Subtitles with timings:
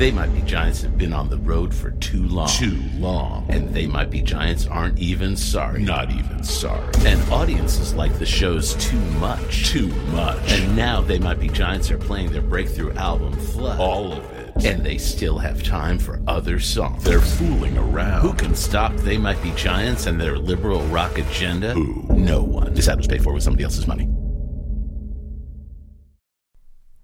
[0.00, 2.48] They Might Be Giants have been on the road for too long.
[2.48, 3.44] Too long.
[3.50, 5.82] And They Might Be Giants aren't even sorry.
[5.82, 6.88] Not even sorry.
[7.00, 9.68] And audiences like the shows too much.
[9.68, 10.52] Too much.
[10.52, 13.78] And now They Might Be Giants are playing their breakthrough album, Flood.
[13.78, 14.64] All of it.
[14.64, 17.04] And they still have time for other songs.
[17.04, 18.22] They're fooling around.
[18.22, 21.74] Who can stop They Might Be Giants and their liberal rock agenda?
[21.74, 22.06] Who?
[22.08, 22.72] No one.
[22.72, 24.08] This ad was paid for with somebody else's money.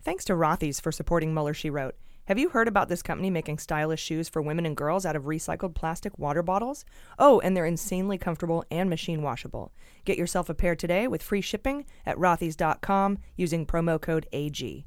[0.03, 1.95] Thanks to Rothy's for supporting Mueller, She Wrote.
[2.27, 5.27] Have you heard about this company making stylish shoes for women and girls out of
[5.27, 6.85] recycled plastic water bottles?
[7.21, 9.73] Oh, and they're insanely comfortable and machine washable.
[10.05, 14.87] Get yourself a pair today with free shipping at rothys.com using promo code AG.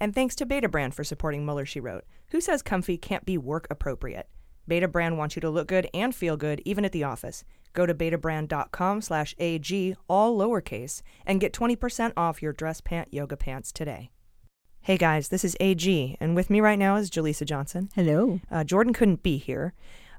[0.00, 2.04] And thanks to Betabrand for supporting Mueller, She Wrote.
[2.30, 4.30] Who says comfy can't be work appropriate?
[4.66, 7.44] Betabrand wants you to look good and feel good even at the office.
[7.74, 13.36] Go to betabrand.com slash AG, all lowercase, and get 20% off your dress pant yoga
[13.36, 14.10] pants today.
[14.82, 17.90] Hey guys, this is AG, and with me right now is Jaleesa Johnson.
[17.94, 18.40] Hello.
[18.50, 19.74] Uh, Jordan couldn't be here,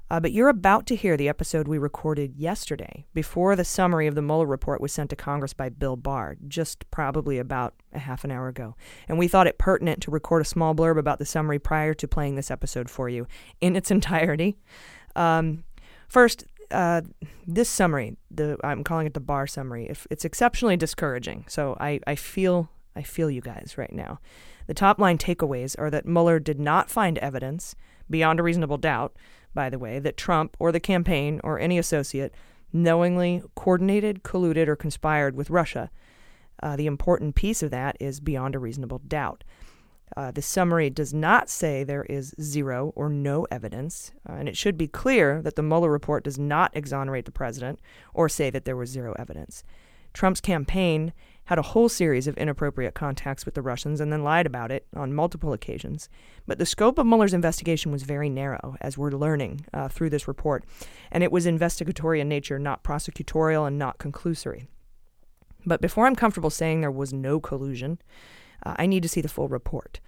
[0.08, 4.14] uh, but you're about to hear the episode we recorded yesterday, before the summary of
[4.14, 8.22] the Mueller report was sent to Congress by Bill Barr, just probably about a half
[8.22, 8.76] an hour ago.
[9.08, 12.06] And we thought it pertinent to record a small blurb about the summary prior to
[12.06, 13.26] playing this episode for you
[13.60, 14.58] in its entirety.
[15.16, 15.64] Um,
[16.06, 17.02] first, uh,
[17.48, 19.88] this summary, the I'm calling it the Barr summary.
[19.88, 24.20] If it's exceptionally discouraging, so I, I feel I feel you guys right now.
[24.66, 27.74] The top line takeaways are that Mueller did not find evidence,
[28.08, 29.16] beyond a reasonable doubt,
[29.54, 32.34] by the way, that Trump or the campaign or any associate
[32.72, 35.90] knowingly coordinated, colluded, or conspired with Russia.
[36.62, 39.44] Uh, the important piece of that is beyond a reasonable doubt.
[40.16, 44.56] Uh, the summary does not say there is zero or no evidence, uh, and it
[44.56, 47.80] should be clear that the Mueller report does not exonerate the president
[48.12, 49.64] or say that there was zero evidence.
[50.12, 51.12] Trump's campaign
[51.46, 54.86] had a whole series of inappropriate contacts with the Russians and then lied about it
[54.94, 56.08] on multiple occasions.
[56.46, 60.28] But the scope of Mueller's investigation was very narrow, as we're learning uh, through this
[60.28, 60.64] report,
[61.10, 64.66] and it was investigatory in nature, not prosecutorial and not conclusory.
[65.66, 67.98] But before I'm comfortable saying there was no collusion,
[68.64, 70.00] uh, I need to see the full report.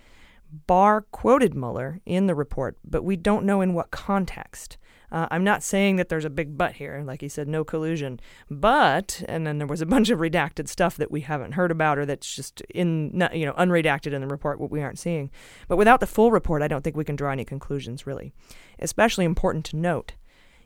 [0.67, 4.79] Barr quoted Mueller in the report, but we don't know in what context.
[5.15, 8.19] Uh, I'm not saying that there's a big but here, like he said, no collusion.
[8.51, 11.99] But, and then there was a bunch of redacted stuff that we haven't heard about
[11.99, 15.31] or that's just in, you know, unredacted in the report, what we aren't seeing.
[15.69, 18.33] But without the full report, I don't think we can draw any conclusions, really.
[18.81, 20.15] Especially important to note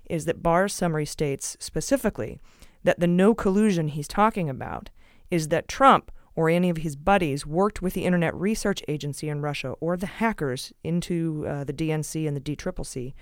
[0.08, 2.40] is that Barr's summary states specifically
[2.84, 4.88] that the no collusion he's talking about
[5.30, 9.42] is that Trump or any of his buddies worked with the Internet Research Agency in
[9.42, 13.12] Russia or the hackers into uh, the DNC and the DCCC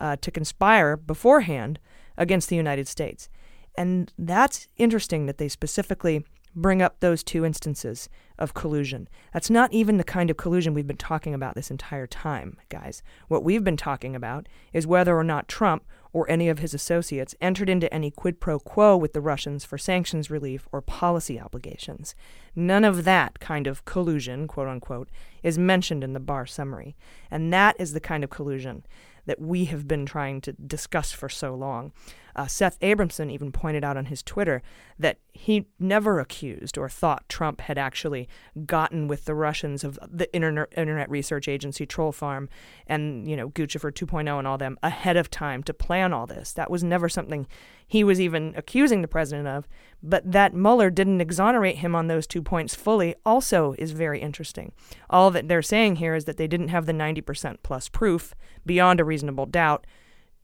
[0.00, 1.78] uh, to conspire beforehand
[2.16, 3.28] against the United States.
[3.76, 6.24] And that's interesting that they specifically
[6.54, 8.08] bring up those two instances
[8.38, 9.08] of collusion.
[9.32, 13.02] That's not even the kind of collusion we've been talking about this entire time, guys.
[13.28, 17.36] What we've been talking about is whether or not Trump or any of his associates
[17.40, 22.16] entered into any quid pro quo with the Russians for sanctions relief or policy obligations.
[22.56, 25.08] None of that kind of collusion, quote unquote,
[25.44, 26.96] is mentioned in the Barr summary.
[27.30, 28.84] And that is the kind of collusion
[29.26, 31.92] that we have been trying to discuss for so long.
[32.36, 34.62] Uh, Seth Abramson even pointed out on his Twitter
[34.98, 38.28] that he never accused or thought Trump had actually
[38.66, 42.48] gotten with the Russians of the Internet, Internet Research Agency troll farm
[42.86, 46.52] and, you know, Guccifer 2.0 and all them ahead of time to plan all this.
[46.52, 47.46] That was never something
[47.86, 49.66] he was even accusing the president of.
[50.02, 54.72] But that Mueller didn't exonerate him on those two points fully also is very interesting.
[55.08, 58.34] All that they're saying here is that they didn't have the 90% plus proof
[58.64, 59.86] beyond a reasonable doubt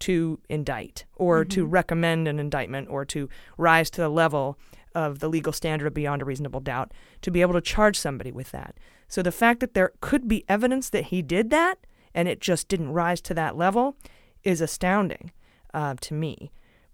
[0.00, 1.50] to indict or mm-hmm.
[1.50, 4.58] to recommend an indictment or to rise to the level
[4.94, 8.32] of the legal standard of beyond a reasonable doubt to be able to charge somebody
[8.32, 8.76] with that.
[9.08, 11.78] So the fact that there could be evidence that he did that
[12.14, 13.96] and it just didn't rise to that level
[14.42, 15.32] is astounding
[15.74, 16.50] uh, to me.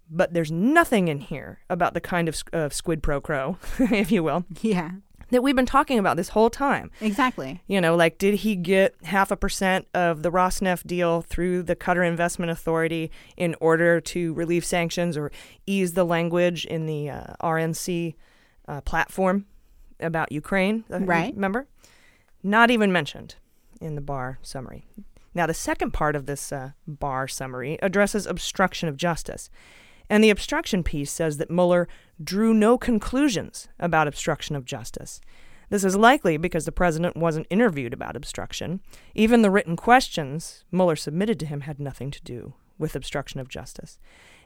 [0.09, 4.21] But there's nothing in here about the kind of uh, squid pro quo, if you
[4.21, 4.45] will.
[4.61, 4.91] Yeah
[5.33, 6.91] that we've been talking about this whole time.
[7.01, 7.61] Exactly.
[7.67, 11.75] You know, like did he get half a percent of the Rosneft deal through the
[11.75, 15.31] Qatar Investment Authority in order to relieve sanctions or
[15.65, 18.15] ease the language in the uh, RNC
[18.67, 19.45] uh, platform
[19.99, 20.85] about Ukraine?
[20.91, 21.33] Uh, right.
[21.33, 21.67] Remember?
[22.43, 23.35] Not even mentioned
[23.81, 24.85] in the Barr summary.
[25.35, 29.49] Now, the second part of this uh, Barr summary addresses obstruction of justice.
[30.09, 31.87] And the obstruction piece says that Mueller
[32.23, 35.21] drew no conclusions about obstruction of justice.
[35.69, 38.81] This is likely because the president wasn't interviewed about obstruction.
[39.15, 43.47] Even the written questions Mueller submitted to him had nothing to do with obstruction of
[43.47, 43.97] justice.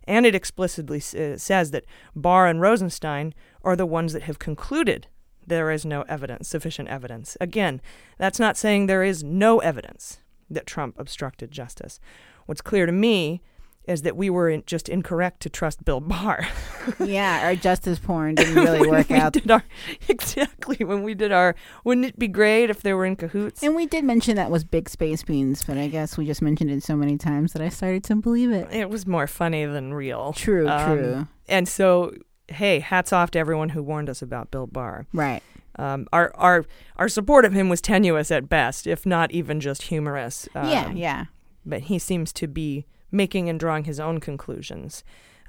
[0.05, 3.33] And it explicitly uh, says that Barr and Rosenstein
[3.63, 5.07] are the ones that have concluded
[5.45, 7.37] there is no evidence, sufficient evidence.
[7.39, 7.81] Again,
[8.17, 10.19] that's not saying there is no evidence
[10.49, 11.99] that Trump obstructed justice.
[12.45, 13.41] What's clear to me
[13.87, 16.45] is that we were in, just incorrect to trust Bill Barr.
[16.99, 19.49] yeah, our justice porn didn't really work out.
[19.49, 19.63] Our,
[20.09, 21.55] exactly when we did our.
[21.85, 23.63] Wouldn't it be great if they were in cahoots?
[23.63, 26.69] And we did mention that was big space beans, but I guess we just mentioned
[26.69, 28.67] it so many times that I started to believe it.
[28.71, 30.33] It was more funny than real.
[30.33, 31.27] True, um, true.
[31.47, 32.13] And so,
[32.49, 35.07] hey, hats off to everyone who warned us about Bill Barr.
[35.13, 35.41] Right.
[35.79, 39.83] Um, our our our support of him was tenuous at best, if not even just
[39.83, 40.49] humorous.
[40.55, 41.25] Um, yeah, yeah.
[41.65, 45.03] But he seems to be making and drawing his own conclusions.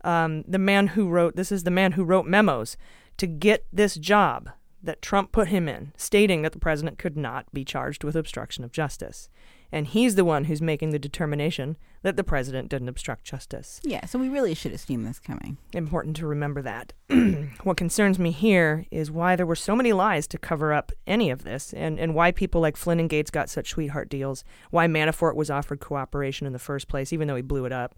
[0.05, 2.76] Um, the man who wrote this is the man who wrote memos
[3.16, 4.50] to get this job
[4.82, 8.62] that Trump put him in, stating that the president could not be charged with obstruction
[8.62, 9.28] of justice.
[9.70, 13.81] And he's the one who's making the determination that the president didn't obstruct justice.
[13.82, 15.59] Yeah, so we really should have seen this coming.
[15.73, 16.93] Important to remember that.
[17.65, 21.29] what concerns me here is why there were so many lies to cover up any
[21.29, 24.87] of this, and, and why people like Flynn and Gates got such sweetheart deals, why
[24.87, 27.94] Manafort was offered cooperation in the first place, even though he blew it up.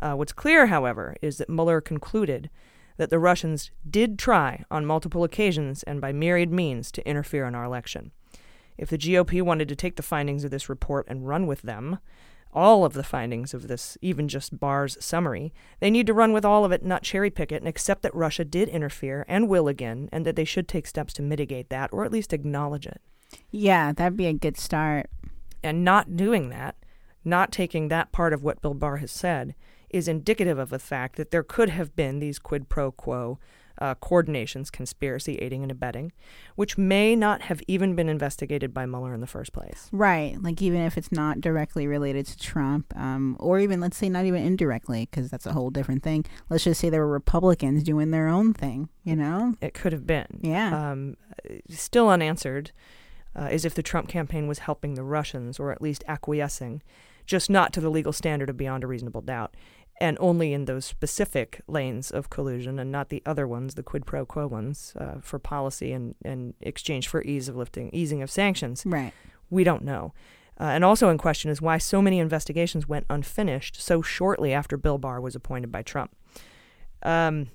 [0.00, 2.50] Uh, what's clear, however, is that Mueller concluded
[2.96, 7.54] that the Russians did try on multiple occasions and by myriad means to interfere in
[7.54, 8.12] our election.
[8.76, 11.98] If the GOP wanted to take the findings of this report and run with them,
[12.52, 16.44] all of the findings of this, even just Barr's summary, they need to run with
[16.44, 19.66] all of it, not cherry pick it, and accept that Russia did interfere and will
[19.66, 23.00] again, and that they should take steps to mitigate that or at least acknowledge it.
[23.50, 25.10] Yeah, that'd be a good start.
[25.62, 26.76] And not doing that,
[27.24, 29.54] not taking that part of what Bill Barr has said,
[29.90, 33.38] is indicative of the fact that there could have been these quid pro quo
[33.78, 36.12] uh, coordinations, conspiracy, aiding and abetting,
[36.54, 39.88] which may not have even been investigated by Mueller in the first place.
[39.92, 40.36] Right.
[40.40, 44.24] Like, even if it's not directly related to Trump, um, or even, let's say, not
[44.24, 46.24] even indirectly, because that's a whole different thing.
[46.48, 49.54] Let's just say there were Republicans doing their own thing, you know?
[49.60, 50.40] It could have been.
[50.42, 50.90] Yeah.
[50.90, 51.16] Um,
[51.68, 52.70] still unanswered
[53.36, 56.82] uh, is if the Trump campaign was helping the Russians, or at least acquiescing,
[57.26, 59.54] just not to the legal standard of beyond a reasonable doubt
[60.00, 64.06] and only in those specific lanes of collusion and not the other ones, the quid
[64.06, 68.30] pro quo ones, uh, for policy and, and exchange for ease of lifting, easing of
[68.30, 68.82] sanctions.
[68.84, 69.12] Right.
[69.50, 70.12] We don't know.
[70.60, 74.76] Uh, and also in question is why so many investigations went unfinished so shortly after
[74.76, 76.14] Bill Barr was appointed by Trump.
[77.02, 77.48] Um,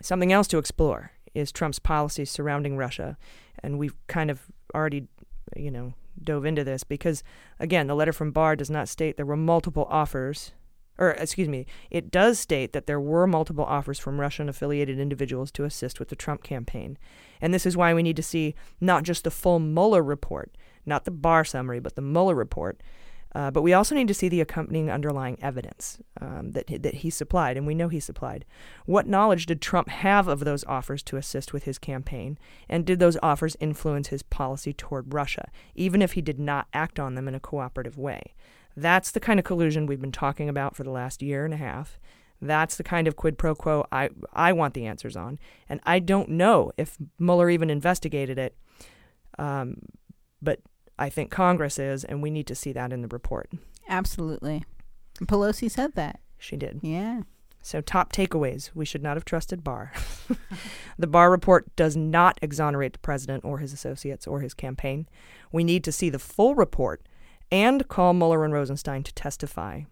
[0.00, 3.16] something else to explore is Trump's policies surrounding Russia,
[3.62, 4.42] and we've kind of
[4.74, 5.08] already,
[5.56, 7.22] you know, dove into this because,
[7.60, 10.52] again, the letter from Barr does not state there were multiple offers
[10.98, 15.52] or excuse me, it does state that there were multiple offers from Russian affiliated individuals
[15.52, 16.98] to assist with the Trump campaign.
[17.40, 21.04] And this is why we need to see not just the full Mueller report, not
[21.04, 22.80] the Barr summary, but the Mueller report.
[23.34, 27.10] Uh, but we also need to see the accompanying underlying evidence um, that that he
[27.10, 28.46] supplied, and we know he supplied.
[28.86, 32.38] What knowledge did Trump have of those offers to assist with his campaign,
[32.70, 36.98] and did those offers influence his policy toward Russia, even if he did not act
[36.98, 38.34] on them in a cooperative way?
[38.80, 41.58] That's the kind of collusion we've been talking about for the last year and a
[41.58, 41.98] half.
[42.40, 45.40] That's the kind of quid pro quo I, I want the answers on.
[45.68, 48.56] And I don't know if Mueller even investigated it.
[49.38, 49.78] Um,
[50.40, 50.60] but
[50.96, 53.50] I think Congress is, and we need to see that in the report.
[53.88, 54.64] Absolutely.
[55.22, 56.20] Pelosi said that.
[56.38, 56.78] She did.
[56.82, 57.22] Yeah.
[57.60, 59.92] So, top takeaways we should not have trusted Barr.
[60.98, 65.08] the Barr report does not exonerate the president or his associates or his campaign.
[65.50, 67.02] We need to see the full report
[67.50, 69.82] and call Mueller and Rosenstein to testify.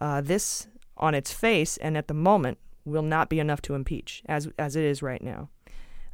[0.00, 4.22] Uh, this, on its face and at the moment, will not be enough to impeach,
[4.26, 5.50] as, as it is right now.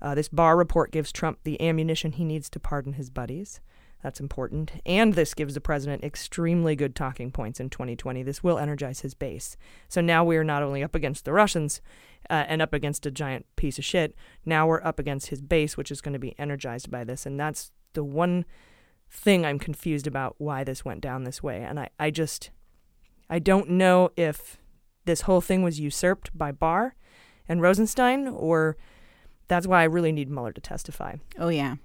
[0.02, 3.61] Uh, this Barr report gives Trump the ammunition he needs to pardon his buddies.
[4.02, 4.73] That's important.
[4.85, 8.23] And this gives the president extremely good talking points in 2020.
[8.23, 9.56] This will energize his base.
[9.88, 11.80] So now we are not only up against the Russians
[12.28, 15.76] uh, and up against a giant piece of shit, now we're up against his base,
[15.76, 17.26] which is going to be energized by this.
[17.26, 18.44] And that's the one
[19.10, 21.62] thing I'm confused about why this went down this way.
[21.62, 22.50] And I, I just,
[23.30, 24.58] I don't know if
[25.04, 26.94] this whole thing was usurped by Barr
[27.48, 28.76] and Rosenstein, or
[29.48, 31.16] that's why I really need Mueller to testify.
[31.38, 31.76] Oh, yeah.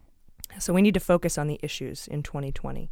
[0.59, 2.91] So we need to focus on the issues in 2020.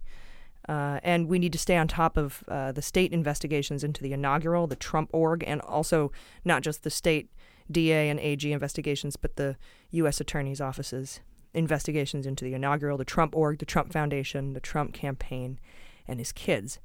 [0.67, 4.13] Uh, and we need to stay on top of uh, the state investigations into the
[4.13, 6.11] inaugural, the Trump org, and also
[6.45, 7.31] not just the state
[7.71, 9.57] DA and AG investigations, but the
[9.91, 10.21] U.S.
[10.21, 11.21] attorney's offices
[11.53, 15.59] investigations into the inaugural, the Trump org, the Trump Foundation, the Trump campaign,
[16.07, 16.79] and his kids.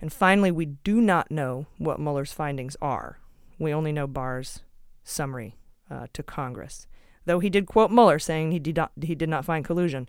[0.00, 3.18] And finally, we do not know what Mueller's findings are.
[3.58, 4.62] We only know Barr's
[5.04, 5.56] summary
[5.90, 6.86] uh, to Congress.
[7.26, 10.08] Though he did quote Mueller saying he did not, he did not find collusion.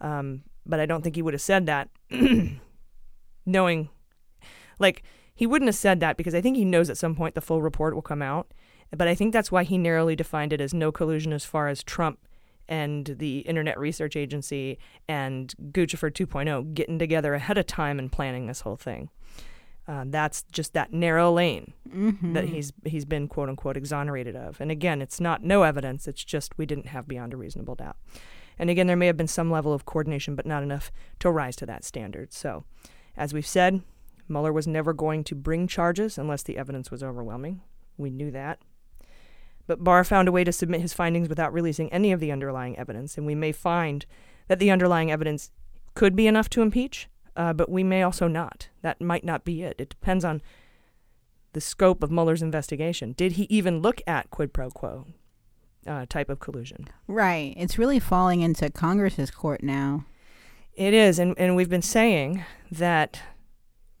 [0.00, 1.90] Um, but I don't think he would have said that
[3.46, 3.88] knowing,
[4.78, 5.02] like,
[5.34, 7.60] he wouldn't have said that because I think he knows at some point the full
[7.60, 8.52] report will come out.
[8.96, 11.82] But I think that's why he narrowly defined it as no collusion as far as
[11.82, 12.18] Trump
[12.68, 18.46] and the Internet Research Agency and Guccifer 2.0 getting together ahead of time and planning
[18.46, 19.10] this whole thing.
[19.88, 22.32] Uh, that's just that narrow lane mm-hmm.
[22.32, 24.60] that he's he's been quote unquote exonerated of.
[24.60, 27.96] And again, it's not no evidence; it's just we didn't have beyond a reasonable doubt.
[28.58, 31.54] And again, there may have been some level of coordination, but not enough to rise
[31.56, 32.32] to that standard.
[32.32, 32.64] So,
[33.16, 33.82] as we've said,
[34.28, 37.60] Mueller was never going to bring charges unless the evidence was overwhelming.
[37.96, 38.58] We knew that.
[39.66, 42.78] But Barr found a way to submit his findings without releasing any of the underlying
[42.78, 44.06] evidence, and we may find
[44.48, 45.50] that the underlying evidence
[45.94, 48.68] could be enough to impeach, uh, but we may also not.
[48.82, 49.76] That might not be it.
[49.78, 50.40] It depends on
[51.52, 53.12] the scope of Mueller's investigation.
[53.12, 55.06] Did he even look at quid pro quo
[55.86, 56.88] uh, type of collusion?
[57.08, 57.54] Right.
[57.56, 60.04] It's really falling into Congress's court now.
[60.74, 63.22] It is, and, and we've been saying that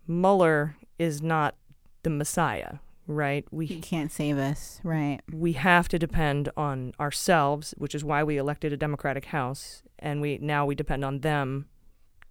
[0.06, 1.56] Mueller is not
[2.02, 2.74] the Messiah
[3.06, 3.44] right?
[3.50, 5.20] We he can't save us, right?
[5.32, 10.20] We have to depend on ourselves, which is why we elected a Democratic House, and
[10.20, 11.66] we now we depend on them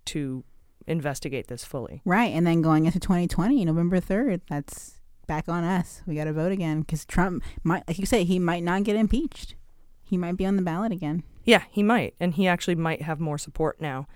[0.05, 0.43] to
[0.87, 2.01] investigate this fully.
[2.05, 6.01] Right, and then going into 2020, November 3rd, that's back on us.
[6.05, 8.95] We got to vote again because Trump might, like you say, he might not get
[8.95, 9.55] impeached.
[10.03, 11.23] He might be on the ballot again.
[11.43, 14.07] Yeah, he might, and he actually might have more support now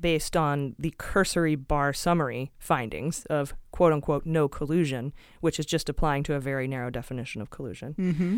[0.00, 5.88] based on the cursory Barr summary findings of quote unquote no collusion, which is just
[5.88, 7.94] applying to a very narrow definition of collusion.
[7.98, 8.36] Mm-hmm.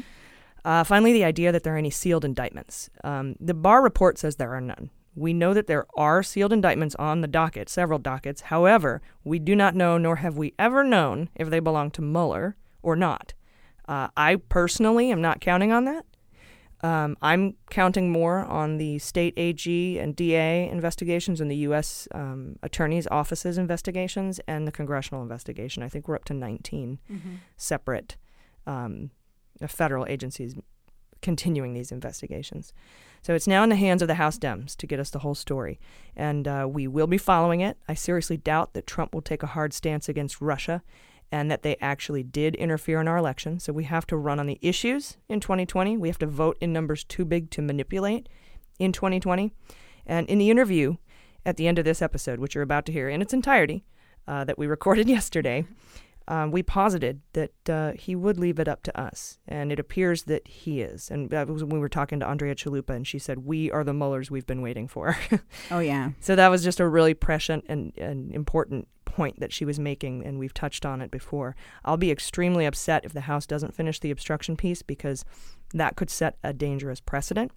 [0.64, 2.90] Uh, finally, the idea that there are any sealed indictments.
[3.04, 4.90] Um, the Barr report says there are none.
[5.14, 8.42] We know that there are sealed indictments on the docket, several dockets.
[8.42, 12.56] However, we do not know, nor have we ever known, if they belong to Mueller
[12.82, 13.34] or not.
[13.88, 16.04] Uh, I personally am not counting on that.
[16.80, 22.06] Um, I'm counting more on the state AG and DA investigations and the U.S.
[22.12, 25.82] Um, Attorney's Office's investigations and the congressional investigation.
[25.82, 27.30] I think we're up to 19 mm-hmm.
[27.56, 28.16] separate
[28.66, 29.10] um,
[29.66, 30.54] federal agencies
[31.20, 32.72] continuing these investigations.
[33.22, 35.34] So it's now in the hands of the House Dems to get us the whole
[35.34, 35.80] story.
[36.14, 37.76] And uh, we will be following it.
[37.88, 40.82] I seriously doubt that Trump will take a hard stance against Russia
[41.30, 43.58] and that they actually did interfere in our election.
[43.60, 45.96] So we have to run on the issues in 2020.
[45.96, 48.28] We have to vote in numbers too big to manipulate
[48.78, 49.52] in 2020.
[50.06, 50.96] And in the interview
[51.44, 53.84] at the end of this episode, which you're about to hear in its entirety,
[54.26, 55.66] uh, that we recorded yesterday,
[56.28, 60.24] um, we posited that uh, he would leave it up to us, and it appears
[60.24, 61.10] that he is.
[61.10, 63.82] And that was when we were talking to Andrea Chalupa, and she said, "We are
[63.82, 65.16] the Muellers we've been waiting for."
[65.70, 66.10] oh yeah.
[66.20, 70.22] So that was just a really prescient and, and important point that she was making,
[70.26, 71.56] and we've touched on it before.
[71.82, 75.24] I'll be extremely upset if the House doesn't finish the obstruction piece because
[75.72, 77.52] that could set a dangerous precedent.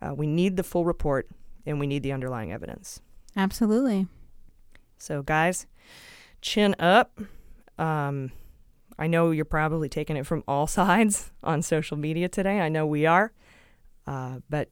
[0.00, 1.28] Uh, we need the full report
[1.66, 3.02] and we need the underlying evidence.
[3.36, 4.06] Absolutely.
[4.96, 5.66] So, guys,
[6.40, 7.20] chin up.
[7.78, 8.32] Um,
[8.98, 12.60] I know you're probably taking it from all sides on social media today.
[12.60, 13.32] I know we are.
[14.06, 14.70] Uh, but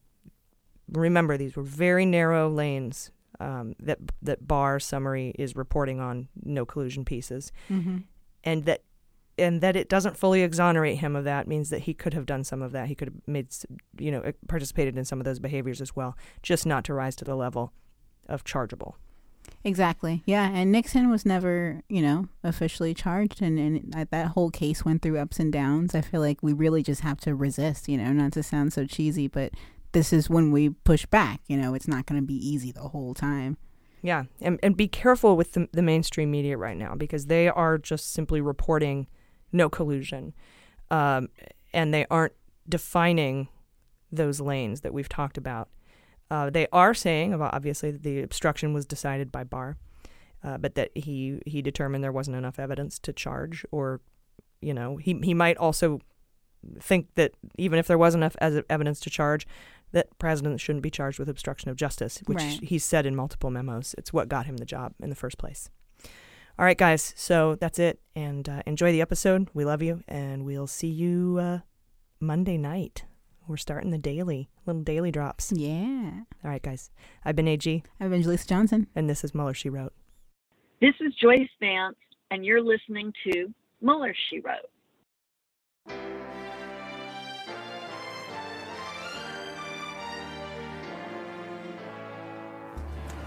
[0.89, 6.65] remember, these were very narrow lanes um, that that Barr summary is reporting on no
[6.65, 7.99] collusion pieces, mm-hmm.
[8.45, 8.83] and that
[9.39, 12.45] and that it doesn't fully exonerate him of that means that he could have done
[12.45, 12.89] some of that.
[12.89, 13.49] He could have made,
[13.99, 17.25] you know, participated in some of those behaviors as well, just not to rise to
[17.25, 17.73] the level
[18.29, 18.97] of chargeable.
[19.65, 20.23] Exactly.
[20.27, 25.03] Yeah, and Nixon was never, you know, officially charged, and and that whole case went
[25.03, 25.95] through ups and downs.
[25.95, 28.87] I feel like we really just have to resist, you know, not to sound so
[28.87, 29.53] cheesy, but
[29.93, 31.41] this is when we push back.
[31.49, 33.57] You know, it's not going to be easy the whole time.
[34.03, 37.77] Yeah, and and be careful with the, the mainstream media right now because they are
[37.77, 39.09] just simply reporting
[39.53, 40.33] no collusion,
[40.91, 41.29] um,
[41.73, 42.35] and they aren't
[42.69, 43.49] defining
[44.13, 45.69] those lanes that we've talked about.
[46.31, 49.77] Uh, they are saying, obviously, that the obstruction was decided by Barr,
[50.43, 54.01] uh, but that he he determined there wasn't enough evidence to charge, or,
[54.61, 56.01] you know, he he might also
[56.81, 59.47] think that even if there was enough evidence to charge,
[59.93, 62.61] that presidents shouldn't be charged with obstruction of justice, which right.
[62.63, 63.95] he said in multiple memos.
[63.97, 65.71] It's what got him the job in the first place.
[66.59, 67.13] All right, guys.
[67.17, 68.01] So that's it.
[68.15, 69.49] And uh, enjoy the episode.
[69.53, 70.03] We love you.
[70.09, 71.59] And we'll see you uh,
[72.19, 73.05] Monday night.
[73.49, 75.53] We're starting the daily, little daily drops.
[75.53, 76.11] Yeah.
[76.45, 76.91] All right, guys.
[77.25, 77.83] I've been AG.
[78.01, 78.89] I've been Jaleesa Johnson.
[78.97, 79.93] And this is Mueller, She Wrote.
[80.81, 81.97] This is Joyce Vance,
[82.31, 84.69] and you're listening to Mueller, She Wrote.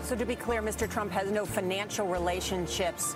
[0.01, 0.89] So, to be clear, Mr.
[0.89, 3.15] Trump has no financial relationships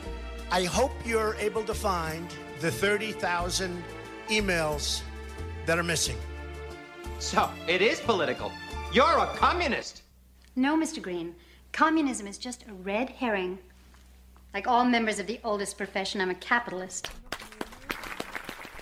[0.53, 2.27] I hope you're able to find
[2.59, 3.81] the 30,000
[4.27, 5.01] emails
[5.65, 6.17] that are missing.
[7.19, 8.51] So, it is political.
[8.91, 10.01] You're a communist.
[10.57, 11.01] No, Mr.
[11.01, 11.35] Green.
[11.71, 13.59] Communism is just a red herring.
[14.53, 17.09] Like all members of the oldest profession, I'm a capitalist.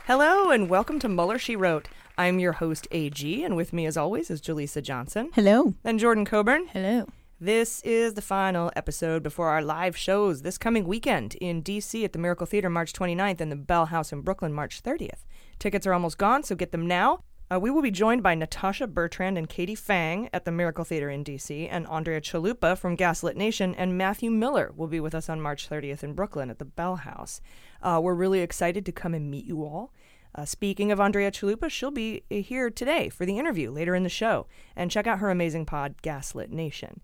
[0.08, 1.88] Hello, and welcome to Mueller, She Wrote.
[2.18, 5.30] I'm your host, AG, and with me, as always, is Jaleesa Johnson.
[5.36, 5.76] Hello.
[5.84, 6.66] And Jordan Coburn.
[6.70, 7.06] Hello.
[7.42, 12.12] This is the final episode before our live shows this coming weekend in DC at
[12.12, 15.24] the Miracle Theater March 29th and the Bell House in Brooklyn March 30th.
[15.58, 17.24] Tickets are almost gone, so get them now.
[17.50, 21.10] Uh, we will be joined by Natasha Bertrand and Katie Fang at the Miracle Theater
[21.10, 25.30] in DC, and Andrea Chalupa from Gaslit Nation, and Matthew Miller will be with us
[25.30, 27.40] on March 30th in Brooklyn at the Bell House.
[27.82, 29.94] Uh, we're really excited to come and meet you all.
[30.36, 34.10] Uh, speaking of Andrea Chalupa, she'll be here today for the interview later in the
[34.10, 34.46] show.
[34.76, 37.00] And check out her amazing pod, Gaslit Nation.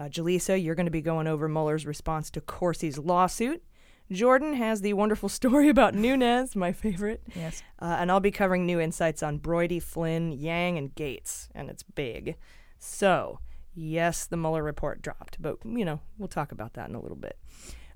[0.00, 3.62] Uh, Jaleesa, you're going to be going over Mueller's response to Corsi's lawsuit.
[4.10, 7.22] Jordan has the wonderful story about Nunes, my favorite.
[7.36, 7.62] Yes.
[7.78, 11.82] Uh, and I'll be covering new insights on Broidy, Flynn, Yang, and Gates, and it's
[11.82, 12.36] big.
[12.78, 13.40] So,
[13.74, 17.16] yes, the Mueller report dropped, but, you know, we'll talk about that in a little
[17.16, 17.38] bit.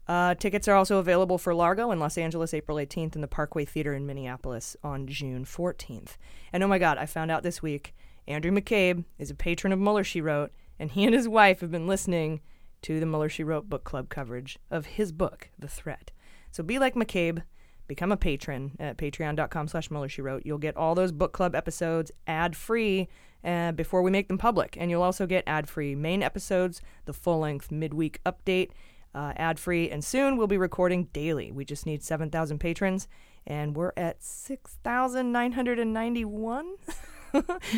[0.06, 3.64] Uh, tickets are also available for Largo in Los Angeles April 18th and the Parkway
[3.64, 6.18] Theater in Minneapolis on June 14th.
[6.52, 7.94] And oh my God, I found out this week
[8.28, 11.70] Andrew McCabe is a patron of Mueller, she wrote, and he and his wife have
[11.70, 12.40] been listening
[12.82, 16.12] to the Mueller, She Wrote book club coverage of his book, The Threat.
[16.50, 17.42] So be like McCabe,
[17.86, 20.42] become a patron at patreon.com slash Mueller, She Wrote.
[20.44, 23.08] You'll get all those book club episodes ad-free
[23.44, 24.76] uh, before we make them public.
[24.78, 28.70] And you'll also get ad-free main episodes, the full-length midweek update,
[29.14, 29.90] uh, ad-free.
[29.90, 31.52] And soon we'll be recording daily.
[31.52, 33.08] We just need 7,000 patrons,
[33.46, 36.74] and we're at 6,991.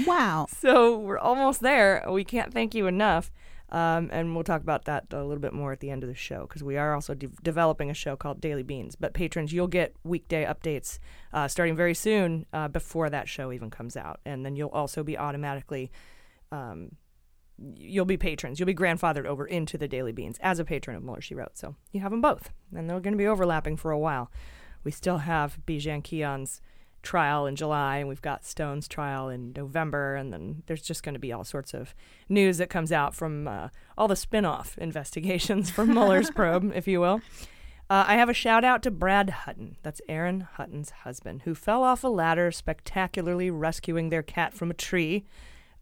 [0.06, 0.46] wow.
[0.56, 2.04] So we're almost there.
[2.08, 3.30] We can't thank you enough.
[3.68, 6.14] Um, and we'll talk about that a little bit more at the end of the
[6.14, 8.94] show because we are also de- developing a show called Daily Beans.
[8.94, 10.98] But patrons, you'll get weekday updates
[11.32, 14.20] uh, starting very soon uh, before that show even comes out.
[14.24, 15.90] And then you'll also be automatically.
[16.52, 16.92] Um,
[17.58, 18.60] you'll be patrons.
[18.60, 21.56] You'll be grandfathered over into the Daily Beans as a patron of Mueller, She Wrote.
[21.58, 22.50] So you have them both.
[22.74, 24.30] And they're going to be overlapping for a while.
[24.84, 26.60] We still have Bijan Kian's
[27.06, 31.14] trial in July, and we've got Stone's trial in November, and then there's just going
[31.14, 31.94] to be all sorts of
[32.28, 36.88] news that comes out from uh, all the spin off investigations from Mueller's probe, if
[36.88, 37.20] you will.
[37.88, 39.76] Uh, I have a shout out to Brad Hutton.
[39.84, 44.74] That's Aaron Hutton's husband, who fell off a ladder spectacularly rescuing their cat from a
[44.74, 45.24] tree.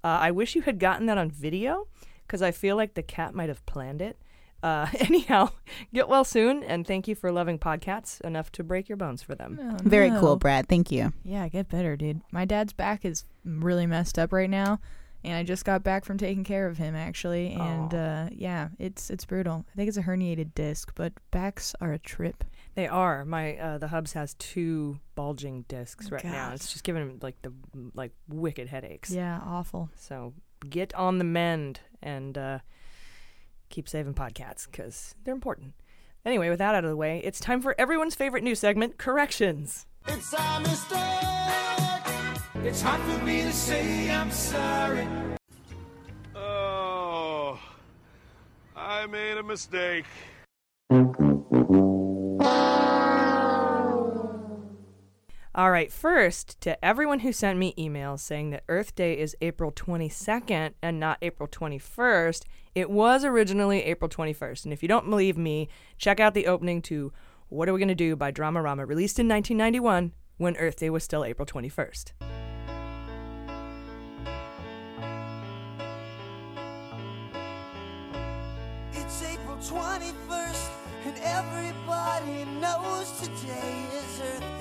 [0.05, 1.89] Uh, I wish you had gotten that on video
[2.27, 4.19] because I feel like the cat might have planned it.
[4.65, 5.51] Uh, anyhow,
[5.93, 9.35] get well soon, and thank you for loving podcasts enough to break your bones for
[9.35, 9.61] them.
[9.61, 10.21] Oh, Very no.
[10.21, 10.69] cool, Brad.
[10.69, 11.13] Thank you.
[11.23, 12.23] Yeah, get better, dude.
[12.33, 14.81] My dad's back is really messed up right now,
[15.23, 19.11] and I just got back from taking care of him actually, and uh, yeah, it's
[19.11, 19.67] it's brutal.
[19.71, 22.43] I think it's a herniated disc, but backs are a trip.
[22.75, 23.27] They are.
[23.27, 26.33] My uh, the Hubs has two bulging discs right God.
[26.33, 26.53] now.
[26.55, 27.53] It's just giving him like the
[27.95, 29.11] like wicked headaches.
[29.11, 29.91] Yeah, awful.
[29.95, 30.33] So
[30.71, 32.59] get on the mend and uh,
[33.75, 35.75] keep saving podcasts because they're important.
[36.25, 39.87] Anyway, with that out of the way, it's time for everyone's favorite new segment, corrections.
[40.07, 41.01] It's a mistake.
[42.65, 45.07] It's hard for me to say I'm sorry.
[46.35, 47.59] Oh,
[48.77, 50.07] I made a mistake.
[55.57, 59.71] All right, first, to everyone who sent me emails saying that Earth Day is April
[59.71, 62.43] 22nd and not April 21st,
[62.75, 64.65] it was originally April 21st.
[64.65, 67.13] And if you don't believe me, check out the opening to
[67.51, 71.25] What Are We Gonna Do by Dramarama, released in 1991 when Earth Day was still
[71.25, 72.15] April 21st.
[78.93, 80.71] It's April 21st,
[81.07, 84.54] and everybody knows today is Earth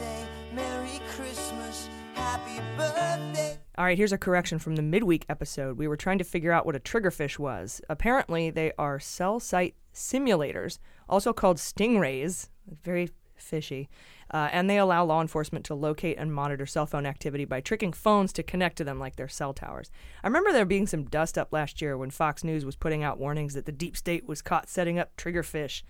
[1.34, 3.58] Christmas, happy birthday.
[3.76, 5.80] All right, here's a correction from the midweek episode.
[5.80, 7.82] We were trying to figure out what a triggerfish was.
[7.90, 10.78] Apparently, they are cell site simulators,
[11.10, 12.50] also called stingrays,
[12.84, 13.90] very fishy,
[14.30, 17.94] uh, and they allow law enforcement to locate and monitor cell phone activity by tricking
[17.94, 19.90] phones to connect to them like their cell towers.
[20.24, 23.18] I remember there being some dust up last year when Fox News was putting out
[23.18, 25.82] warnings that the deep state was caught setting up triggerfish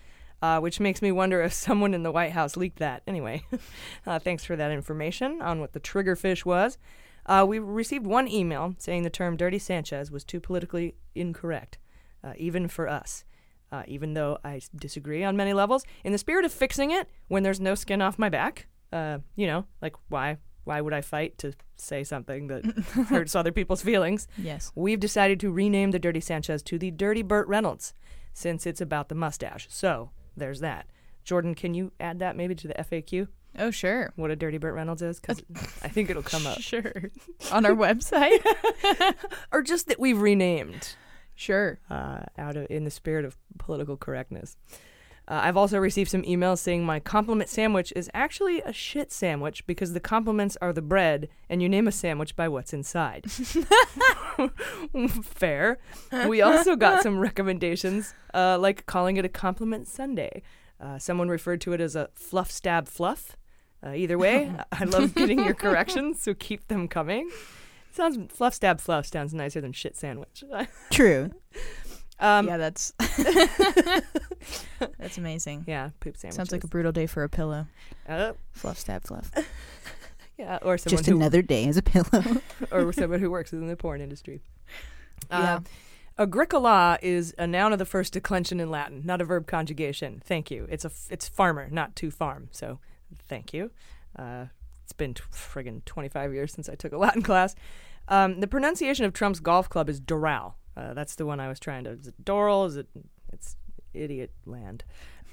[0.44, 3.02] uh, which makes me wonder if someone in the White House leaked that.
[3.08, 3.44] Anyway,
[4.06, 6.78] uh, thanks for that information on what the triggerfish was.
[7.26, 11.78] Uh, we received one email saying the term Dirty Sanchez was too politically incorrect,
[12.26, 13.24] uh, even for us.
[13.72, 17.42] Uh, even though I disagree on many levels, in the spirit of fixing it, when
[17.42, 21.38] there's no skin off my back, uh, you know, like why why would I fight
[21.40, 22.66] to say something that
[23.10, 24.28] hurts other people's feelings?
[24.38, 24.72] Yes.
[24.76, 27.94] We've decided to rename the Dirty Sanchez to the Dirty Burt Reynolds,
[28.34, 29.68] since it's about the mustache.
[29.70, 30.88] So there's that.
[31.24, 33.28] Jordan, can you add that maybe to the FAQ?
[33.58, 34.12] Oh, sure.
[34.16, 35.20] What a dirty Burt Reynolds is?
[35.20, 35.44] Because
[35.84, 36.58] I think it'll come up.
[36.62, 37.12] Sure.
[37.52, 38.44] On our website?
[39.52, 40.96] or just that we've renamed.
[41.36, 41.80] Sure.
[41.90, 44.58] Uh, out of in the spirit of political correctness.
[45.28, 49.66] Uh, I've also received some emails saying my compliment sandwich is actually a shit sandwich
[49.66, 53.32] because the compliments are the bread and you name a sandwich by what's inside.
[55.24, 55.78] Fair.
[56.28, 60.42] We also got some recommendations, uh, like calling it a compliment Sunday.
[60.80, 63.38] Uh, someone referred to it as a fluff stab fluff.
[63.86, 67.30] Uh, either way, I love getting your corrections, so keep them coming.
[67.94, 70.44] Sounds fluff stab fluff sounds nicer than shit sandwich.
[70.92, 71.32] True.
[72.20, 72.94] Um, yeah, that's
[74.98, 75.66] that's amazing.
[75.68, 76.36] Yeah, poop sandwich.
[76.36, 77.68] Sounds like a brutal day for a pillow.
[78.08, 79.32] Uh, fluff stab fluff.
[80.38, 82.24] yeah, or someone just who, another day as a pillow,
[82.72, 84.42] or someone who works in the porn industry.
[85.30, 85.56] Yeah.
[85.56, 85.60] Uh,
[86.18, 90.22] agricola is a noun of the first declension in Latin, not a verb conjugation.
[90.24, 90.68] Thank you.
[90.70, 92.50] It's a f- it's farmer, not to farm.
[92.52, 92.80] So,
[93.28, 93.72] thank you.
[94.18, 94.46] Uh,
[94.84, 97.56] it's been t- friggin' 25 years since I took a Latin class.
[98.08, 100.54] Um, the pronunciation of Trump's golf club is Doral.
[100.76, 101.92] Uh, that's the one I was trying to.
[101.92, 102.68] Is it Doral?
[102.68, 102.88] Is it?
[103.32, 103.56] It's
[103.94, 104.84] idiot land.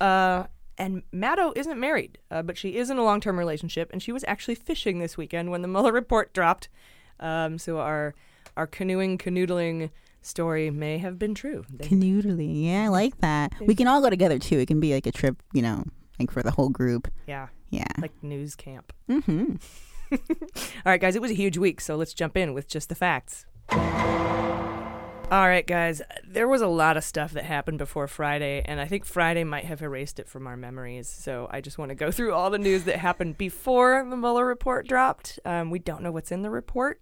[0.01, 0.45] Uh,
[0.79, 4.25] and Maddow isn't married, uh, but she is in a long-term relationship, and she was
[4.27, 6.69] actually fishing this weekend when the Mueller report dropped.
[7.21, 8.15] Um, so our
[8.57, 9.91] our canoeing, canoodling
[10.23, 11.65] story may have been true.
[11.79, 13.53] Canoodling, yeah, I like that.
[13.61, 14.59] We can all go together too.
[14.59, 15.85] It can be like a trip, you know,
[16.19, 17.09] like for the whole group.
[17.27, 18.93] Yeah, yeah, like news camp.
[19.09, 19.57] Mm-hmm.
[20.13, 20.19] all
[20.87, 23.45] right, guys, it was a huge week, so let's jump in with just the facts.
[25.31, 26.03] All right, guys.
[26.27, 29.65] There was a lot of stuff that happened before Friday, and I think Friday might
[29.65, 31.09] have erased it from our memories.
[31.09, 34.45] So I just want to go through all the news that happened before the Mueller
[34.45, 35.39] report dropped.
[35.45, 37.01] Um, we don't know what's in the report.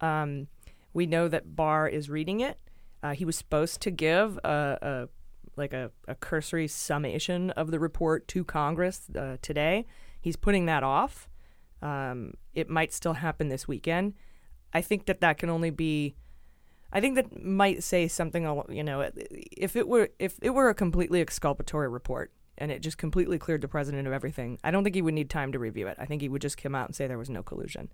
[0.00, 0.46] Um,
[0.92, 2.60] we know that Barr is reading it.
[3.02, 5.08] Uh, he was supposed to give a, a
[5.56, 9.84] like a, a, cursory summation of the report to Congress uh, today.
[10.20, 11.28] He's putting that off.
[11.82, 14.14] Um, it might still happen this weekend.
[14.72, 16.14] I think that that can only be
[16.94, 18.44] I think that might say something.
[18.70, 22.96] You know, if it were if it were a completely exculpatory report and it just
[22.98, 25.88] completely cleared the president of everything, I don't think he would need time to review
[25.88, 25.96] it.
[25.98, 27.90] I think he would just come out and say there was no collusion.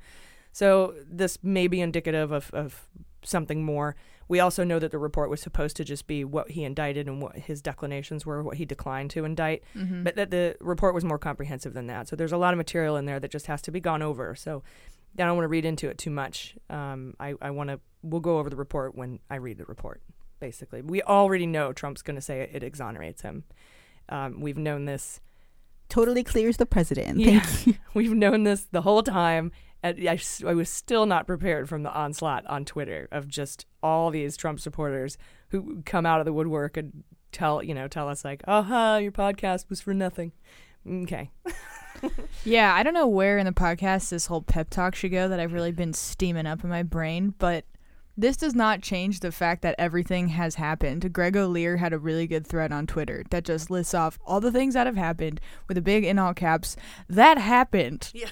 [0.52, 2.88] So this may be indicative of, of
[3.22, 3.96] something more.
[4.28, 7.22] We also know that the report was supposed to just be what he indicted and
[7.22, 10.04] what his declinations were, what he declined to indict, Mhm.
[10.04, 12.08] but that the report was more comprehensive than that.
[12.08, 14.34] So there's a lot of material in there that just has to be gone over.
[14.34, 14.62] So
[15.18, 16.56] I don't want to read into it too much.
[16.68, 20.02] Um, I, I want to, we'll go over the report when I read the report,
[20.38, 20.82] basically.
[20.82, 23.44] We already know Trump's going to say it, it exonerates him.
[24.08, 25.20] Um, we've known this.
[25.88, 27.18] Totally clears the president.
[27.18, 27.74] Yeah, Thank you.
[27.94, 29.50] we've known this the whole time.
[29.82, 34.10] And I, I was still not prepared from the onslaught on Twitter of just all
[34.10, 35.16] these Trump supporters
[35.48, 39.12] who come out of the woodwork and tell you know tell us like, "Aha, your
[39.12, 40.32] podcast was for nothing."
[40.86, 41.30] Okay.
[42.44, 45.40] Yeah, I don't know where in the podcast this whole pep talk should go that
[45.40, 47.64] I've really been steaming up in my brain, but
[48.16, 51.12] this does not change the fact that everything has happened.
[51.12, 54.52] Greg Olear had a really good thread on Twitter that just lists off all the
[54.52, 56.76] things that have happened with a big in all caps.
[57.08, 58.10] That happened.
[58.14, 58.28] Yeah.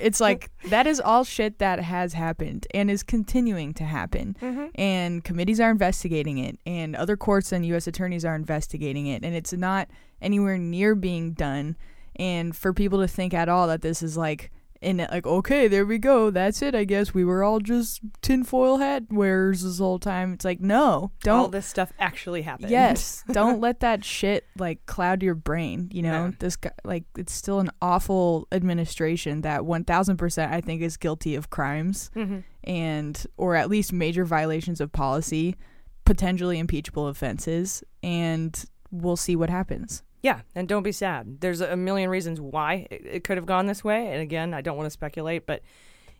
[0.00, 4.36] It's like that is all shit that has happened and is continuing to happen.
[4.40, 4.70] Mhm.
[4.76, 7.88] And committees are investigating it, and other courts and U.S.
[7.88, 9.88] attorneys are investigating it, and it's not
[10.22, 11.76] anywhere near being done.
[12.18, 14.50] And for people to think at all that this is like,
[14.80, 16.72] in it, like, okay, there we go, that's it.
[16.72, 20.34] I guess we were all just tinfoil hat wearers this whole time.
[20.34, 21.38] It's like, no, don't.
[21.40, 22.70] all this stuff actually happened.
[22.70, 25.90] Yes, don't let that shit like cloud your brain.
[25.92, 26.34] You know, No.
[26.38, 30.96] this guy, like, it's still an awful administration that one thousand percent I think is
[30.96, 32.44] guilty of crimes Mhm.
[32.62, 35.56] and or at least major violations of policy,
[36.04, 40.04] potentially impeachable offenses, and we'll see what happens.
[40.20, 41.40] Yeah, and don't be sad.
[41.40, 44.08] There's a million reasons why it, it could have gone this way.
[44.12, 45.62] And again, I don't want to speculate, but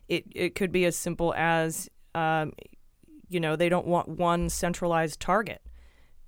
[0.07, 2.53] it, it could be as simple as, um,
[3.27, 5.61] you know, they don't want one centralized target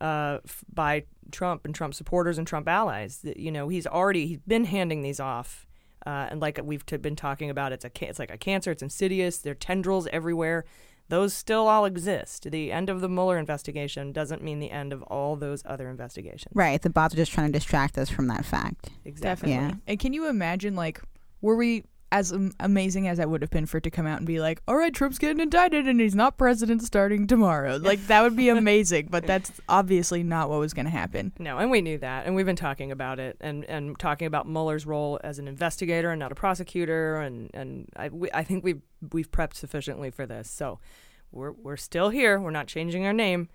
[0.02, 3.20] uh, f- by Trump and Trump supporters and Trump allies.
[3.20, 5.66] That, You know, he's already he's been handing these off.
[6.06, 8.72] Uh, and like we've t- been talking about, it's a ca- it's like a cancer.
[8.72, 9.38] It's insidious.
[9.38, 10.66] There are tendrils everywhere.
[11.12, 12.50] Those still all exist.
[12.50, 16.54] The end of the Mueller investigation doesn't mean the end of all those other investigations.
[16.54, 16.82] Right.
[16.82, 18.92] The bots are just trying to distract us from that fact.
[19.04, 19.50] Exactly.
[19.50, 19.82] Definitely.
[19.88, 21.02] And can you imagine, like,
[21.42, 24.28] were we as amazing as that would have been for it to come out and
[24.28, 27.80] be like, all right, Trump's getting indicted and he's not president starting tomorrow?
[27.92, 31.34] Like, that would be amazing, but that's obviously not what was going to happen.
[31.40, 34.48] No, and we knew that, and we've been talking about it, and, and talking about
[34.48, 38.64] Mueller's role as an investigator and not a prosecutor, and and I, we, I think
[38.64, 40.50] we've we've prepped sufficiently for this.
[40.50, 40.80] So
[41.32, 42.40] we're we're still here.
[42.40, 43.50] We're not changing our name.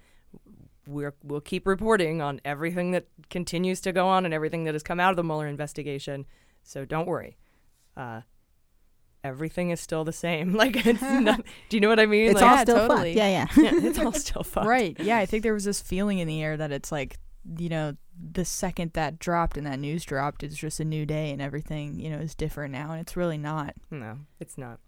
[0.87, 4.83] We're we'll keep reporting on everything that continues to go on and everything that has
[4.83, 6.27] come out of the Mueller investigation.
[6.63, 7.37] So don't worry.
[7.97, 8.23] Uh,
[9.27, 10.55] everything is still the same.
[10.67, 12.31] Like it's not, do you know what I mean?
[12.31, 13.09] It's like, all still fucked.
[13.09, 13.47] Yeah, yeah.
[13.57, 14.67] it's all still fucked.
[14.67, 14.99] Right.
[14.99, 17.19] Yeah, I think there was this feeling in the air that it's like,
[17.59, 17.97] you know,
[18.33, 22.01] the second that dropped and that news dropped, it's just a new day and everything,
[22.01, 22.93] you know, is different now.
[22.93, 23.75] And it's really not.
[23.91, 24.81] No, it's not.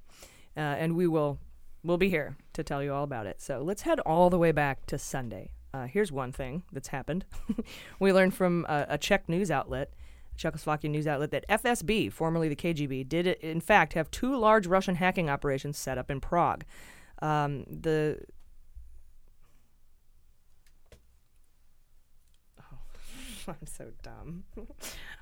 [0.57, 1.39] Uh, and we will
[1.85, 3.41] we'll be here to tell you all about it.
[3.41, 5.53] So let's head all the way back to Sunday.
[5.73, 7.25] Uh, here's one thing that's happened.
[8.01, 9.95] we learned from a, a Czech news outlet, a
[10.39, 14.95] Czechoslovakian news outlet, that FSB, formerly the KGB, did in fact have two large Russian
[14.95, 16.65] hacking operations set up in Prague.
[17.21, 18.21] Um, the
[23.49, 24.45] I'm so dumb.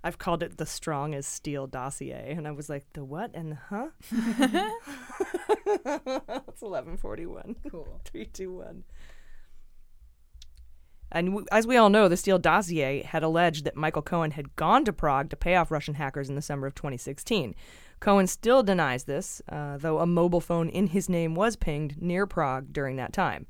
[0.05, 3.53] I've called it the strong as steel dossier, and I was like, the what and
[3.53, 3.89] the huh?
[6.49, 7.57] it's eleven forty one.
[7.71, 8.01] Cool.
[8.05, 8.83] Three, two, one.
[11.13, 14.57] And w- as we all know, the Steele dossier had alleged that Michael Cohen had
[14.57, 17.55] gone to Prague to pay off Russian hackers in the summer of 2016.
[18.01, 22.27] Cohen still denies this, uh, though a mobile phone in his name was pinged near
[22.27, 23.47] Prague during that time.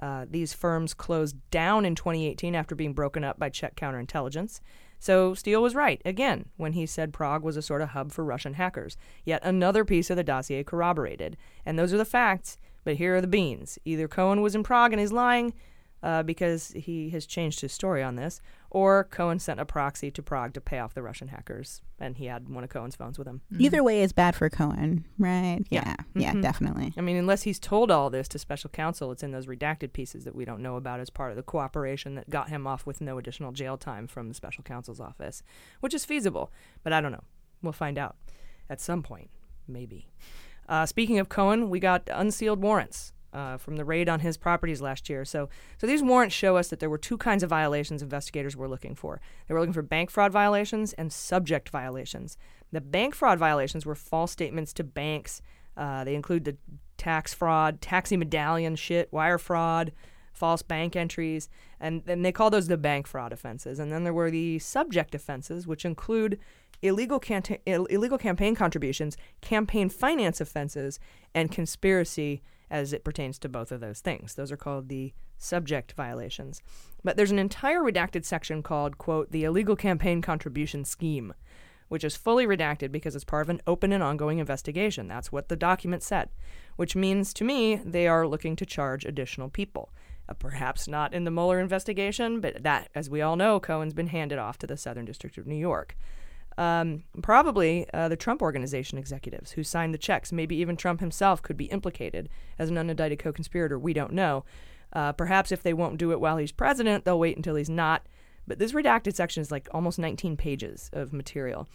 [0.00, 4.60] Uh, these firms closed down in 2018 after being broken up by Czech counterintelligence.
[5.00, 8.24] So Steele was right, again, when he said Prague was a sort of hub for
[8.24, 8.96] Russian hackers.
[9.24, 11.36] Yet another piece of the dossier corroborated.
[11.66, 13.78] And those are the facts, but here are the beans.
[13.84, 15.52] Either Cohen was in Prague and he's lying
[16.02, 20.22] uh, because he has changed his story on this, or Cohen sent a proxy to
[20.22, 23.26] Prague to pay off the Russian hackers, and he had one of Cohen's phones with
[23.26, 23.40] him.
[23.58, 25.60] Either way is bad for Cohen, right?
[25.70, 25.94] Yeah.
[26.14, 26.42] Yeah, Mhm.
[26.42, 26.92] definitely.
[26.96, 30.24] I mean, unless he's told all this to special counsel, it's in those redacted pieces
[30.24, 33.00] that we don't know about as part of the cooperation that got him off with
[33.00, 35.42] no additional jail time from the special counsel's office,
[35.80, 37.24] which is feasible, but I don't know.
[37.62, 38.16] We'll find out
[38.70, 39.30] at some point,
[39.66, 40.08] maybe.
[40.68, 43.14] Uh, speaking of Cohen, we got unsealed warrants.
[43.30, 45.22] Uh, from the raid on his properties last year.
[45.22, 48.68] So, so these warrants show us that there were two kinds of violations investigators were
[48.68, 49.20] looking for.
[49.46, 52.38] They were looking for bank fraud violations and subject violations.
[52.72, 55.42] The bank fraud violations were false statements to banks.
[55.76, 56.56] Uh, they include the
[56.96, 59.92] tax fraud, taxi medallion shit, wire fraud,
[60.32, 61.48] false bank entries,
[61.80, 63.78] and then they call those the bank fraud offenses.
[63.78, 66.38] And then there were the subject offenses, which include
[66.80, 70.98] illegal, canta- Ill- illegal campaign contributions, campaign finance offenses,
[71.34, 74.34] and conspiracy as it pertains to both of those things.
[74.34, 76.62] Those are called the subject violations.
[77.04, 81.34] But there's an entire redacted section called, quote, the illegal campaign contribution scheme,
[81.88, 85.08] which is fully redacted because it's part of an open and ongoing investigation.
[85.08, 86.28] That's what the document said,
[86.76, 89.90] which means to me they are looking to charge additional people.
[90.28, 94.08] Uh, perhaps not in the Mueller investigation, but that, as we all know, Cohen's been
[94.08, 95.96] handed off to the Southern District of New York.
[96.58, 100.32] Um, probably uh, the Trump Organization executives who signed the checks.
[100.32, 103.78] Maybe even Trump himself could be implicated as an unindicted co conspirator.
[103.78, 104.44] We don't know.
[104.92, 108.06] Uh, perhaps if they won't do it while he's president, they'll wait until he's not.
[108.48, 111.68] But this redacted section is like almost 19 pages of material.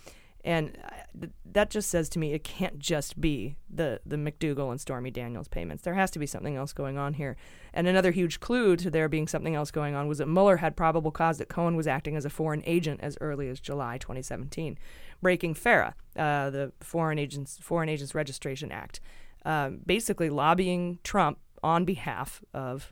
[0.43, 4.81] And uh, that just says to me it can't just be the, the McDougal and
[4.81, 5.83] Stormy Daniels payments.
[5.83, 7.37] There has to be something else going on here.
[7.73, 10.75] And another huge clue to there being something else going on was that Mueller had
[10.75, 14.77] probable cause that Cohen was acting as a foreign agent as early as July 2017,
[15.21, 18.99] breaking FARA, uh, the Foreign Agents Foreign Agents Registration Act,
[19.45, 22.91] um, basically lobbying Trump on behalf of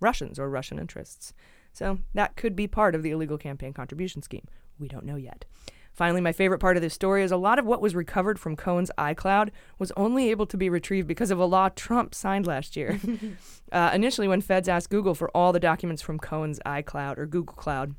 [0.00, 1.32] Russians or Russian interests.
[1.72, 4.46] So that could be part of the illegal campaign contribution scheme.
[4.78, 5.44] We don't know yet.
[5.94, 8.56] Finally, my favorite part of this story is a lot of what was recovered from
[8.56, 12.74] Cohen's iCloud was only able to be retrieved because of a law Trump signed last
[12.74, 13.00] year.
[13.72, 17.54] uh, initially, when feds asked Google for all the documents from Cohen's iCloud or Google
[17.54, 17.94] Cloud,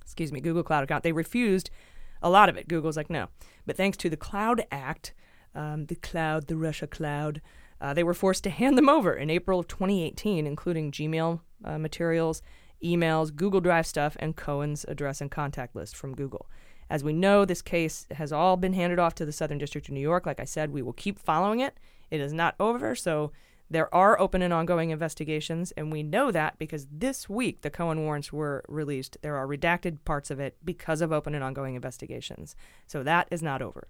[0.00, 1.68] excuse me, Google Cloud account, they refused
[2.22, 2.68] a lot of it.
[2.68, 3.28] Google's like, no.
[3.66, 5.12] But thanks to the Cloud Act,
[5.52, 7.42] um, the cloud, the Russia cloud,
[7.80, 11.78] uh, they were forced to hand them over in April of 2018, including Gmail uh,
[11.78, 12.42] materials,
[12.84, 16.46] emails, Google Drive stuff, and Cohen's address and contact list from Google.
[16.90, 19.94] As we know, this case has all been handed off to the Southern District of
[19.94, 20.26] New York.
[20.26, 21.78] Like I said, we will keep following it.
[22.10, 23.30] It is not over, so
[23.70, 28.02] there are open and ongoing investigations, and we know that because this week the Cohen
[28.02, 29.16] warrants were released.
[29.22, 32.56] There are redacted parts of it because of open and ongoing investigations.
[32.88, 33.86] So that is not over.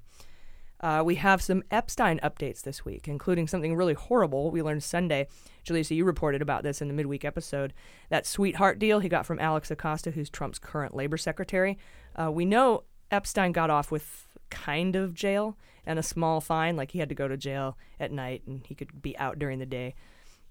[0.82, 5.26] Uh, we have some Epstein updates this week, including something really horrible we learned Sunday.
[5.64, 7.72] Jaleesa, you reported about this in the midweek episode.
[8.08, 11.78] That sweetheart deal he got from Alex Acosta, who's Trump's current labor secretary.
[12.16, 16.92] Uh, we know Epstein got off with kind of jail and a small fine, like
[16.92, 19.66] he had to go to jail at night and he could be out during the
[19.66, 19.94] day.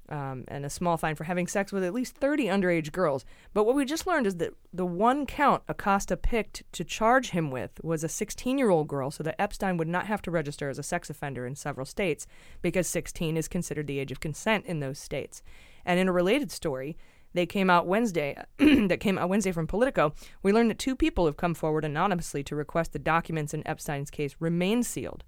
[0.08, 3.26] Um, and a small fine for having sex with at least 30 underage girls.
[3.54, 7.52] But what we just learned is that the one count Acosta picked to charge him
[7.52, 10.67] with was a 16 year old girl, so that Epstein would not have to register
[10.67, 12.26] as a sex offender in several states
[12.63, 15.43] because 16 is considered the age of consent in those states.
[15.86, 16.98] And in a related story,
[17.34, 21.26] they came out Wednesday, that came out Wednesday from Politico, we learned that two people
[21.26, 25.24] have come forward anonymously to request the documents in Epstein's case remain sealed.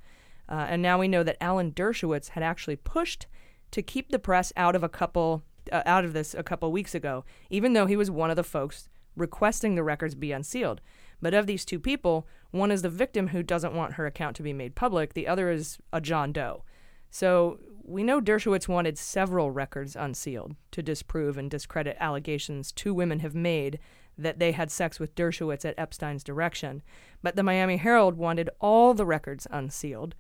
[0.50, 3.28] Uh, and now we know that Alan Dershowitz had actually pushed
[3.72, 6.96] to keep the press out of a couple uh, out of this a couple weeks
[6.96, 10.82] ago, even though he was one of the folks requesting the records be unsealed.
[11.22, 14.44] But of these two people, one is the victim who doesn't want her account to
[14.44, 16.64] be made public, the other is a John Doe.
[17.12, 23.20] So we know Dershowitz wanted several records unsealed to disprove and discredit allegations two women
[23.20, 23.80] have made
[24.18, 26.82] that they had sex with Dershowitz at Epstein's direction.
[27.22, 30.16] But the Miami Herald wanted all the records unsealed.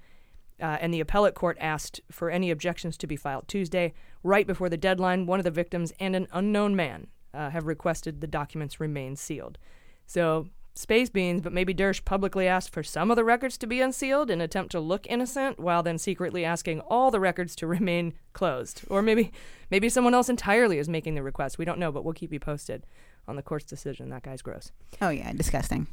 [0.59, 3.93] Uh, and the appellate court asked for any objections to be filed Tuesday.
[4.21, 8.21] Right before the deadline, one of the victims and an unknown man uh, have requested
[8.21, 9.57] the documents remain sealed.
[10.05, 13.81] So, space beans, but maybe Dersh publicly asked for some of the records to be
[13.81, 17.67] unsealed in an attempt to look innocent, while then secretly asking all the records to
[17.67, 18.83] remain closed.
[18.89, 19.31] Or maybe,
[19.69, 21.57] maybe someone else entirely is making the request.
[21.57, 22.85] We don't know, but we'll keep you posted
[23.27, 24.09] on the court's decision.
[24.09, 24.71] That guy's gross.
[25.01, 25.87] Oh yeah, disgusting.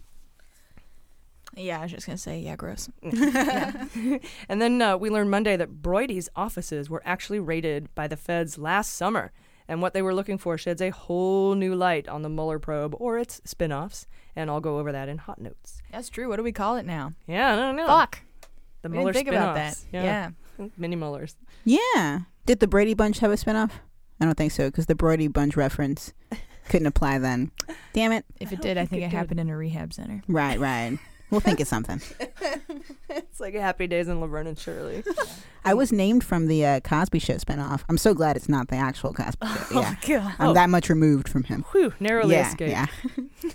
[1.56, 2.88] Yeah, I was just gonna say, yeah, gross.
[3.02, 3.86] yeah.
[4.48, 8.58] and then uh, we learned Monday that Broidy's offices were actually raided by the feds
[8.58, 9.32] last summer,
[9.68, 12.94] and what they were looking for sheds a whole new light on the Mueller probe
[12.98, 15.82] or its spin-offs, and I'll go over that in hot notes.
[15.92, 16.28] That's true.
[16.28, 17.12] What do we call it now?
[17.26, 17.86] Yeah, I don't know.
[17.86, 18.22] Fuck.
[18.82, 19.76] The We Mueller didn't think about that.
[19.76, 20.04] spin-offs.
[20.58, 20.66] Yeah.
[20.78, 21.36] mini Muellers.
[21.64, 22.20] Yeah.
[22.46, 23.70] Did the Brady Bunch have a spinoff?
[24.20, 26.12] I don't think so because the Brady Bunch reference
[26.68, 27.50] couldn't apply then.
[27.92, 28.24] Damn it.
[28.40, 30.22] If it did, I think it happened in a rehab center.
[30.26, 30.98] Right, right.
[31.30, 32.00] We'll think of something.
[33.10, 35.04] it's like Happy Days in Laverne and Shirley.
[35.64, 37.82] I was named from the uh, Cosby Show spinoff.
[37.88, 39.54] I'm so glad it's not the actual Cosby Show.
[39.72, 40.20] Oh, yeah.
[40.20, 40.34] God.
[40.38, 40.54] I'm Oh.
[40.54, 41.64] that much removed from him.
[41.72, 42.70] Whew, narrowly yeah, escaped.
[42.70, 42.86] Yeah.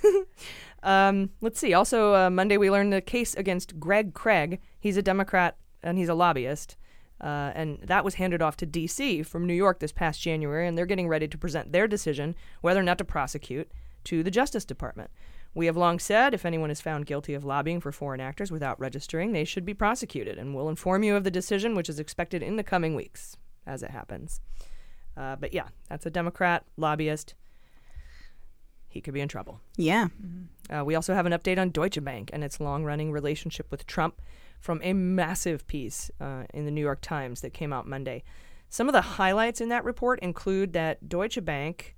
[0.84, 1.74] Um, let's see.
[1.74, 4.60] Also, uh, Monday we learned the case against Greg Craig.
[4.80, 6.76] He's a Democrat and he's a lobbyist.
[7.22, 9.24] Uh, and that was handed off to D.C.
[9.24, 12.82] from New York this past January, and they're getting ready to present their decision whether
[12.82, 13.72] or not to prosecute
[14.04, 15.10] to the Justice Department.
[15.56, 18.80] We have long said if anyone is found guilty of lobbying for foreign actors without
[18.80, 22.42] registering, they should be prosecuted, and we'll inform you of the decision, which is expected
[22.42, 23.38] in the coming weeks
[23.68, 24.42] as it happens.
[25.16, 27.36] Uh, but yeah, that's a Democrat lobbyist.
[28.88, 29.60] he could be in trouble.
[29.78, 30.08] Yeah.
[30.70, 33.86] Uh, we also have an update on Deutsche Bank and its long running relationship with
[33.86, 34.22] Trump
[34.60, 38.24] from a massive piece uh, in the New York Times that came out Monday.
[38.70, 41.96] Some of the highlights in that report include that Deutsche Bank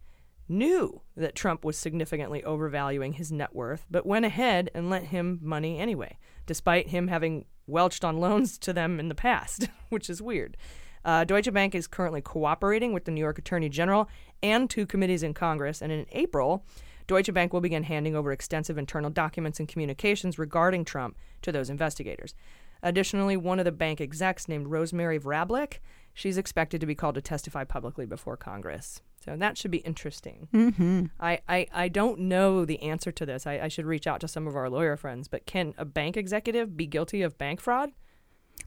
[0.48, 5.40] knew that Trump was significantly overvaluing his net worth, but went ahead and lent him
[5.42, 10.22] money anyway, despite him having welched on loans to them in the past, which is
[10.22, 10.58] weird.
[11.04, 14.10] Uh, Deutsche Bank is currently cooperating with the New York Attorney General
[14.42, 16.66] and two committees in Congress, and in April,
[17.08, 21.70] Deutsche Bank will begin handing over extensive internal documents and communications regarding Trump to those
[21.70, 22.34] investigators.
[22.82, 25.80] Additionally, one of the bank execs named Rosemary Vrablic,
[26.14, 29.02] she's expected to be called to testify publicly before Congress.
[29.26, 30.48] So that should be interesting.
[30.54, 31.06] Mm-hmm.
[31.20, 33.48] I, I, I don't know the answer to this.
[33.48, 36.16] I, I should reach out to some of our lawyer friends, but can a bank
[36.16, 37.92] executive be guilty of bank fraud?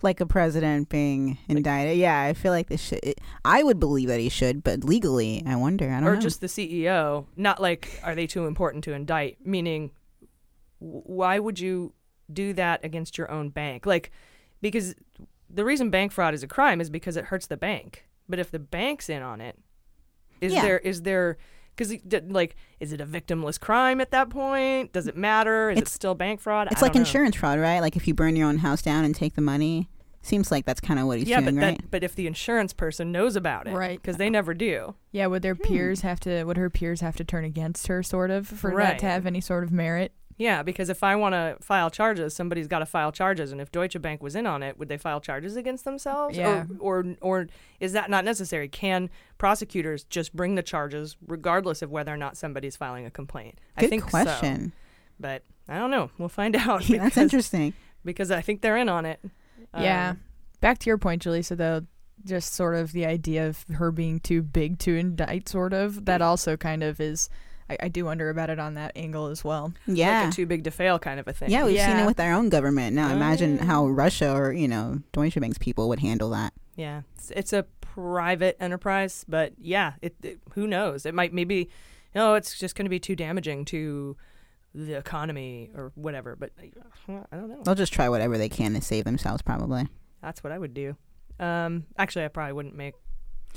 [0.02, 1.96] Like a president being indicted.
[1.96, 3.00] Yeah, I feel like this should.
[3.04, 5.88] It, I would believe that he should, but legally, I wonder.
[5.90, 6.20] I don't or know.
[6.20, 7.26] just the CEO.
[7.36, 9.46] Not like, are they too important to indict?
[9.46, 9.92] Meaning,
[10.80, 11.94] why would you
[12.32, 13.86] do that against your own bank?
[13.86, 14.10] Like,
[14.60, 14.94] because
[15.48, 18.06] the reason bank fraud is a crime is because it hurts the bank.
[18.28, 19.58] But if the bank's in on it,
[20.40, 20.62] is Yeah.
[20.62, 21.36] there is there
[21.76, 21.94] because
[22.28, 24.92] like is it a victimless crime at that point?
[24.92, 25.70] Does it matter?
[25.70, 26.68] Is it still bank fraud?
[26.70, 27.06] It's I like don't know.
[27.08, 27.80] insurance fraud, right?
[27.80, 29.88] Like if you burn your own house down and take the money.
[30.20, 31.78] Seems like that's kind of what he's yeah, doing, but right?
[31.80, 34.02] that, but if the insurance person knows about it, Right.
[34.02, 34.94] Because they never do.
[35.12, 35.42] Yeah, would Hmm.
[35.44, 36.42] their peers have to?
[36.42, 39.40] Would her peers have to turn against her, sort of, for that to have any
[39.40, 40.12] sort of merit?
[40.38, 43.72] Yeah, because if I want to file charges, somebody's got to file charges, and if
[43.72, 46.36] Deutsche Bank was in on it, would they file charges against themselves?
[46.36, 46.64] Yeah.
[46.78, 47.46] Or, or, or
[47.80, 48.68] is that not necessary?
[48.68, 53.58] Can prosecutors just bring the charges regardless of whether or not somebody's filing a complaint?
[53.76, 54.10] I Good think so.
[54.10, 54.72] question.
[55.18, 56.10] But I don't know.
[56.18, 56.88] We'll find out.
[56.88, 57.74] Yeah, that's interesting.
[58.04, 59.18] Because I think they're in on it.
[59.76, 60.10] yeah.
[60.10, 60.20] Um,
[60.60, 61.82] Back to your point, Jaleesa, though,
[62.24, 66.22] just sort of the idea of her being too big to indict, sort of, that
[66.22, 67.28] also kind of is.
[67.70, 69.72] I, I do wonder about it on that angle as well.
[69.86, 70.22] Yeah.
[70.22, 71.50] Like a too big to fail kind of a thing.
[71.50, 72.94] Yeah, we've seen it with our own government.
[72.96, 73.64] Now imagine Oh.
[73.66, 76.52] how Russia or, you know, Deutsche Bank's people would handle that.
[76.76, 81.04] Yeah, it's, it's a private enterprise, but yeah, it, it who knows?
[81.04, 81.68] It might maybe, you
[82.14, 84.16] know, it's just going to be too damaging to
[84.74, 86.36] the economy or whatever.
[86.36, 87.62] But uh, I don't know.
[87.64, 89.88] They'll just try whatever they can to save themselves, probably.
[90.22, 90.96] That's what I would do.
[91.40, 92.94] Um, actually, I probably wouldn't make.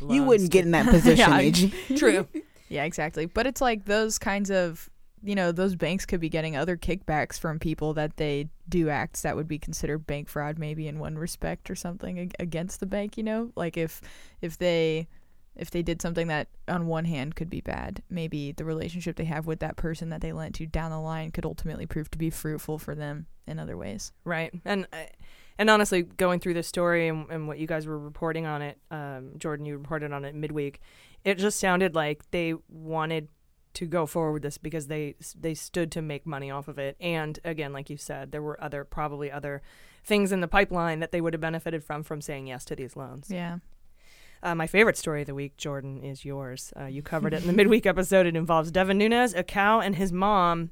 [0.10, 1.74] You wouldn't to- get in that position, Yeah, AG.
[1.98, 2.28] True.
[2.72, 3.26] Yeah, exactly.
[3.26, 4.90] But it's like those kinds of,
[5.22, 9.24] you know, those banks could be getting other kickbacks from people that they do acts
[9.24, 13.18] that would be considered bank fraud, maybe in one respect or something against the bank.
[13.18, 14.02] You know, like if
[14.42, 15.10] if they
[15.54, 19.26] if they did something that on one hand could be bad, maybe the relationship they
[19.26, 22.18] have with that person that they lent to down the line could ultimately prove to
[22.18, 24.14] be fruitful for them in other ways.
[24.24, 24.54] Right.
[24.64, 25.08] And uh,
[25.58, 28.80] and honestly, going through this story and, and what you guys were reporting on it,
[28.90, 30.82] um, Jordan, you reported on it midweek.
[31.24, 33.28] It just sounded like they wanted
[33.74, 36.98] to go forward with this because they they stood to make money off of it.
[37.00, 39.62] And again, like you said, there were other probably other
[40.04, 42.96] things in the pipeline that they would have benefited from from saying yes to these
[42.96, 43.28] loans.
[43.30, 43.60] Yeah.
[44.44, 46.74] Uh, my favorite story of the week, Jordan, is yours.
[46.80, 48.26] Uh, you covered it in the midweek episode.
[48.26, 50.72] It involves Devin Nunes, a cow, and his mom,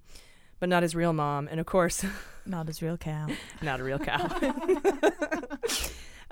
[0.60, 1.48] but not his real mom.
[1.48, 2.04] And of course,
[2.48, 3.28] Not his real cow.
[3.62, 4.28] not a real cow.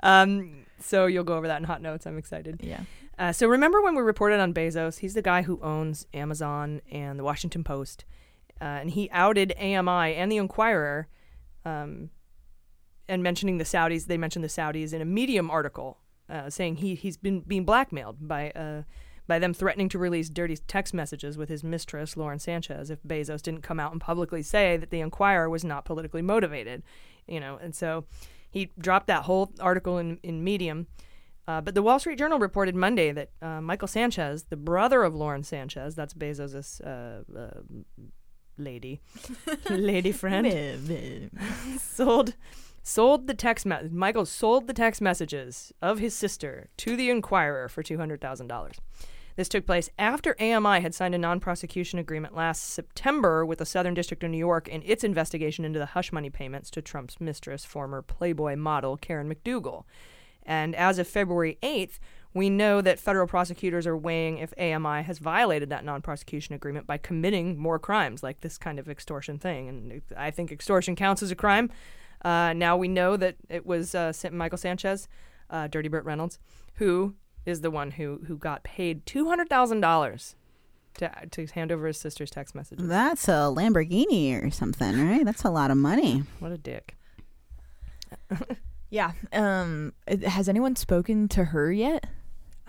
[0.00, 2.06] um, so you'll go over that in hot notes.
[2.06, 2.60] I'm excited.
[2.62, 2.80] Yeah.
[3.18, 4.98] Uh, so remember when we reported on Bezos?
[4.98, 8.04] He's the guy who owns Amazon and the Washington Post,
[8.60, 11.08] uh, and he outed AMI and the Enquirer,
[11.64, 12.10] um,
[13.08, 14.06] and mentioning the Saudis.
[14.06, 15.98] They mentioned the Saudis in a Medium article,
[16.28, 18.82] uh, saying he he's been being blackmailed by uh,
[19.26, 23.42] by them threatening to release dirty text messages with his mistress Lauren Sanchez if Bezos
[23.42, 26.82] didn't come out and publicly say that the Enquirer was not politically motivated,
[27.26, 28.04] you know, and so
[28.50, 30.86] he dropped that whole article in in Medium.
[31.46, 35.14] Uh, but the Wall Street Journal reported Monday that uh, Michael Sanchez, the brother of
[35.14, 37.60] Lauren Sanchez, that's Bezos' uh, uh,
[38.58, 39.00] lady,
[39.70, 40.46] lady friend,
[41.80, 42.34] sold
[42.82, 47.68] sold the text me- Michael sold the text messages of his sister to the Enquirer
[47.68, 48.76] for two hundred thousand dollars.
[49.38, 53.94] This took place after AMI had signed a non-prosecution agreement last September with the Southern
[53.94, 57.64] District of New York in its investigation into the hush money payments to Trump's mistress,
[57.64, 59.84] former Playboy model Karen McDougal.
[60.42, 62.00] And as of February 8th,
[62.34, 66.88] we know that federal prosecutors are weighing if AMI has violated that non prosecution agreement
[66.88, 69.68] by committing more crimes like this kind of extortion thing.
[69.68, 71.70] And I think extortion counts as a crime.
[72.24, 75.06] Uh, now we know that it was uh, Michael Sanchez,
[75.48, 76.40] uh, Dirty Burt Reynolds,
[76.74, 77.14] who
[77.48, 80.34] is the one who, who got paid $200,000
[80.94, 82.86] to, to hand over his sister's text messages.
[82.86, 85.24] That's a Lamborghini or something, right?
[85.24, 86.24] That's a lot of money.
[86.40, 86.96] What a dick.
[88.90, 89.12] Yeah.
[89.32, 89.92] Um.
[90.26, 92.06] Has anyone spoken to her yet?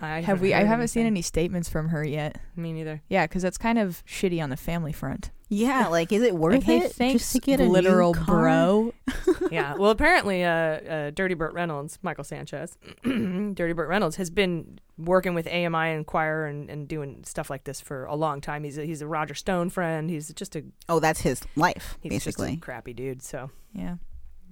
[0.00, 0.54] I have we?
[0.54, 2.38] I haven't seen any statements from her yet.
[2.56, 3.02] Me neither.
[3.08, 5.30] Yeah, because that's kind of shitty on the family front.
[5.52, 8.24] Yeah, like is it worth Like, hey, it thanks, just to get a literal car?
[8.42, 8.94] bro.
[9.50, 9.74] yeah.
[9.74, 15.34] Well, apparently, uh, uh, Dirty Burt Reynolds, Michael Sanchez, Dirty Burt Reynolds has been working
[15.34, 18.62] with AMI Enquirer and, and doing stuff like this for a long time.
[18.64, 20.08] He's a, he's a Roger Stone friend.
[20.08, 22.50] He's just a Oh, that's his life, he's basically.
[22.50, 23.20] just a crappy dude.
[23.22, 23.96] So Yeah.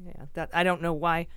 [0.04, 1.28] yeah, that I don't know why.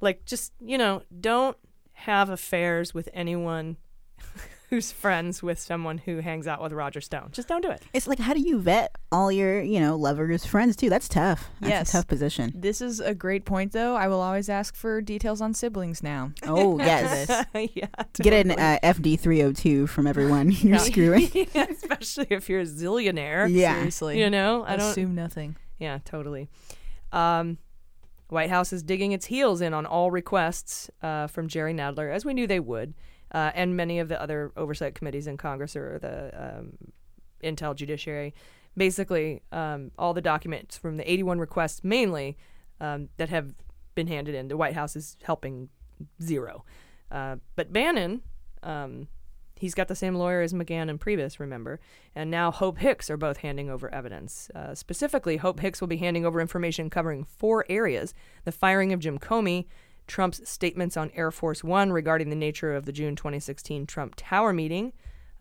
[0.00, 1.56] Like, just you know, don't
[2.02, 3.76] have affairs with anyone
[4.70, 7.30] who's friends with someone who hangs out with Roger Stone.
[7.32, 7.82] Just don't do it.
[7.94, 10.90] It's like how do you vet all your, you know, lovers, friends too?
[10.90, 11.48] That's tough.
[11.60, 11.88] That's Yes.
[11.88, 12.52] a tough position.
[12.54, 13.96] This is a great point, though.
[13.96, 16.32] I will always ask for details on siblings now.
[16.46, 17.28] Oh yes.
[17.74, 17.86] yeah.
[18.14, 20.78] Get an uh, FD three hundred two from everyone you're Yeah.
[20.78, 21.30] screwing.
[21.54, 23.48] Yeah, especially if you're a zillionaire.
[23.50, 23.74] Yeah.
[23.76, 24.20] Seriously.
[24.20, 25.56] You know, I don't assume nothing.
[25.78, 26.48] Yeah, totally.
[27.12, 27.56] Um,
[28.28, 32.24] White House is digging its heels in on all requests uh, from Jerry Nadler, as
[32.24, 32.94] we knew they would,
[33.32, 36.72] uh, and many of the other oversight committees in Congress or the um,
[37.42, 38.34] Intel Judiciary.
[38.76, 42.36] Basically, um, all the documents from the 81 requests, mainly
[42.80, 43.54] um, that have
[43.94, 45.70] been handed in, the White House is helping
[46.22, 46.64] zero.
[47.10, 48.22] Uh, but Bannon,
[48.62, 49.08] um,
[49.58, 51.80] he's got the same lawyer as McGahn and Priebus, remember,
[52.14, 54.50] and now Hope Hicks are both handing over evidence.
[54.54, 59.00] Uh, specifically, Hope Hicks will be handing over information covering four areas: the firing of
[59.00, 59.66] Jim Comey,
[60.06, 64.52] Trump's statements on Air Force One regarding the nature of the June 2016 Trump Tower
[64.52, 64.92] meeting,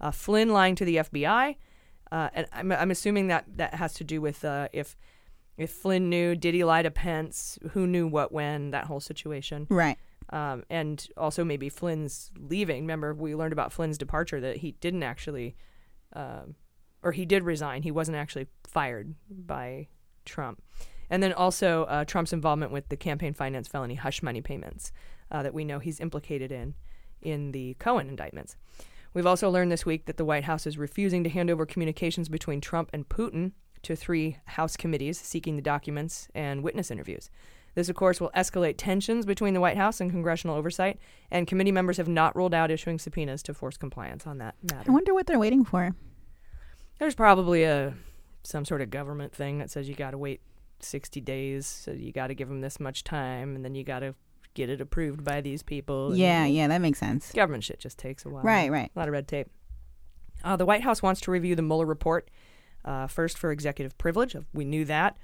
[0.01, 1.55] uh, Flynn lying to the FBI,
[2.11, 4.95] uh, and I'm, I'm assuming that that has to do with uh, if
[5.57, 9.65] if Flynn knew, did he lie to Pence, who knew what when, that whole situation.
[9.70, 9.97] Right.
[10.30, 12.84] Um, and also maybe Flynn's leaving.
[12.84, 15.56] Remember, we learned about Flynn's departure that he didn't actually,
[16.14, 16.56] um,
[17.02, 17.84] or he did resign.
[17.84, 19.88] He wasn't actually fired by
[20.26, 20.62] Trump.
[21.10, 24.92] And then also uh, Trump's involvement with the campaign finance felony hush money payments
[25.32, 26.76] uh, that we know he's implicated in
[27.22, 28.56] in the Cohen indictments.
[29.14, 32.30] We've also learned this week that the White House is refusing to hand over communications
[32.30, 33.54] between Trump and Putin
[33.84, 37.32] to three House committees seeking the documents and witness interviews.
[37.78, 40.98] This, of course, will escalate tensions between the White House and congressional oversight,
[41.30, 44.90] and committee members have not ruled out issuing subpoenas to force compliance on that matter.
[44.90, 45.94] I wonder what they're waiting for.
[46.98, 47.94] There's probably a
[48.42, 50.42] some sort of government thing that says you got to wait
[50.80, 54.00] 60 days, so you got to give them this much time, and then you got
[54.00, 54.16] to
[54.56, 56.16] get it approved by these people.
[56.16, 57.32] Yeah, yeah, that makes sense.
[57.32, 58.42] Government shit just takes a while.
[58.42, 58.90] Right, right.
[58.96, 59.52] A lot of red tape.
[60.44, 62.32] Uh, the White House wants to review the Mueller report
[62.84, 64.36] uh, first for executive privilege.
[64.52, 65.16] We knew that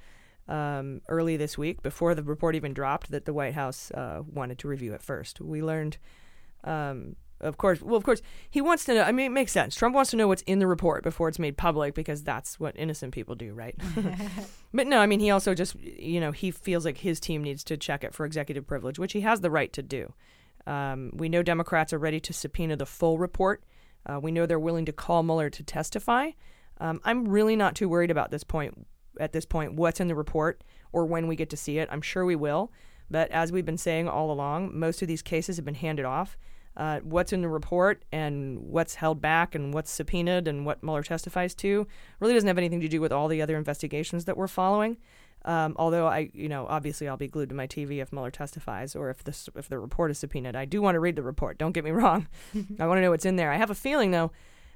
[0.48, 4.58] um, early this week, before the report even dropped, that the White House uh, wanted
[4.60, 5.40] to review it first.
[5.40, 5.98] We learned,
[6.64, 9.02] um, of course, well, of course, he wants to know.
[9.02, 9.74] I mean, it makes sense.
[9.74, 12.76] Trump wants to know what's in the report before it's made public because that's what
[12.76, 13.74] innocent people do, right?
[14.74, 17.64] but no, I mean, he also just, you know, he feels like his team needs
[17.64, 20.12] to check it for executive privilege, which he has the right to do.
[20.66, 23.64] Um, we know Democrats are ready to subpoena the full report.
[24.06, 26.30] Uh, we know they're willing to call Mueller to testify.
[26.80, 28.86] Um, I'm really not too worried about this point.
[29.18, 30.62] At this point, what's in the report
[30.92, 32.72] or when we get to see it, I'm sure we will.
[33.10, 36.36] But as we've been saying all along, most of these cases have been handed off.
[36.76, 41.04] Uh, what's in the report and what's held back and what's subpoenaed and what Mueller
[41.04, 41.86] testifies to
[42.18, 44.96] really doesn't have anything to do with all the other investigations that we're following.
[45.44, 48.96] Um, although I, you know, obviously I'll be glued to my TV if Mueller testifies
[48.96, 50.56] or if this if the report is subpoenaed.
[50.56, 51.58] I do want to read the report.
[51.58, 52.26] Don't get me wrong.
[52.80, 53.52] I want to know what's in there.
[53.52, 54.32] I have a feeling though,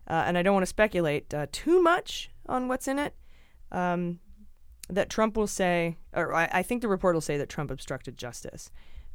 [0.06, 3.14] uh, and I don't want to speculate uh, too much on what's in it.
[3.72, 4.20] Um,
[4.88, 8.16] that Trump will say, or I, I think the report will say that Trump obstructed
[8.16, 8.70] justice.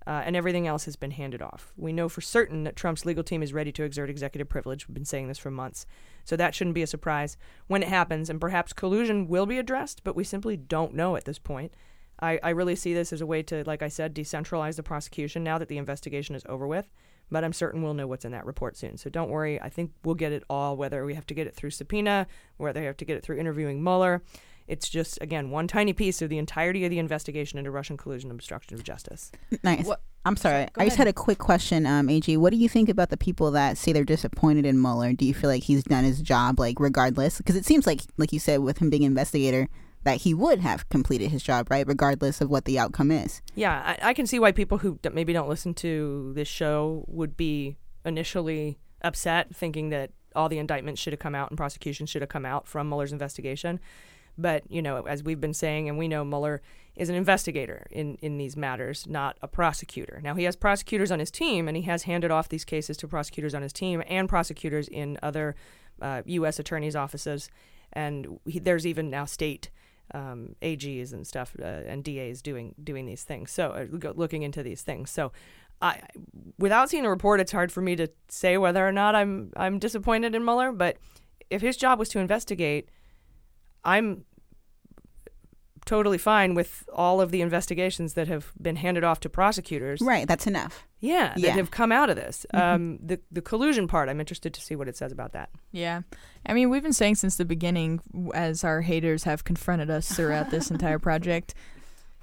[0.06, 1.72] Uh, and everything else has been handed off.
[1.78, 4.86] We know for certain that Trump's legal team is ready to exert executive privilege.
[4.86, 5.86] We've been saying this for months.
[6.26, 8.30] So that shouldn't be a surprise when it happens.
[8.30, 11.74] And perhaps collusion will be addressed, but we simply don't know at this point.
[12.20, 15.42] I, I really see this as a way to, like I said, decentralize the prosecution
[15.42, 16.92] now that the investigation is over with.
[17.32, 18.98] But I'm certain we'll know what's in that report soon.
[18.98, 19.60] So don't worry.
[19.62, 22.82] I think we'll get it all, whether we have to get it through subpoena, whether
[22.82, 24.22] we have to get it through interviewing Mueller.
[24.68, 28.30] It's just, again, one tiny piece of the entirety of the investigation into Russian collusion
[28.30, 29.32] and obstruction of justice.
[29.64, 29.90] Nice.
[30.26, 30.68] I'm sorry.
[30.74, 31.08] Go I just ahead.
[31.08, 32.38] had a quick question, um, AG.
[32.38, 35.12] What do you think about the people that say they're disappointed in Mueller?
[35.12, 37.40] Do you feel like he's done his job, like regardless?
[37.40, 39.68] Because it seems like, like you said, with him being investigator,
[40.06, 43.42] that he would have completed his job, right, regardless of what the outcome is.
[43.56, 47.04] Yeah, I, I can see why people who d- maybe don't listen to this show
[47.08, 52.06] would be initially upset, thinking that all the indictments should have come out and prosecution
[52.06, 53.80] should have come out from Mueller's investigation.
[54.38, 56.62] But you know, as we've been saying, and we know Mueller
[56.96, 60.20] is an investigator in in these matters, not a prosecutor.
[60.24, 63.08] Now he has prosecutors on his team, and he has handed off these cases to
[63.08, 65.56] prosecutors on his team and prosecutors in other
[66.02, 66.60] uh, U.S.
[66.60, 67.50] attorneys' offices,
[67.92, 69.70] and he, there's even now state
[70.14, 73.52] um, AGs and stuff uh, and DAs doing doing these things.
[73.52, 75.12] So uh, looking into these things.
[75.12, 75.32] So
[75.82, 76.02] I,
[76.58, 79.80] without seeing the report, it's hard for me to say whether or not I'm I'm
[79.80, 80.72] disappointed in Mueller.
[80.72, 80.98] But
[81.50, 82.90] if his job was to investigate,
[83.86, 84.26] I'm
[85.86, 90.00] totally fine with all of the investigations that have been handed off to prosecutors.
[90.02, 90.88] Right, that's enough.
[91.02, 91.52] Yeah, that Yeah.
[91.52, 92.46] have come out of this.
[92.54, 92.60] Mhm.
[92.62, 95.50] Um, the the collusion part, I'm interested to see what it says about that.
[95.74, 96.04] Yeah.
[96.46, 98.00] I mean, we've been saying since the beginning,
[98.34, 101.54] as our haters have confronted us throughout this entire project.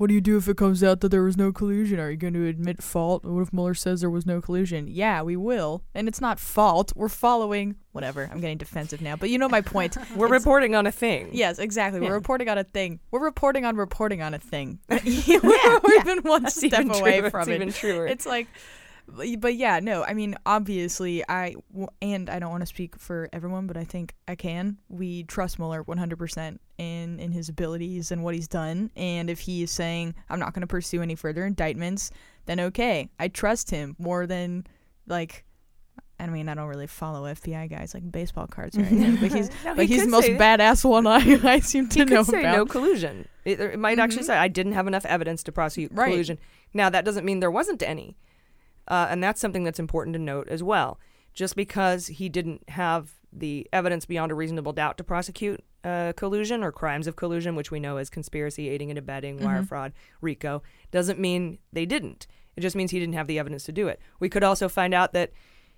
[0.00, 2.00] What do you do if it comes out that there was no collusion?
[2.00, 3.22] Are you going to admit fault?
[3.22, 4.86] What if Mueller says there was no collusion?
[4.88, 5.84] Yeah, we will.
[5.94, 6.94] And it's not fault.
[6.96, 8.26] We're following whatever.
[8.32, 9.98] I'm getting defensive now, but you know my point.
[10.16, 11.28] We're It's- reporting on a thing.
[11.34, 12.00] Yes, exactly.
[12.00, 12.08] Yeah.
[12.08, 12.98] We're reporting on a thing.
[13.10, 14.78] We're reporting on reporting on a thing.
[14.88, 15.04] We've
[16.04, 17.54] been one That's step even away from It's it.
[17.56, 18.06] even truer.
[18.06, 18.46] It's like,
[19.38, 20.02] but yeah, no.
[20.04, 21.54] I mean, obviously, I
[22.02, 24.78] and I don't want to speak for everyone, but I think I can.
[24.88, 28.90] We trust Mueller 100% in in his abilities and what he's done.
[28.96, 32.10] And if he is saying I'm not going to pursue any further indictments,
[32.46, 34.66] then okay, I trust him more than
[35.06, 35.44] like.
[36.18, 39.48] I mean, I don't really follow FBI guys like baseball cards or anything, but he's
[39.64, 42.32] No, but he he's the most badass one I I seem to he know could
[42.32, 42.56] say about.
[42.56, 43.26] no collusion.
[43.46, 44.26] It, it might actually Mhm.
[44.26, 46.10] say I didn't have enough evidence to prosecute Right.
[46.10, 46.38] collusion.
[46.74, 48.18] Now that doesn't mean there wasn't any,
[48.90, 50.98] uh, and that's something that's important to note as well.
[51.32, 56.62] Just because he didn't have the evidence beyond a reasonable doubt to prosecute uh, collusion
[56.64, 59.68] or crimes of collusion, which we know as conspiracy, aiding and abetting, wire Mhm.
[59.68, 62.26] fraud, RICO, doesn't mean they didn't.
[62.56, 64.00] It just means he didn't have the evidence to do it.
[64.18, 65.30] We could also find out that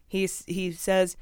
[0.09, 1.17] he's, he says,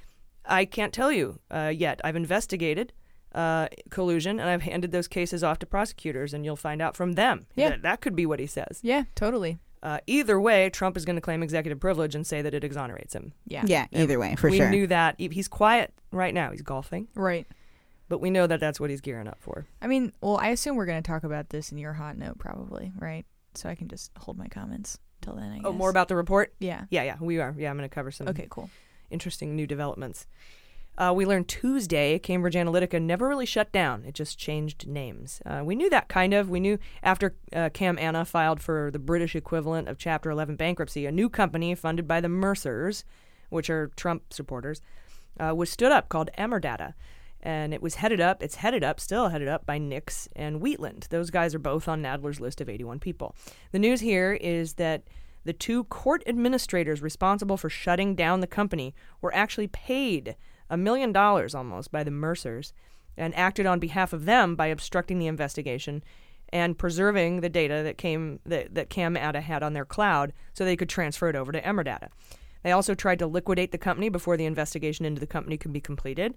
[0.47, 2.01] I can't tell you uh, yet.
[2.05, 2.93] I've investigated
[3.35, 7.13] uh, collusion and I've handed those cases off to prosecutors, and you'll find out from
[7.13, 7.47] them.
[7.57, 7.71] Yeah.
[7.71, 8.81] That, that could be what he says.
[8.83, 9.59] Yeah, totally.
[9.83, 13.15] Uh, either way, Trump is going to claim executive privilege and say that it exonerates
[13.15, 13.33] him.
[13.47, 13.63] Yeah.
[13.67, 14.69] Yeah, either way, for we sure.
[14.71, 15.15] We knew that.
[15.19, 16.51] He's quiet right now.
[16.51, 17.09] He's golfing.
[17.15, 17.47] Right.
[18.09, 19.67] But we know that that's what he's gearing up for.
[19.81, 22.39] I mean, well, I assume we're going to talk about this in your hot note,
[22.39, 23.25] probably, right?
[23.55, 25.51] So I can just hold my comments till then.
[25.53, 25.65] I guess.
[25.65, 26.53] Oh, more about the report?
[26.59, 26.85] Yeah.
[26.91, 27.55] Yeah, yeah, we are.
[27.57, 28.69] Yeah, I'm going to cover some Okay, cool.
[29.11, 30.27] interesting new developments.
[30.99, 34.05] Uh, we learned Tuesday Cambridge Analytica never really shut down.
[34.05, 35.41] It just changed names.
[35.47, 36.51] Uh, we knew that kind of.
[36.51, 41.07] We knew after uh, Cam Anna filed for the British equivalent of Chapter 11 bankruptcy,
[41.07, 43.05] a new company funded by the Mercers,
[43.49, 44.83] which are Trump supporters,
[45.39, 46.95] uh, was stood up called Emerdata.
[47.43, 51.07] And it was headed up, it's headed up, still headed up by Nix and Wheatland.
[51.09, 53.35] Those guys are both on Nadler's list of 81 people.
[53.73, 55.05] The news here is that
[55.45, 60.37] the two court administrators responsible for shutting down the company were actually paid
[60.71, 62.73] a million dollars almost by the Mercers
[63.17, 66.03] and acted on behalf of them by obstructing the investigation
[66.53, 70.65] and preserving the data that came that, that Cam Ada had on their cloud so
[70.65, 72.09] they could transfer it over to Emerdata.
[72.63, 75.81] They also tried to liquidate the company before the investigation into the company could be
[75.81, 76.35] completed.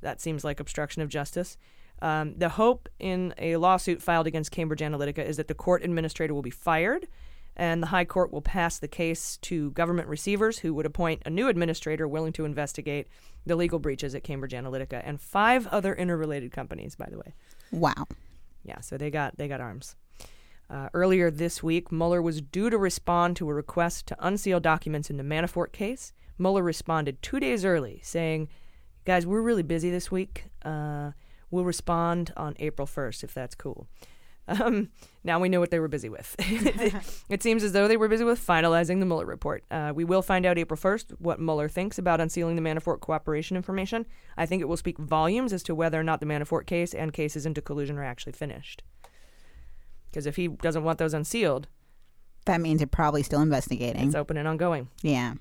[0.00, 1.56] That seems like obstruction of justice.
[2.02, 6.34] Um, the hope in a lawsuit filed against Cambridge Analytica is that the court administrator
[6.34, 7.08] will be fired
[7.56, 11.30] and the High Court will pass the case to government receivers who would appoint a
[11.30, 13.08] new administrator willing to investigate
[13.46, 17.34] the legal breaches at Cambridge Analytica and five other interrelated companies, by the way.
[17.72, 18.06] Wow.
[18.62, 19.96] Yeah, so they got they got arms.
[20.68, 25.08] Uh, earlier this week, Mueller was due to respond to a request to unseal documents
[25.08, 26.12] in the Manafort case.
[26.38, 28.48] Mueller responded two days early, saying,
[29.04, 30.46] "Guys, we're really busy this week.
[30.62, 31.12] Uh,
[31.50, 33.86] we'll respond on April 1st, if that's cool."
[34.48, 34.90] Um,
[35.24, 36.36] now we know what they were busy with.
[37.28, 39.64] it seems as though they were busy with finalizing the Mueller report.
[39.70, 43.56] Uh, we will find out April 1st what Mueller thinks about unsealing the Manafort cooperation
[43.56, 44.06] information.
[44.36, 47.12] I think it will speak volumes as to whether or not the Manafort case and
[47.12, 48.82] cases into collusion are actually finished.
[50.10, 51.66] Because if he doesn't want those unsealed,
[52.46, 54.06] That means you're probably still investigating.
[54.06, 54.88] it's open and ongoing.
[55.02, 55.34] Yeah.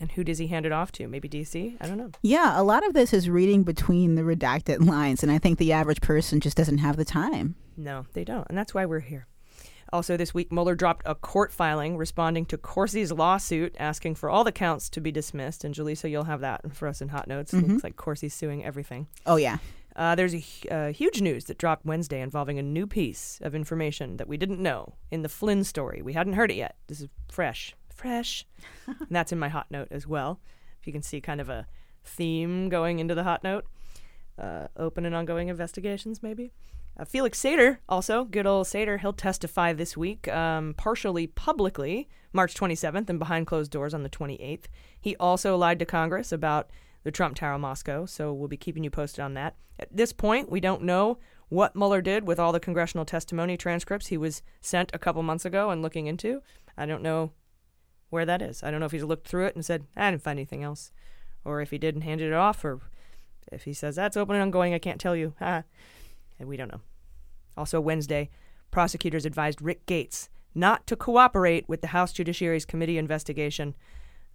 [0.00, 1.06] And who does he hand it off to?
[1.06, 1.76] Maybe DC?
[1.80, 2.10] I don't know.
[2.22, 5.72] Yeah, a lot of this is reading between the redacted lines, and I think the
[5.72, 7.54] average person just doesn't have the time.
[7.76, 8.46] No, they don't.
[8.48, 9.26] And that's why we're here.
[9.92, 14.42] Also, this week, Mueller dropped a court filing responding to Corsi's lawsuit asking for all
[14.42, 15.64] the counts to be dismissed.
[15.64, 17.52] And Jaleesa, you'll have that for us in Hot Notes.
[17.52, 17.68] Mhm.
[17.68, 19.06] Looks like Corsi's suing everything.
[19.26, 19.58] Oh, yeah.
[19.94, 24.16] Uh, there's a uh, huge news that dropped Wednesday involving a new piece of information
[24.16, 26.00] that we didn't know in the Flynn story.
[26.00, 26.76] We hadn't heard it yet.
[26.86, 27.76] This is fresh.
[27.94, 28.46] Fresh.
[28.86, 30.40] and that's in my Hot Note as well.
[30.80, 31.66] If you can see kind of a
[32.02, 33.66] theme going into the Hot Note.
[34.38, 36.52] Uh, open and ongoing investigations, maybe.
[36.98, 42.54] Uh, Felix Sater, also, good old Sater, he'll testify this week, um, partially publicly, March
[42.54, 44.64] 27th, and behind closed doors on the 28th.
[45.00, 46.70] He also lied to Congress about
[47.02, 49.56] the Trump Tower Moscow, so we'll be keeping you posted on that.
[49.78, 51.18] At this point, we don't know
[51.48, 55.44] what Mueller did with all the congressional testimony transcripts he was sent a couple months
[55.44, 56.42] ago and looking into.
[56.76, 57.32] I don't know
[58.10, 58.62] where that is.
[58.62, 60.92] I don't know if he's looked through it and said, I didn't find anything else,
[61.44, 62.80] or if he did and handed it off, or
[63.50, 65.34] if he says that's open and ongoing, I can't tell you.
[66.46, 66.80] We don't know.
[67.56, 68.30] Also, Wednesday,
[68.70, 73.74] prosecutors advised Rick Gates not to cooperate with the House Judiciary's committee investigation,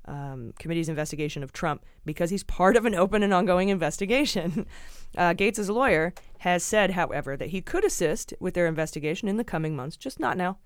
[0.06, 4.66] um, committee's investigation of Trump because he's part of an open and ongoing investigation.
[5.18, 9.44] Uh, Gates' lawyer has said, however, that he could assist with their investigation in the
[9.44, 10.58] coming months, just not now.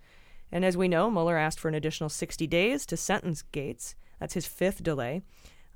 [0.52, 3.96] And as we know, Mueller asked for an additional 60 days to sentence Gates.
[4.20, 5.22] That's his fifth delay.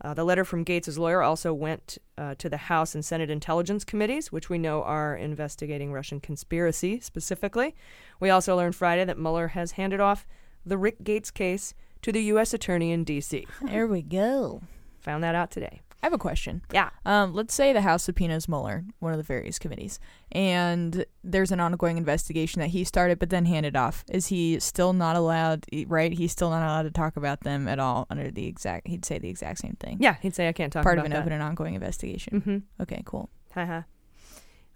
[0.01, 3.83] Uh, the letter from Gates' lawyer also went uh, to the House and Senate Intelligence
[3.83, 7.75] Committees, which we know are investigating Russian conspiracy specifically.
[8.19, 10.27] We also learned Friday that Mueller has handed off
[10.65, 12.53] the Rick Gates case to the U.S.
[12.53, 13.47] Attorney in D.C.
[13.61, 14.61] There we go.
[15.01, 15.81] Found that out today.
[16.05, 16.61] I have a question.
[16.71, 16.91] Yeah.
[17.03, 19.99] Um, let's say the House subpoenas Mueller, one of the various committees,
[20.31, 24.05] and there's an ongoing investigation that he started but then handed off.
[24.11, 26.13] Is he still not allowed, right?
[26.13, 29.17] He's still not allowed to talk about them at all under the exact, he'd say
[29.17, 29.97] the exact same thing.
[29.99, 31.21] Yeah, he'd say I can't talk Part of an that.
[31.21, 32.41] open and ongoing investigation.
[32.41, 32.83] Mhm.
[32.83, 33.31] Okay, cool.
[33.55, 33.81] Haha.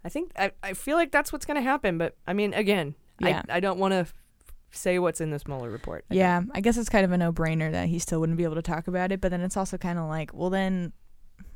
[0.04, 2.96] I think I, I feel like that's what's going to happen, but I mean, again,
[3.20, 3.42] Yeah.
[3.48, 4.06] I, I don't want to
[4.72, 6.04] say what's in this Mueller report.
[6.10, 8.42] I Yeah, I guess it's kind of a no brainer that he still wouldn't be
[8.44, 10.92] able to talk about it, but then it's also kind of like, well, then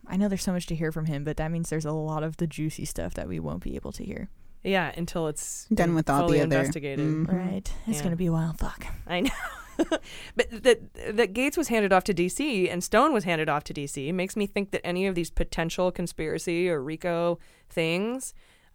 [0.06, 2.22] I know there's so much to hear from him, but that means there's a lot
[2.22, 4.28] of the juicy stuff that we won't be able to hear.
[4.62, 7.06] Yeah, until it's Done with all the fully other- investigated.
[7.06, 7.28] Mhm.
[7.32, 7.72] Right.
[7.86, 8.02] It's Yeah.
[8.02, 8.52] going to be a while.
[8.54, 8.86] Fuck.
[9.06, 9.30] I know.
[10.36, 10.80] but that
[11.16, 14.36] that Gates was handed off to DC and Stone was handed off to DC makes
[14.36, 17.38] me think that any of these potential conspiracy or RICO
[17.68, 18.32] things,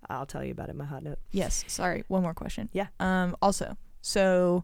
[0.10, 1.20] I'll tell you about it in my hot note.
[1.32, 1.64] Yes.
[1.68, 2.04] Sorry.
[2.08, 2.70] One more question.
[2.74, 2.88] Yeah.
[3.00, 3.36] Um.
[3.42, 4.64] Also, so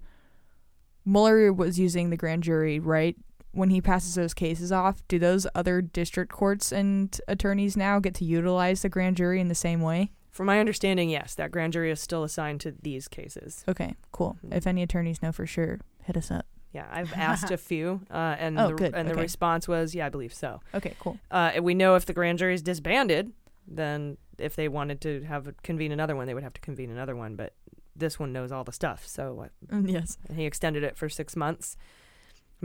[1.05, 3.16] Mueller was using the grand jury, right?
[3.56, 8.14] When he passes those cases off, do those other district courts and attorneys now get
[8.16, 10.12] to utilize the grand jury in the same way?
[10.30, 13.64] From my understanding, yes, that grand jury is still assigned to these cases.
[13.70, 13.95] Okay.
[14.12, 14.38] Cool.
[14.45, 14.53] Mm-hmm.
[14.53, 16.45] If any attorneys know for sure, hit us up.
[16.74, 18.93] Yeah, I've asked a few, uh, and Oh, the, good.
[18.93, 20.60] and the response was, yeah, I believe so.
[20.74, 20.93] Okay.
[20.99, 21.18] Cool.
[21.32, 23.32] Uh, we know if the grand jury is disbanded,
[23.66, 27.16] then if they wanted to have convene another one, they would have to convene another
[27.16, 27.38] one.
[27.38, 27.53] But
[27.95, 30.18] this one knows all the stuff, so uh, yes.
[30.36, 31.78] he extended it for six months.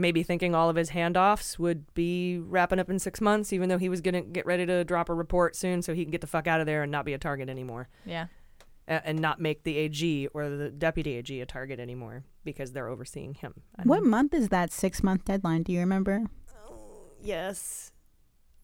[0.01, 3.77] Maybe thinking all of his handoffs would be wrapping up in six months, even though
[3.77, 6.27] he was gonna get ready to drop a report soon, so he can get the
[6.27, 7.87] fuck out of there and not be a target anymore.
[8.05, 8.25] Yeah.
[8.87, 12.87] A- and not make the AG or the deputy AG a target anymore because they're
[12.87, 13.61] overseeing him.
[13.77, 15.61] I What don't- month is that six month deadline?
[15.61, 16.23] Do you remember?
[16.67, 17.91] Oh, Yes.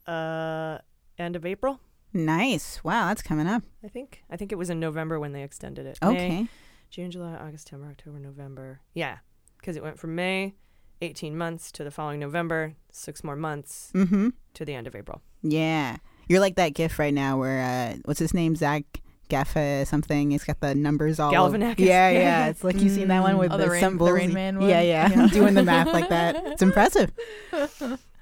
[0.08, 0.80] Uh,
[1.20, 1.80] end of April.
[2.14, 2.84] Nice.
[2.84, 3.62] Wow, that's coming up.
[3.84, 4.24] I think.
[4.30, 6.00] I think it was in November when they extended it.
[6.02, 6.30] Okay.
[6.30, 6.48] May,
[6.90, 8.80] June, July, August, September, October, November.
[8.96, 9.18] Yeah,
[9.60, 10.56] because it went from May,
[11.02, 14.30] 18 months, to the following November, six more months, Mm-hmm.
[14.56, 15.22] to the end of April.
[15.44, 15.98] Yeah.
[16.28, 18.56] You're like that gif right now where uh what's his name?
[18.56, 18.84] Zach
[19.30, 20.32] Gaffa something.
[20.32, 21.80] He's got the numbers all over- Galifianakis.
[21.80, 22.20] Yeah, Yeah, yeah.
[22.20, 22.48] yeah.
[22.48, 24.14] It's like you've seen that one with Oh, the, the Rain- the.
[24.14, 25.10] Rain Man Yeah, yeah.
[25.10, 25.28] Yeah.
[25.32, 26.36] Doing the math like that.
[26.48, 27.12] It's impressive.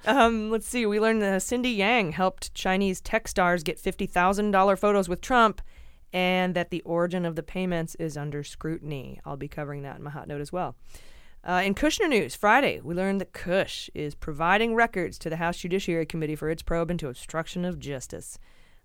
[0.08, 0.86] Um, let's see.
[0.86, 5.20] We learned that Cindy Yang helped Chinese tech stars get fifty thousand dollar photos with
[5.22, 5.62] Trump,
[6.14, 9.20] and that the origin of the payments is under scrutiny.
[9.26, 10.76] I'll be covering that in my hot note as well.
[11.46, 15.58] Uh, in Kushner news, Friday, we learned that Kush is providing records to the House
[15.58, 18.40] Judiciary Committee for its probe into obstruction of justice.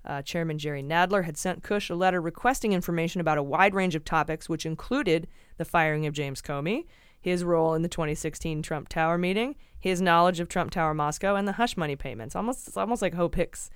[0.04, 3.94] Uh, Chairman Jerry Nadler had sent Kush a letter requesting information about a wide range
[3.94, 6.84] of topics, which included the firing of James Comey,
[7.18, 11.48] his role in the 2016 Trump Tower meeting, his knowledge of Trump Tower Moscow, and
[11.48, 12.36] the hush money payments.
[12.36, 13.70] Almost, it's almost like Hope Hicks,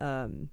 [0.00, 0.48] um,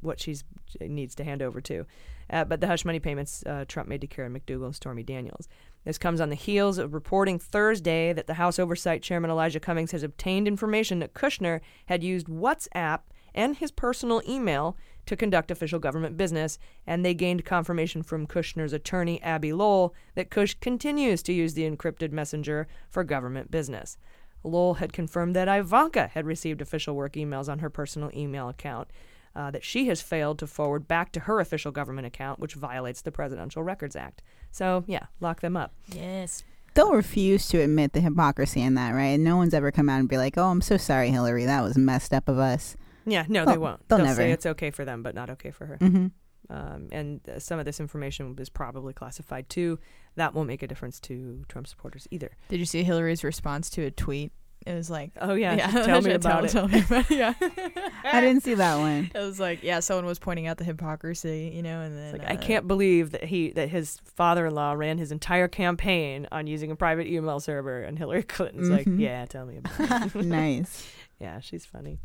[0.00, 0.36] what she
[0.80, 1.86] needs to hand over to.
[2.28, 5.48] Uh, but the hush money payments uh, Trump made to Karen McDougal and Stormy Daniels.
[5.86, 9.92] This comes on the heels of reporting Thursday that the House Oversight Chairman Elijah Cummings
[9.92, 13.02] has obtained information that Kushner had used WhatsApp
[13.36, 14.76] and his personal email
[15.06, 16.58] to conduct official government business,
[16.88, 21.70] and they gained confirmation from Kushner's attorney, Abbe Lowell, that Kush continues to use the
[21.70, 23.96] encrypted messenger for government business.
[24.42, 28.88] Lowell had confirmed that Ivanka had received official work emails on her personal email account
[29.36, 33.02] uh, that she has failed to forward back to her official government account, which violates
[33.02, 34.22] the Presidential Records Act.
[34.56, 35.72] So, yeah, lock them up.
[35.88, 36.42] Yes.
[36.72, 39.08] They'll refuse to admit the hypocrisy in that, right?
[39.14, 41.44] And no one's ever come out and be like, "Oh, I'm so sorry, Hillary.
[41.44, 43.88] That was messed up of us." Yeah, no, they They'll- won't.
[43.88, 44.16] they'll They'll never.
[44.16, 45.76] say it's okay for them, but not okay for her.
[45.78, 46.10] Mhm.
[46.48, 49.78] Um, and uh, some of this information is probably classified too.
[50.14, 52.30] That won't make a difference to Trump supporters either.
[52.48, 54.32] Did you see Hillary's response to a tweet?
[54.66, 56.50] It was like, Oh, yeah, tell me about it.
[56.50, 57.16] Tell me about it.
[57.16, 57.34] Yeah.
[58.04, 59.10] I didn't see that one.
[59.14, 62.28] It was like, yeah, someone was pointing out the hypocrisy, you know, and then Like,
[62.28, 66.70] I uh, can't believe that he that his father-in-law ran his entire campaign on using
[66.72, 69.00] a private email server, and Hillary Clinton's like, Mhm.
[69.00, 70.88] "Yeah, tell me about it." Nice.
[71.20, 71.98] Yeah, she's funny.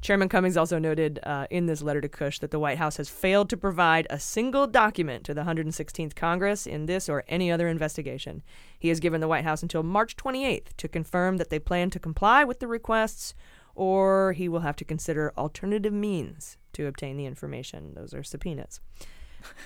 [0.00, 3.08] Chairman Cummings also noted uh, in this letter to Kush that the White House has
[3.08, 7.68] failed to provide a single document to the 116th Congress in this or any other
[7.68, 8.42] investigation.
[8.78, 11.98] He has given the White House until March 28th to confirm that they plan to
[11.98, 13.34] comply with the requests,
[13.74, 17.94] or he will have to consider alternative means to obtain the information.
[17.94, 18.80] Those are subpoenas.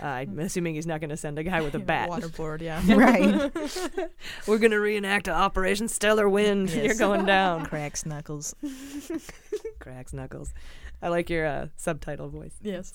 [0.03, 2.09] Uh, I'm assuming he's not going to send a guy with a bat.
[2.09, 2.83] Waterboard, yeah.
[2.95, 3.51] Right.
[4.47, 6.71] We're going to reenact Operation Stellar Wind.
[6.71, 6.85] Yes.
[6.85, 7.67] You're going down.
[7.67, 8.55] Cracks knuckles.
[9.81, 10.53] Cracks knuckles.
[11.01, 12.55] I like your uh, subtitle voice.
[12.63, 12.93] Yes.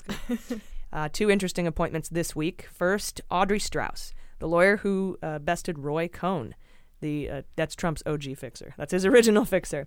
[0.93, 2.67] Uh, two interesting appointments this week.
[2.71, 6.55] First, Audrey Strauss, the lawyer who uh, bested Roy Cohn.
[7.01, 8.73] The uh, that's Trump's OG fixer.
[8.77, 9.85] That's his original fixer.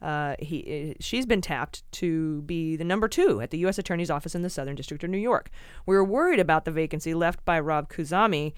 [0.00, 3.78] Uh, he, uh, she's been tapped to be the number two at the U.S.
[3.78, 5.50] Attorney's Office in the Southern District of New York.
[5.86, 8.52] We were worried about the vacancy left by Rob Khuzami.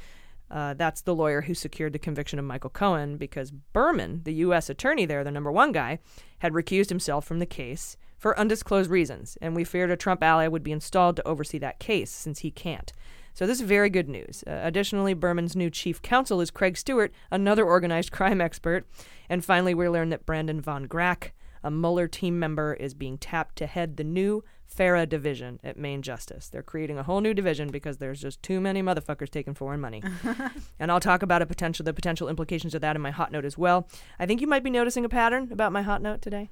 [0.50, 4.68] Uh, that's the lawyer who secured the conviction of Michael Cohen because Berman, the U.S.
[4.68, 6.00] attorney there, the number one guy,
[6.40, 10.46] had recused himself from the case for undisclosed reasons, and we feared a Trump ally
[10.46, 12.92] would be installed to oversee that case since he can't.
[13.34, 14.44] So this is very good news.
[14.46, 18.86] Uh, additionally, Berman's new chief counsel is Craig Stewart, another organized crime expert.
[19.28, 21.30] And finally, we learned that Brandon Van Grack,
[21.62, 26.00] a Mueller team member, is being tapped to head the new FARA division at Main
[26.00, 26.48] Justice.
[26.48, 30.02] They're creating a whole new division because there's just too many motherfuckers taking foreign money.
[30.78, 33.44] and I'll talk about a potential the potential implications of that in my hot note
[33.44, 33.88] as well.
[34.18, 36.50] I think you might be noticing a pattern about my hot note today.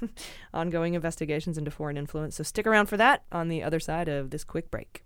[0.54, 2.36] Ongoing investigations into foreign influence.
[2.36, 5.04] So stick around for that on the other side of this quick break.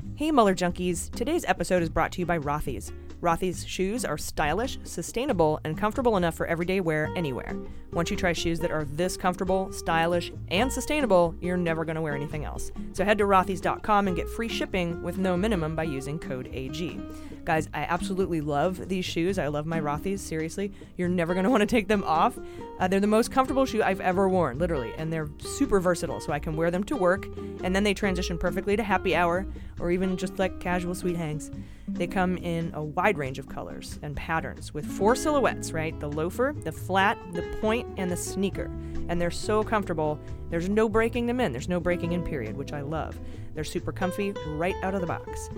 [0.00, 1.10] Hey Mueller Junkies!
[1.10, 2.92] Today's episode is brought to you by Rothy's.
[3.20, 7.54] Rothy's shoes are stylish, sustainable, and comfortable enough for everyday wear anywhere.
[7.92, 12.02] Once you try shoes that are this comfortable, stylish, and sustainable, you're never going to
[12.02, 12.72] wear anything else.
[12.94, 17.00] So head to rothys.com and get free shipping with no minimum by using code AG.
[17.44, 19.38] Guys, I absolutely love these shoes.
[19.38, 20.72] I love my Rothys, seriously.
[20.96, 22.38] You're never going to want to take them off.
[22.78, 26.32] Uh, they're the most comfortable shoe I've ever worn, literally, and they're super versatile, so
[26.32, 27.26] I can wear them to work,
[27.64, 29.46] and then they transition perfectly to happy hour
[29.78, 31.50] or even just like casual sweet hangs.
[31.88, 35.98] They come in a wide range of colors and patterns with four silhouettes, right?
[35.98, 38.70] The loafer, the flat, the point, and the sneaker.
[39.08, 40.18] And they're so comfortable.
[40.50, 41.52] There's no breaking them in.
[41.52, 43.18] There's no breaking in period, which I love.
[43.54, 45.50] They're super comfy right out of the box.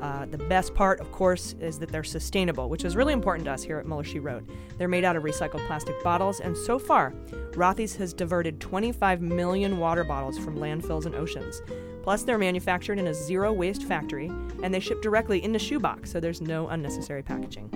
[0.00, 3.50] Uh, the best part, of course, is that they're sustainable, which is really important to
[3.50, 4.48] us here at Mueller She Wrote.
[4.76, 7.12] They're made out of recycled plastic bottles, and so far,
[7.52, 11.62] Rothy's has diverted 25 million water bottles from landfills and oceans.
[12.08, 14.32] Plus, they're manufactured in a zero waste factory,
[14.62, 17.68] and they ship directly in the shoebox, so there's no unnecessary packaging.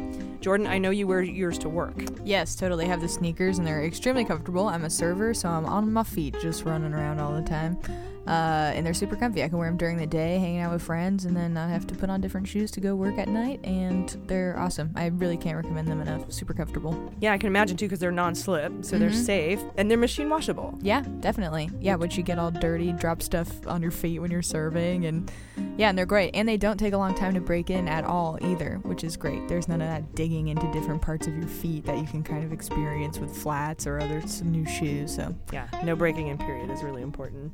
[0.42, 1.94] Jordan, I know you wear yours to work.
[2.24, 2.84] Yes, totally.
[2.84, 4.66] I have the sneakers and they're extremely comfortable.
[4.68, 7.78] I'm a server, so I'm on my feet just running around all the time.
[8.26, 9.42] Uh, and they're super comfy.
[9.42, 11.88] I can wear them during the day, hanging out with friends, and then I have
[11.88, 14.92] to put on different shoes to go work at night, and they're awesome.
[14.94, 16.30] I really can't recommend them enough.
[16.30, 17.12] Super comfortable.
[17.20, 19.24] Yeah, I can imagine too, because they're non slip, so they're Mhm.
[19.24, 20.78] safe, and they're machine washable.
[20.82, 21.68] Yeah, definitely.
[21.80, 25.28] Yeah, once you get all dirty, drop stuff on your feet when you're serving, and
[25.76, 26.30] yeah, and they're great.
[26.32, 29.16] And they don't take a long time to break in at all either, which is
[29.16, 29.48] great.
[29.48, 32.44] There's none of that digging into different parts of your feet that you can kind
[32.44, 35.14] of experience with flats or other s- new shoes.
[35.14, 37.52] So Yeah, no breaking in period is really important.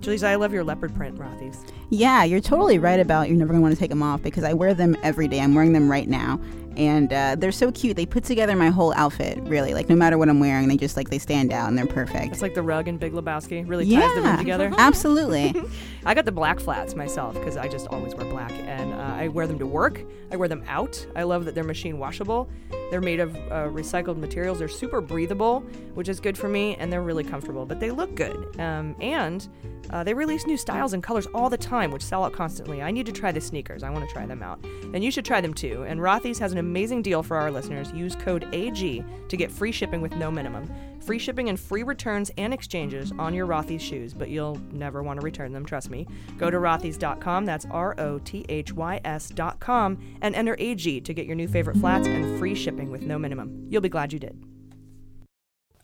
[0.00, 1.64] Jaleesa, I love your leopard print Rothy's.
[1.90, 4.44] Yeah, you're totally right about you're never going to want to take them off because
[4.44, 5.40] I wear them every day.
[5.40, 6.40] I'm wearing them right now.
[6.76, 7.96] And uh, they're so cute.
[7.96, 9.74] They put together my whole outfit, really.
[9.74, 12.32] Like, no matter what I'm wearing, they just, like, they stand out and they're perfect.
[12.32, 13.68] It's like the rug in Big Lebowski.
[13.68, 14.72] Really ties the room together.
[14.78, 15.54] absolutely.
[16.06, 19.28] I got the black flats myself because I just always wear black, and uh, I
[19.28, 20.02] wear them to work.
[20.30, 21.04] I wear them out.
[21.16, 22.48] I love that they're machine washable.
[22.90, 24.58] They're made of uh, recycled materials.
[24.58, 25.60] They're super breathable,
[25.94, 27.64] which is good for me, and they're really comfortable.
[27.64, 29.48] But they look good, um, and
[29.90, 32.82] uh, they release new styles and colors all the time, which sell out constantly.
[32.82, 33.82] I need to try the sneakers.
[33.82, 35.84] I want to try them out, and you should try them too.
[35.88, 37.92] And Rothy's has an amazing deal for our listeners.
[37.92, 40.68] Use code AG to get free shipping with no minimum.
[41.00, 45.20] Free shipping and free returns and exchanges on your Rothy's shoes, but you'll never want
[45.20, 46.06] to return them, trust me.
[46.38, 51.26] Go to rothys.com, that's R O T H Y S.com, and enter AG to get
[51.26, 53.66] your new favorite flats and free shipping with no minimum.
[53.68, 54.42] You'll be glad you did.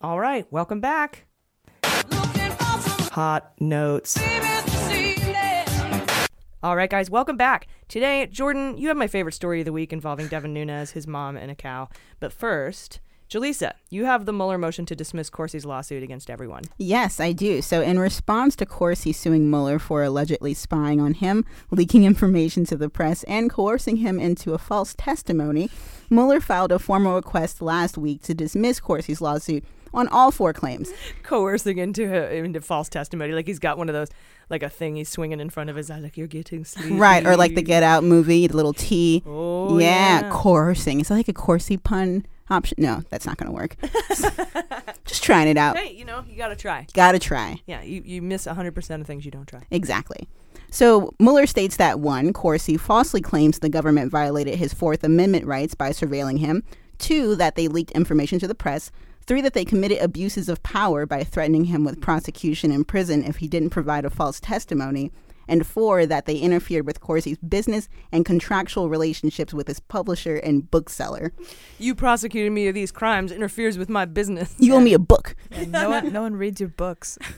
[0.01, 1.27] All right, welcome back.
[3.13, 4.19] Hot notes.
[6.63, 7.69] All right, guys, welcome back.
[7.89, 11.39] Today, Jordan, you have my favorite story of the week involving Devin Nunes, his mom,
[11.39, 11.89] and a cow.
[12.19, 13.01] But first,
[13.31, 16.65] Jaleesa, you have the Mueller motion to dismiss Corsi's lawsuit against everyone.
[16.77, 17.63] Yes, I do.
[17.63, 22.77] So, in response to Corsi suing Mueller for allegedly spying on him, leaking information to
[22.77, 25.71] the press, and coercing him into a false testimony,
[26.11, 30.91] Mueller filed a formal request last week to dismiss Corsi's lawsuit on all four claims.
[31.23, 34.09] Coercing into into false testimony, like he's got one of those,
[34.49, 36.95] like a thing he's swinging in front of his eye, like you're getting sleepy.
[36.95, 39.23] Right, or like the Get Out movie, the little T.
[39.27, 40.31] Oh, yeah, yeah.
[40.31, 41.01] coercing.
[41.01, 42.77] Is that like a Corsi pun option?
[42.79, 43.77] No, that's not going to work.
[45.05, 45.77] Just trying it out.
[45.77, 46.87] Hey, you know, you gotta try.
[46.93, 47.61] Gotta try.
[47.67, 49.63] Yeah, you, you miss 100% of things you don't try.
[49.71, 50.29] Exactly.
[50.71, 55.75] So Mueller states that one, Corsi falsely claims the government violated his Fourth Amendment rights
[55.75, 56.63] by surveilling him.
[56.99, 58.93] Two, that they leaked information to the press.
[59.27, 63.37] Three, that they committed abuses of power by threatening him with prosecution in prison if
[63.37, 65.13] he didn't provide a false testimony.
[65.51, 70.71] And four, that they interfered with Corsi's business and contractual relationships with his publisher and
[70.71, 71.33] bookseller.
[71.79, 74.55] You prosecuted me of these crimes interferes with my business.
[74.59, 75.35] You owe me a book.
[75.51, 77.19] Yeah, no one, no one reads your books.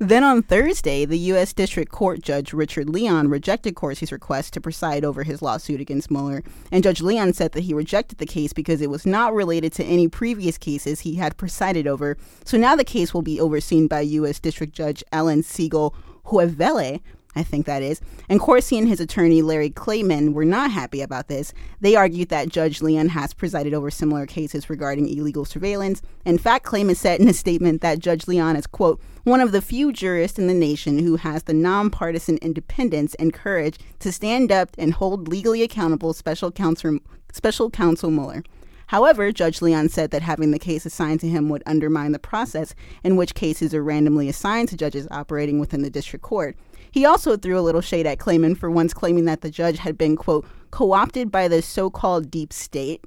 [0.00, 1.52] Then on Thursday, the U.S.
[1.52, 6.44] District Court Judge Richard Leon rejected Corsi's request to preside over his lawsuit against Mueller.
[6.70, 9.84] And Judge Leon said that he rejected the case because it was not related to
[9.84, 12.16] any previous cases he had presided over.
[12.44, 14.38] So now the case will be overseen by U.S.
[14.38, 15.92] District Judge Ellen Segal
[16.30, 17.00] Huvelle,
[17.36, 18.00] I think that is.
[18.28, 21.52] And Corsi and his attorney Larry Klayman were not happy about this.
[21.80, 26.02] They argued that Judge Leon has presided over similar cases regarding illegal surveillance.
[26.24, 29.62] In fact, Klayman said in a statement that Judge Leon is, quote, one of the
[29.62, 34.70] few jurists in the nation who has the nonpartisan independence and courage to stand up
[34.78, 36.98] and hold legally accountable special counsel,
[37.32, 38.42] special counsel Mueller.
[38.88, 42.74] However, Judge Leon said that having the case assigned to him would undermine the process
[43.04, 46.56] in which cases are randomly assigned to judges operating within the district court.
[46.90, 49.98] He also threw a little shade at Klayman for once claiming that the judge had
[49.98, 53.04] been, quote, co opted by the so called deep state.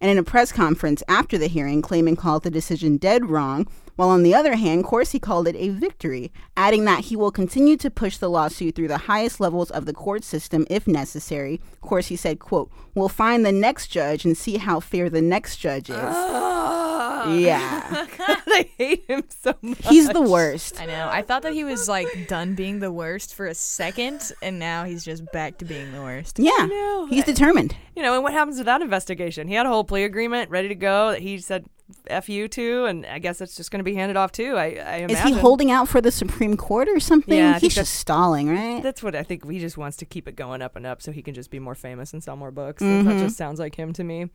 [0.00, 3.66] And in a press conference after the hearing, Klayman called the decision dead wrong,
[3.96, 7.76] while on the other hand, Corsi called it a victory, adding that he will continue
[7.78, 11.60] to push the lawsuit through the highest levels of the court system if necessary.
[11.80, 15.90] Corsi said, quote, We'll find the next judge and see how fair the next judge
[15.90, 15.96] is.
[15.96, 18.06] yeah.
[18.18, 19.86] I hate him so much.
[19.86, 20.80] He's the worst.
[20.80, 21.08] I know.
[21.10, 24.84] I thought that he was like done being the worst for a second, and now
[24.84, 26.38] he's just back to being the worst.
[26.38, 27.06] Yeah.
[27.08, 27.76] He's determined.
[27.94, 29.48] You know, and what happens with that investigation?
[29.48, 31.66] He had a whole plea agreement ready to go that he said
[32.08, 34.56] F you to, and I guess it's just going to be handed off too.
[34.56, 35.10] I, I imagine.
[35.10, 37.36] Is he holding out for the Supreme Court or something?
[37.38, 38.82] Yeah, He's just stalling, right?
[38.82, 39.48] That's what I think.
[39.50, 41.58] He just wants to keep it going up and up so he can just be
[41.60, 42.82] more famous and sell more books.
[42.82, 43.04] Mhm.
[43.04, 44.30] That just sounds like him to me.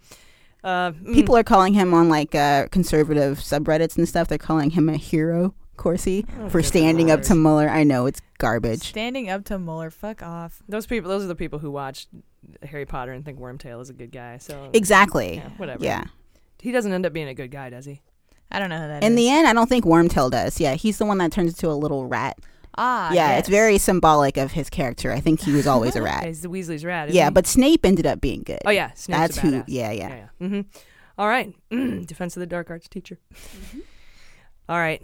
[0.63, 4.27] Uh, mm, People are calling him on like uh, conservative subreddits and stuff.
[4.27, 7.67] They're calling him a hero, Corsi, Oh, for good standing up to Mueller.
[7.67, 8.83] I know it's garbage.
[8.83, 10.61] Standing up to Mueller, fuck off.
[10.69, 11.09] those people.
[11.09, 12.07] Those are the people who watch
[12.63, 14.37] Harry Potter and think Wormtail is a good guy.
[14.37, 15.35] So Exactly.
[15.35, 15.83] yeah, whatever.
[15.83, 16.03] Yeah.
[16.61, 18.01] He doesn't end up being a good guy, does he?
[18.51, 19.17] I don't know who that In is.
[19.17, 20.59] the end, I don't think Wormtail does.
[20.59, 22.37] Yeah, he's the one that turns into a little rat.
[22.77, 25.11] Ah, yeah, it's very symbolic of his character.
[25.11, 26.25] I think he was always a rat.
[26.25, 27.09] he's the Weasley's rat.
[27.09, 27.31] isn't yeah, he?
[27.31, 28.59] but Snape ended up being good.
[28.65, 29.51] Oh yeah, Snape's that's a who.
[29.51, 29.63] badass.
[29.67, 30.07] Yeah, yeah.
[30.09, 30.47] yeah.
[30.47, 30.61] Mm-hmm.
[31.17, 33.17] All right, Defense of the Dark Arts teacher.
[33.33, 33.79] Mm-hmm.
[34.69, 35.01] All right,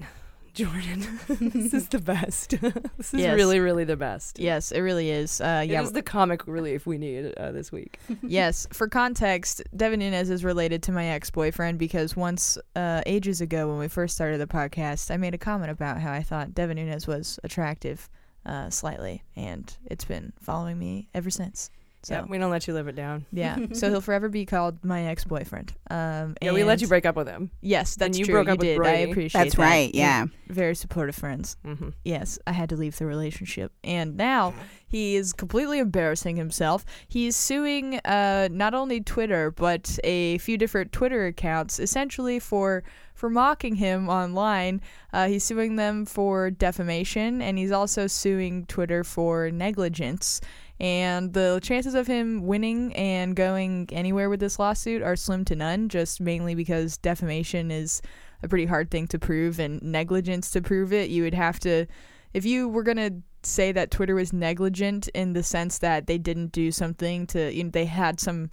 [0.58, 2.49] Jordan, this is the best.
[2.97, 3.36] this is Yes.
[3.36, 4.39] really, really the best.
[4.39, 5.39] Yes, it really is.
[5.39, 5.84] Uh, It yeah.
[5.84, 7.99] is the comic relief we need uh, this week.
[8.24, 8.68] yes.
[8.74, 13.68] For context, Devin Nunes is related to my ex boyfriend because once, uh, ages ago,
[13.68, 16.78] when we first started the podcast, I made a comment about how I thought Devin
[16.78, 18.10] Nunes was attractive,
[18.43, 21.70] uh, slightly, and it's been following me ever since.
[22.08, 23.26] So Yeah, we don't let you live it down.
[23.34, 25.74] yeah, so he'll forever be called my ex boyfriend.
[25.89, 27.51] Um, Yeah, we let you break up with him.
[27.60, 28.36] Yes, And that's you true.
[28.36, 28.82] broke you up with did.
[28.86, 29.62] I appreciate That's that.
[29.62, 30.26] right, You're yeah.
[30.47, 31.58] very supportive friends.
[31.66, 31.91] Mhm.
[32.05, 34.53] Yes, I had to leave the relationship, and now
[34.88, 36.86] he is completely embarrassing himself.
[37.10, 42.84] He's suing uh, not only Twitter but a few different Twitter accounts, essentially for
[43.14, 44.80] for mocking him online.
[45.12, 50.39] Uh, he's suing them for defamation, and he's also suing Twitter for negligence.
[50.80, 55.56] And the chances of him winning and going anywhere with this lawsuit are slim to
[55.56, 58.02] none, just mainly because defamation is
[58.44, 61.88] a pretty hard thing to prove, and negligence to prove it, you would have to,
[62.34, 66.18] if you were going to say that Twitter was negligent in the sense that they
[66.18, 68.50] didn't do something to, you know, they had some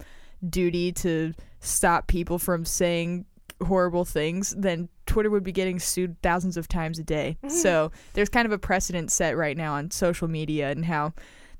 [0.49, 3.25] duty to stop people from saying
[3.63, 7.37] horrible things, then Twitter would be getting sued thousands of times a day.
[7.43, 7.55] Mm-hmm.
[7.55, 11.13] so there's kind of a precedent set right now on social media and how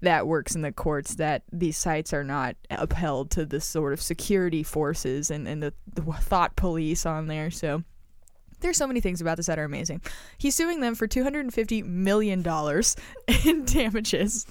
[0.06, 4.02] that works in the courts that these sites are not upheld to the sort of
[4.02, 7.52] security forces and, and the, the thought police on there.
[7.52, 7.84] So
[8.62, 10.02] there's so many things about this that are amazing.
[10.38, 12.40] He's suing them for $250 million
[13.46, 14.46] in damages.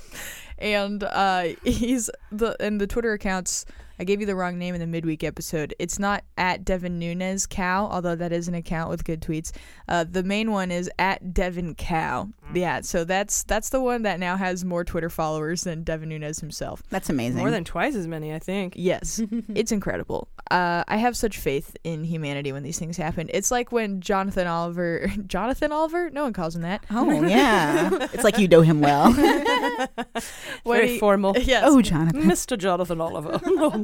[0.59, 3.67] And uh, he's the and the Twitter accounts.
[3.99, 5.75] I gave you the wrong name in the midweek episode.
[5.79, 9.53] It's not at Devin Nunes Cow, although that is an account with good tweets.
[9.89, 12.29] Uh, the main one is at Devin Cow.
[12.53, 16.41] Yeah, so that's that's the one that now has more Twitter followers than Devin Nunes
[16.41, 16.83] himself.
[16.91, 17.39] That's amazing.
[17.39, 18.75] More than twice as many, I think.
[18.77, 19.21] Yes,
[19.55, 20.29] it's incredible.
[20.51, 23.31] Uh, I have such faith in humanity when these things happen.
[23.33, 26.85] It's like when Jonathan Oliver, Jonathan Oliver, no one calls him that.
[26.91, 29.11] Oh yeah, it's like you know him well.
[30.67, 31.35] Very he- formal.
[31.39, 31.65] Yes.
[31.67, 32.23] Oh, Jonathan.
[32.23, 32.59] Mr.
[32.59, 33.39] Jonathan Oliver.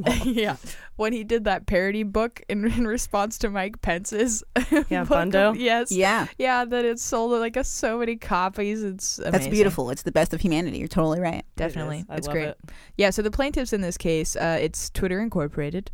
[0.25, 0.55] Yeah,
[0.95, 4.43] when he did that parody book in, in response to Mike Pence's
[4.89, 5.53] Yeah, book Bundo?
[5.57, 6.27] yes, Yeah.
[6.37, 8.83] yeah, that it sold like a, so many copies.
[8.83, 9.31] It's amazing.
[9.31, 9.89] That's beautiful.
[9.89, 10.77] It's the best of humanity.
[10.79, 11.43] You're totally right.
[11.55, 12.47] Definitely, I it's love great.
[12.49, 12.57] it.
[12.97, 15.91] Yeah, so the plaintiffs in this case, uh, it's Twitter Incorporated,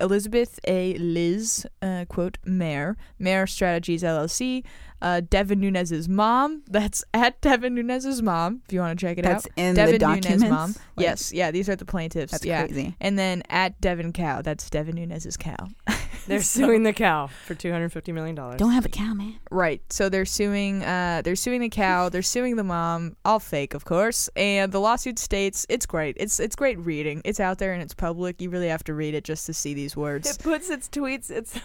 [0.00, 0.94] Elizabeth A.
[0.98, 4.62] Liz, uh, quote, Mair, Mair Strategies LLC,
[5.00, 6.62] uh, Devin Nunes's mom.
[6.68, 9.42] That's at Devin Nunes's mom, if you want to check it out.
[9.42, 9.52] That's out.
[9.56, 10.28] in the Devin documents?
[10.28, 10.74] Nunes mom.
[10.98, 12.32] Like- yes, yeah, these are the plaintiffs.
[12.32, 12.66] That's yeah.
[12.66, 12.96] crazy.
[13.00, 15.68] And then at Devin Cow, that's Devin Nunes's cow.
[16.26, 18.58] They're So- suing the cow for two hundred fifty million dollars.
[18.58, 19.38] Don't have a cow, man.
[19.50, 19.80] Right.
[19.90, 23.84] So they're suing uh they're suing the cow, they're suing the mom, all fake of
[23.84, 24.28] course.
[24.36, 26.16] And the lawsuit states it's great.
[26.18, 27.22] It's it's great reading.
[27.24, 28.42] It's out there and it's public.
[28.42, 30.28] You really have to read it just to see these words.
[30.28, 31.30] It puts its tweets.
[31.30, 31.58] It's.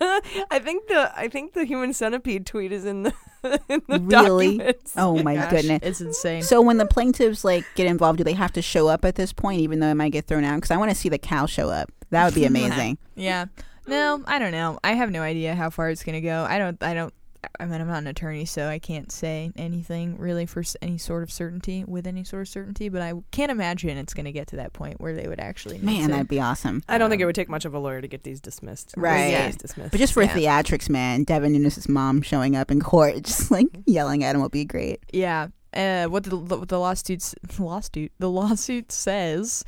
[0.50, 3.12] I think the I think the human centipede tweet is in the
[3.68, 4.58] in the Really?
[4.58, 4.94] documents.
[4.96, 5.80] Oh my Gosh, goodness.
[5.82, 6.42] It's insane.
[6.42, 9.32] So when the plaintiffs like get involved, do they have to show up at this
[9.32, 10.56] point, even though it might get thrown out?
[10.56, 11.90] Because I want to see the cow show up.
[12.10, 12.98] That would be amazing.
[13.14, 13.46] yeah.
[13.86, 14.78] No, I don't know.
[14.84, 16.46] I have no idea how far it's gonna go.
[16.48, 16.82] I don't.
[16.82, 17.14] I don't.
[17.60, 21.22] I mean, I'm not an attorney, so I can't say anything really for any sort
[21.22, 22.88] of certainty with any sort of certainty.
[22.88, 25.78] But I can't imagine it's gonna get to that point where they would actually.
[25.78, 26.82] Man, to- that'd be awesome.
[26.88, 28.94] I don't think it would take much of a lawyer to get these dismissed.
[28.96, 29.46] Right.
[29.46, 29.90] These dismissed.
[29.92, 30.34] But just for Yeah.
[30.34, 34.50] theatrics, man, Devin Nunes' mom showing up in court, just like yelling at him would
[34.52, 35.00] be great.
[35.12, 35.48] Yeah.
[35.74, 39.64] Uh, what the what the lawsuit lawsuit the lawsuit says,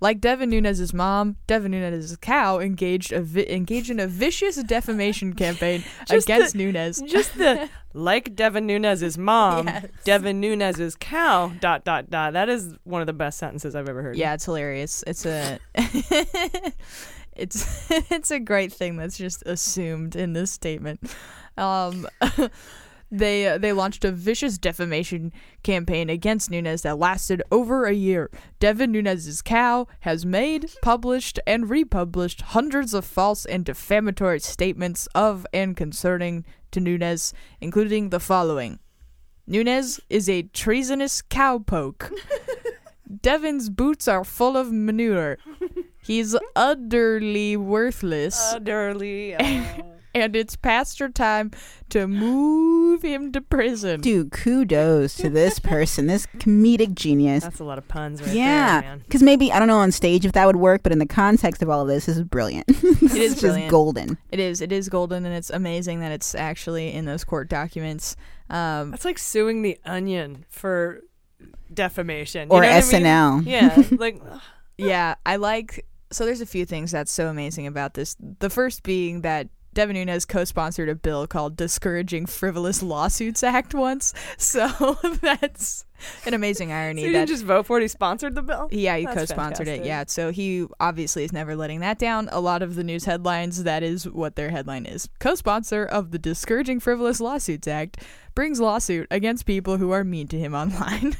[0.00, 5.32] like Devin Nunes' mom, Devin Nunes' cow engaged a vi- engaged in a vicious defamation
[5.44, 7.00] campaign against the- Nunes.
[7.02, 9.86] Just the like Devin Nunes' mom, Yes.
[10.04, 11.52] Devin Nunes' cow.
[11.60, 12.32] Dot dot dot.
[12.34, 14.16] That is one of the best sentences I've ever heard.
[14.16, 15.02] Yeah, it's hilarious.
[15.06, 15.58] It's a
[17.36, 21.00] it's it's a great thing that's just assumed in this statement.
[21.56, 22.08] Um,
[23.10, 25.32] they uh, they launched a vicious defamation
[25.62, 28.30] campaign against Nunes that lasted over a year.
[28.58, 35.46] Devin Nunes' cow has made, published, and republished hundreds of false and defamatory statements of
[35.52, 38.78] and concerning to Nunes, including the following.
[39.46, 42.10] Nunes is a treasonous cowpoke.
[43.22, 45.38] Devin's boots are full of manure.
[46.02, 48.52] He's utterly worthless.
[48.54, 49.36] Utterly.
[50.14, 51.50] and it's past your time
[51.90, 54.00] to move him to prison.
[54.00, 57.44] Dude, kudos to this person, this comedic genius.
[57.44, 58.98] That's a lot of puns right yeah, there, man.
[59.00, 61.62] because maybe I don't know on stage if that would work, but in the context
[61.62, 62.66] of all of this, this is brilliant.
[62.68, 63.70] this It is just brilliant.
[63.70, 64.18] golden.
[64.30, 64.60] It is.
[64.60, 68.16] It is golden, and it's amazing that it's actually in those court documents.
[68.50, 71.00] Um, That's like suing the Onion for
[71.72, 73.02] defamation You Or know what I mean?
[73.04, 73.46] SNL.
[73.46, 74.20] Yeah, like
[74.78, 75.86] yeah, I like.
[76.12, 78.16] So there's a few things that's so amazing about this.
[78.38, 84.14] The first being that Devin Nunes co-sponsored a bill called "Discouraging Frivolous Lawsuits Act" once.
[84.38, 84.68] So
[85.20, 85.84] that's
[86.26, 87.02] an amazing irony.
[87.02, 87.82] so you didn't just vote for it.
[87.82, 88.68] He sponsored the bill.
[88.70, 89.84] Yeah, he That's co-sponsored it.
[89.84, 92.28] Yeah, so he obviously is never letting that down.
[92.30, 95.08] A lot of the news headlines, that is what their headline is.
[95.18, 98.02] Co-sponsor of the Discouraging Frivolous Lawsuits Act
[98.34, 101.16] brings lawsuit against people who are mean to him online.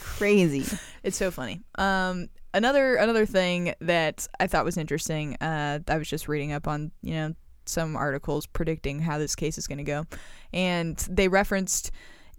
[0.00, 0.64] Crazy.
[1.02, 1.62] It's so funny.
[1.76, 5.36] Um, another another thing that I thought was interesting.
[5.40, 7.34] Uh, I was just reading up on you know
[7.68, 10.06] some articles predicting how this case is going to go,
[10.52, 11.90] and they referenced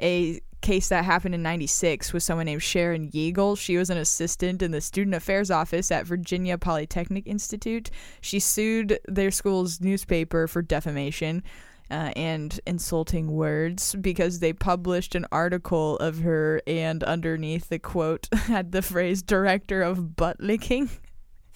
[0.02, 3.58] a case that happened in 96 with someone named Sharon Yeagle.
[3.58, 7.92] She was an assistant in the student affairs office at Virginia Polytechnic Institute.
[8.20, 11.44] She sued their school's newspaper for defamation.
[11.92, 18.28] Uh, and insulting words because they published an article of her and underneath the quote
[18.34, 20.90] had the phrase director of butt licking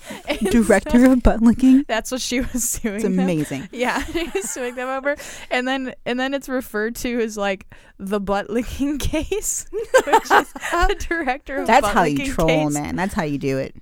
[0.52, 1.84] Director of butt licking.
[1.88, 2.96] that's what she was suing.
[2.96, 3.20] It's them.
[3.20, 3.70] amazing.
[3.74, 5.16] Yeah, she was suing them over,
[5.52, 10.54] and then and then it's referred to as like the butt licking case, which is
[10.54, 12.74] the director of That's how you troll, case.
[12.74, 12.96] man.
[12.96, 13.76] That's how you do it.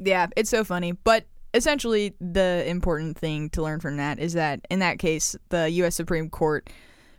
[0.00, 0.92] Yeah, it's so funny.
[0.92, 5.68] But essentially, the important thing to learn from that is that in that case, the
[5.70, 5.94] U.S.
[5.94, 6.68] Supreme Court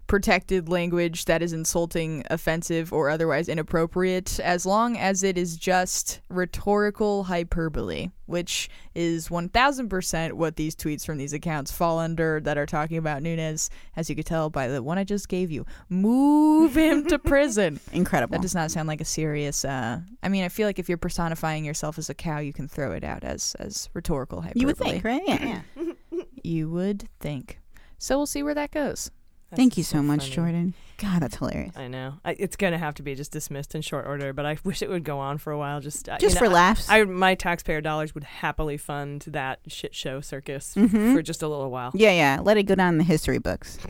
[0.08, 6.22] protected language that is insulting, offensive, or otherwise inappropriate as long as it is just
[6.30, 12.66] rhetorical hyperbole, which is 1000% what these tweets from these accounts fall under that are
[12.66, 15.66] talking about Nunes, as you could tell by the one I just gave you.
[15.90, 17.80] Move him to prison.
[17.92, 18.34] Incredible.
[18.34, 19.66] That does not sound like a serious.
[19.66, 22.68] Uh, I mean, I feel like if you're personifying yourself as a cow, you can
[22.68, 24.62] throw it out as as rhetorical hyperbole.
[24.62, 25.24] You would think, right?
[25.26, 25.62] Yeah.
[25.76, 25.94] yeah.
[26.44, 27.60] You would think.
[27.98, 29.10] So we'll see where that goes.
[29.56, 30.74] Thank you so, much, Jordan.
[30.98, 31.76] God, that's hilarious.
[31.76, 32.14] I know.
[32.24, 34.90] I, it's gonna have to be just dismissed in short order, but I wish it
[34.90, 35.82] would go on for a while.
[35.82, 36.88] Just uh, Just you know, for laughs.
[36.90, 41.14] I, I my taxpayer dollars would happily fund that shit show circus Mhm.
[41.14, 41.92] for just a little while.
[41.94, 42.40] Yeah, yeah.
[42.42, 43.78] Let it go down in the history books.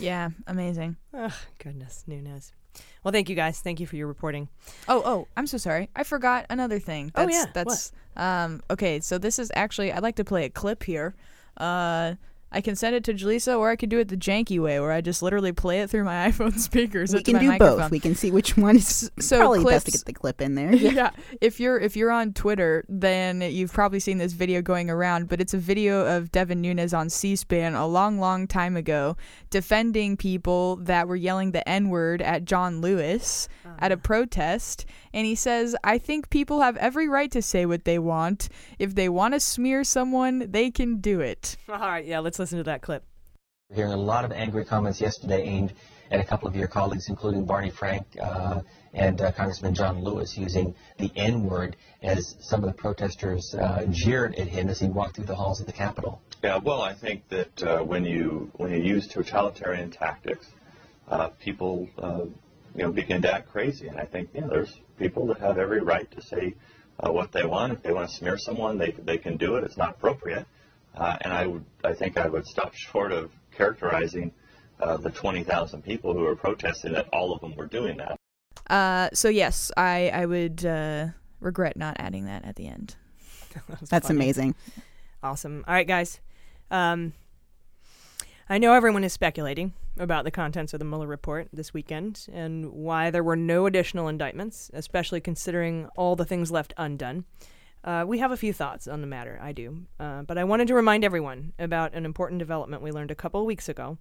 [0.00, 0.94] Yeah, amazing.
[1.12, 2.52] Ugh, goodness, Nunes.
[3.02, 3.58] Well, thank you guys.
[3.60, 4.48] Thank you for your reporting.
[4.88, 5.88] Oh, oh, I'm so sorry.
[5.96, 7.10] I forgot another thing.
[7.16, 10.50] Oh, That's, yeah, That's um okay, so this is actually I'd like to play a
[10.50, 11.14] clip here.
[11.56, 12.14] Uh
[12.50, 14.90] I can send it to Jaleesa, or I could do it the janky way, where
[14.90, 17.12] I just literally play it through my iPhone speakers.
[17.12, 17.78] We can do microphone.
[17.78, 17.90] both.
[17.90, 20.54] We can see which one is so probably clips, best to get the clip in
[20.54, 20.74] there.
[20.74, 21.10] yeah,
[21.40, 25.28] if you're if you're on Twitter, then you've probably seen this video going around.
[25.28, 29.16] But it's a video of Devin Nunes on C-SPAN a long, long time ago,
[29.50, 33.74] defending people that were yelling the N-word at John Lewis ah.
[33.78, 37.84] at a protest, and he says, "I think people have every right to say what
[37.84, 38.48] they want.
[38.78, 42.58] If they want to smear someone, they can do it." All right, yeah, let's listen
[42.58, 43.04] to that clip.
[43.74, 45.74] Hearing a lot of angry comments yesterday aimed
[46.10, 48.60] at a couple of your colleagues, including Barney Frank uh,
[48.94, 53.84] and uh, Congressman John Lewis, using the N word as some of the protesters uh,
[53.90, 56.22] jeered at him as he walked through the halls of the Capitol.
[56.42, 60.46] Yeah, well, I think that uh, when you when you use totalitarian tactics,
[61.08, 62.24] uh, people uh,
[62.74, 65.58] you know begin to act crazy, and I think you know, there's people that have
[65.58, 66.54] every right to say
[67.00, 67.72] uh, what they want.
[67.72, 69.64] If they want to smear someone, they they can do it.
[69.64, 70.46] It's not appropriate,
[70.96, 74.32] uh, and I would I think I would stop short of characterizing
[74.80, 78.16] uh, the 20,000 people who were protesting that all of them were doing that.
[78.70, 81.08] Uh, so yes, I I would uh,
[81.40, 82.96] regret not adding that at the end.
[83.80, 84.18] was That's funny.
[84.18, 84.54] amazing.
[85.22, 85.64] Awesome.
[85.66, 86.20] All right, guys.
[86.70, 87.12] Um,
[88.48, 92.72] I know everyone is speculating about the contents of the Mueller report this weekend and
[92.72, 97.24] why there were no additional indictments, especially considering all the things left undone.
[97.84, 99.38] Uh, we have a few thoughts on the matter.
[99.42, 99.86] I do.
[99.98, 103.44] Uh, but I wanted to remind everyone about an important development we learned a couple
[103.46, 103.98] weeks ago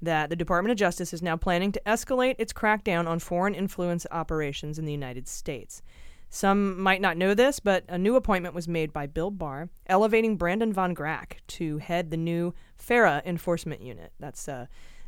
[0.00, 4.06] that the Department of Justice is now planning to escalate its crackdown on foreign influence
[4.10, 5.82] operations in the United States.
[6.30, 10.36] Some might not know this, but a new appointment was made by Bill Barr, elevating
[10.36, 14.12] Brandon Van Grack to head the new FARA Enforcement Unit.
[14.20, 14.66] That's uh,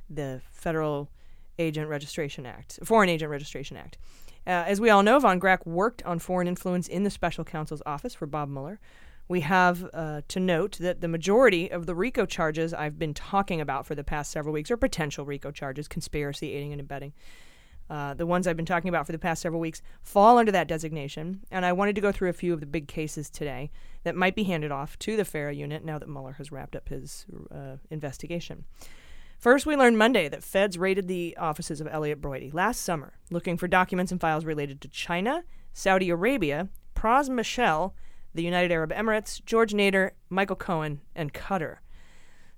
[0.09, 1.11] the Federal
[1.59, 3.99] Agent Registration Act, Foreign Agent Registration Act.
[4.51, 7.83] Uh, as we all know, Van Grack worked on foreign influence in the special counsel's
[7.87, 8.81] office for Bob Mueller.
[9.29, 13.61] We have uh, to note that the majority of the RICO charges I've been talking
[13.61, 17.13] about for the past several weeks are potential RICO charges, conspiracy, aiding, and abetting.
[17.89, 20.67] Uh, the ones I've been talking about for the past several weeks fall under that
[20.67, 23.71] designation, and I wanted to go through a few of the big cases today
[24.03, 26.89] that might be handed off to the FARA unit now that Mueller has wrapped up
[26.89, 27.25] his
[27.55, 28.65] uh, investigation.
[29.41, 33.57] First, we learned Monday that feds raided the offices of Elliott Broidy last summer, looking
[33.57, 37.95] for documents and files related to China, Saudi Arabia, Pras Michel,
[38.35, 41.79] the United Arab Emirates, George Nader, Michael Cohen, and Qatar.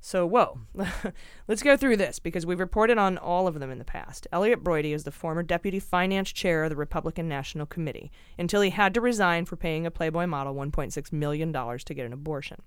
[0.01, 0.59] So, whoa.
[1.47, 4.27] Let's go through this because we've reported on all of them in the past.
[4.33, 8.71] Elliott Broidy is the former deputy finance chair of the Republican National Committee until he
[8.71, 12.61] had to resign for paying a Playboy model $1.6 million to get an abortion.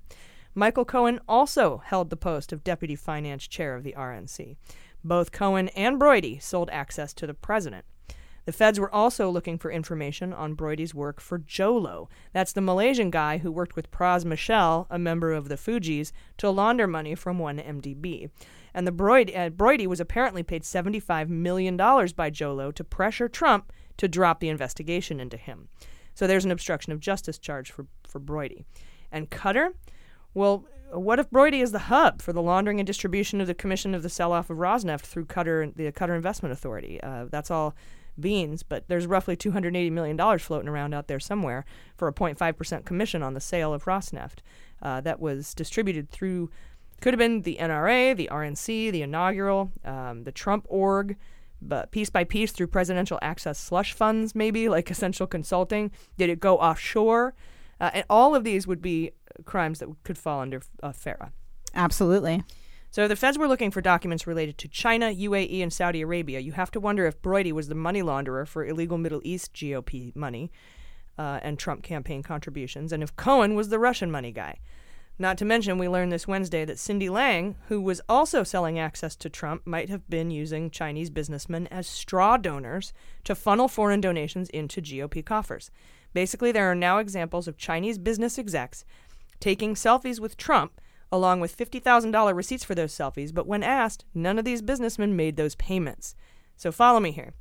[0.57, 4.55] Michael Cohen also held the post of deputy finance chair of the RNC.
[5.03, 7.83] Both Cohen and Broidy sold access to the president.
[8.45, 12.07] The feds were also looking for information on Broidy's work for Jho Low.
[12.31, 16.49] That's the Malaysian guy who worked with Pras Michel, a member of the Fugees, to
[16.49, 18.29] launder money from 1MDB.
[18.73, 23.73] And the Broidy, uh, was apparently paid $75 million by Jho Low to pressure Trump
[23.97, 25.67] to drop the investigation into him.
[26.13, 28.63] So there's an obstruction of justice charge for, for Broidy.
[29.11, 29.71] And Qatar?
[30.35, 33.95] Well, what if Broidy is the hub for the laundering and distribution of the commission
[33.95, 37.01] of the sell-off of Rosneft through the Qatar Investment Authority?
[37.01, 37.73] Uh, that's all
[38.19, 43.23] beans, but there's roughly $280 million floating around out there somewhere for a 0.5% commission
[43.23, 44.39] on the sale of Rosneft
[44.81, 46.49] uh, that was distributed through,
[46.99, 51.15] could have been the NRA, the RNC, the inaugural, um, the Trump org,
[51.61, 55.91] but piece by piece through presidential access slush funds, maybe like Essential Consulting.
[56.17, 57.33] Did it go offshore?
[57.79, 59.11] Uh, and all of these would be
[59.43, 61.31] crimes that could fall under uh, FARA.
[61.73, 62.43] Absolutely.
[62.91, 66.39] So the feds were looking for documents related to China, UAE, and Saudi Arabia.
[66.39, 70.15] You have to wonder if Broidy was the money launderer for illegal Middle East GOP
[70.15, 70.49] money
[71.17, 74.59] uh, and Trump campaign contributions, and if Cohen was the Russian money guy.
[75.17, 79.15] Not to mention, we learned this Wednesday that Cindy Yang, who was also selling access
[79.17, 82.91] to Trump, might have been using Chinese businessmen as straw donors
[83.23, 85.71] to funnel foreign donations into GOP coffers.
[86.13, 88.83] Basically, there are now examples of Chinese business execs
[89.39, 90.79] taking selfies with Trump
[91.11, 95.37] along with $50,000 receipts for those selfies, but when asked, none of these businessmen made
[95.37, 96.15] those payments.
[96.57, 97.33] So follow me here.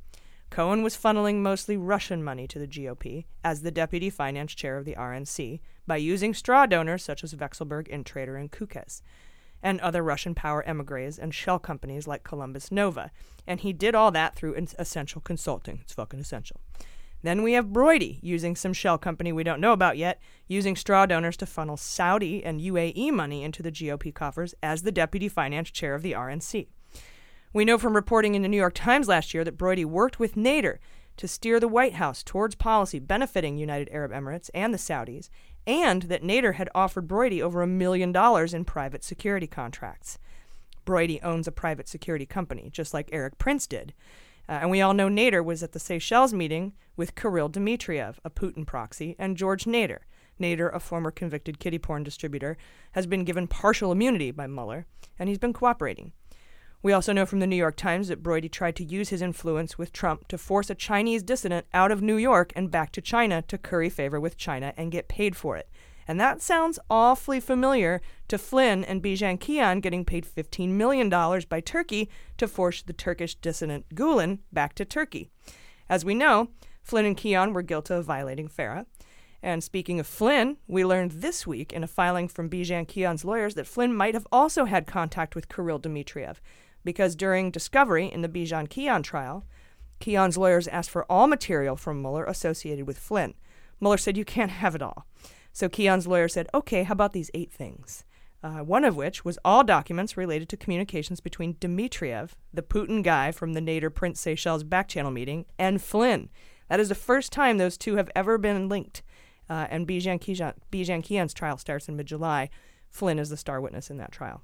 [0.49, 4.85] Cohen was funneling mostly Russian money to the GOP as the deputy finance chair of
[4.85, 9.01] the RNC by using straw donors such as Vekselberg, Intrater, and Kukes,
[9.61, 13.11] and other Russian power emigres and shell companies like Columbus Nova.
[13.47, 15.79] And he did all that through Essential Consulting.
[15.81, 16.61] It's fucking essential.
[17.25, 21.07] Then we have Broidy using some shell company we don't know about yet, using straw
[21.07, 25.71] donors to funnel Saudi and UAE money into the GOP coffers as the deputy finance
[25.71, 26.67] chair of the RNC.
[27.51, 30.35] We know from reporting in the New York Times last year that Broidy worked with
[30.35, 30.77] Nader
[31.17, 35.31] to steer the White House towards policy benefiting United Arab Emirates and the Saudis,
[35.65, 40.19] and that Nader had offered Broidy over a million dollars in private security contracts.
[40.85, 43.95] Broidy owns a private security company, just like Erik Prince did.
[44.47, 48.29] Uh, and we all know Nader was at the Seychelles meeting with Kirill Dmitriev, a
[48.29, 49.99] Putin proxy, and George Nader.
[50.39, 52.57] Nader, a former convicted kiddie porn distributor,
[52.91, 54.85] has been given partial immunity by Mueller,
[55.17, 56.11] and he's been cooperating.
[56.83, 59.77] We also know from the New York Times that Broidy tried to use his influence
[59.77, 63.41] with Trump to force a Chinese dissident out of New York and back to China
[63.43, 65.67] to curry favor with China and get paid for it.
[66.07, 71.59] And that sounds awfully familiar to Flynn and Bijan Kian getting paid $15 million by
[71.59, 75.29] Turkey to force the Turkish dissident Gulen back to Turkey.
[75.89, 76.49] As we know,
[76.81, 78.85] Flynn and Kian were guilty of violating FARA.
[79.41, 83.53] And speaking of Flynn, we learned this week in a filing from Bijan Kian's lawyers
[83.55, 86.37] that Flynn might have also had contact with Kirill Dmitriev
[86.83, 89.45] because during discovery in the Bijan Kian trial,
[89.99, 93.33] Kian's lawyers asked for all material from Mueller associated with Flynn.
[93.79, 95.05] Mueller said, You can't have it all.
[95.55, 98.03] So Kian's lawyer said, Okay, how about these eight things?
[98.43, 103.31] Uh, one of which was all documents related to communications between Dmitriev, the Putin guy
[103.31, 106.27] from the Nader Prince Seychelles backchannel meeting, and Flynn.
[106.67, 109.01] That is the first time those two have ever been linked.
[109.49, 112.49] Uh, and Bijan, Kijan, Bijan Kian's trial starts in mid July.
[112.89, 114.43] Flynn is the star witness in that trial.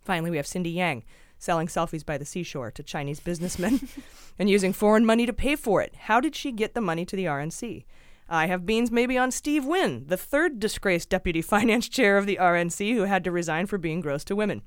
[0.00, 1.04] Finally, we have Cindy Yang,
[1.38, 3.86] selling selfies by the seashore to Chinese businessmen
[4.38, 5.94] and using foreign money to pay for it.
[5.94, 7.84] How did she get the money to the RNC?
[8.30, 12.36] I have beans maybe on Steve Wynn, the third disgraced deputy finance chair of the
[12.40, 14.62] RNC who had to resign for being gross to women.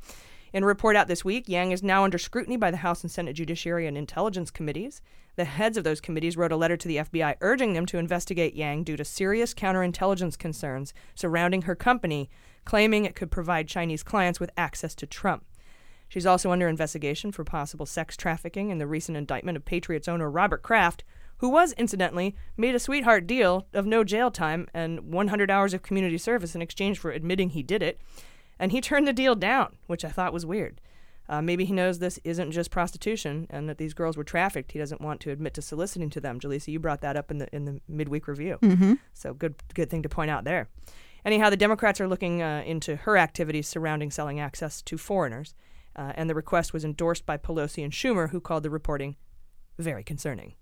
[0.52, 3.12] In a report out this week, Yang is now under scrutiny by the House and
[3.12, 5.02] Senate Judiciary and Intelligence Committees.
[5.38, 8.56] The heads of those committees wrote a letter to the FBI urging them to investigate
[8.56, 12.30] Yang due to serious counterintelligence concerns surrounding her company,
[12.66, 15.46] claiming it could provide Chinese clients with access to Trump.
[16.10, 20.30] She's also under investigation for possible sex trafficking in the recent indictment of Patriots owner
[20.30, 21.06] Robert Kraft,
[21.42, 25.82] who was, incidentally, made a sweetheart deal of no jail time and 100 hours of
[25.82, 28.00] community service in exchange for admitting he did it.
[28.60, 30.80] And he turned the deal down, which I thought was weird.
[31.28, 34.74] Uh, maybe he knows this isn't just prostitution and that these girls were trafficked.
[34.74, 36.40] He doesn't want to admit to soliciting to them.
[36.40, 38.60] Jaleesa, you brought that up in the in the midweek review.
[38.62, 38.94] Mm-hmm.
[39.14, 40.70] So good good thing to point out there.
[41.26, 45.56] Anyhow, the Democrats are looking uh, into her activities surrounding selling access to foreigners.
[45.96, 49.16] Uh, and the request was endorsed by Pelosi and Schumer, who called the reporting
[49.80, 50.54] very concerning.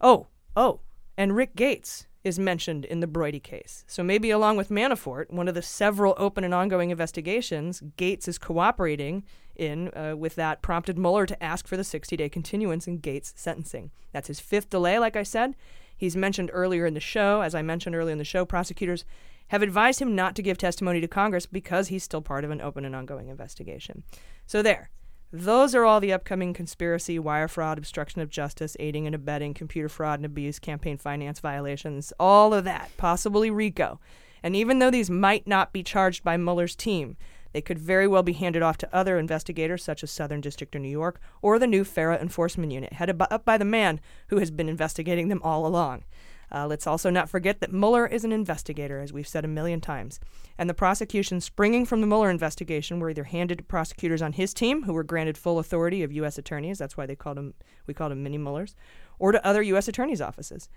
[0.00, 0.80] Oh, oh,
[1.16, 3.84] and Rick Gates is mentioned in the Broidy case.
[3.86, 8.36] So maybe along with Manafort, one of the several open and ongoing investigations Gates is
[8.36, 9.22] cooperating
[9.54, 13.92] in uh, with that prompted Mueller to ask for the 60-day continuance in Gates' sentencing.
[14.12, 15.54] That's his fifth delay, like I said.
[15.96, 19.04] He's mentioned earlier in the show, as I mentioned earlier in the show, prosecutors
[19.48, 22.60] have advised him not to give testimony to Congress because he's still part of an
[22.60, 24.02] open and ongoing investigation.
[24.46, 24.90] So, there.
[25.32, 29.88] Those are all the upcoming conspiracy, wire fraud, obstruction of justice, aiding and abetting, computer
[29.88, 33.98] fraud and abuse, campaign finance violations, all of that, possibly RICO.
[34.42, 37.16] And even though these might not be charged by Mueller's team,
[37.52, 40.82] they could very well be handed off to other investigators, such as Southern District of
[40.82, 44.50] New York or the new FARA Enforcement Unit, headed up by the man who has
[44.50, 46.04] been investigating them all along.
[46.52, 49.80] Uh, let's also not forget that Mueller is an investigator, as we've said a million
[49.80, 50.20] times.
[50.58, 54.54] And the prosecutions springing from the Mueller investigation were either handed to prosecutors on his
[54.54, 56.38] team, who were granted full authority of U.S.
[56.38, 57.54] attorneys, that's why they called them,
[57.86, 58.74] we called him mini Muellers,
[59.18, 59.88] or to other U.S.
[59.88, 60.68] attorneys' offices.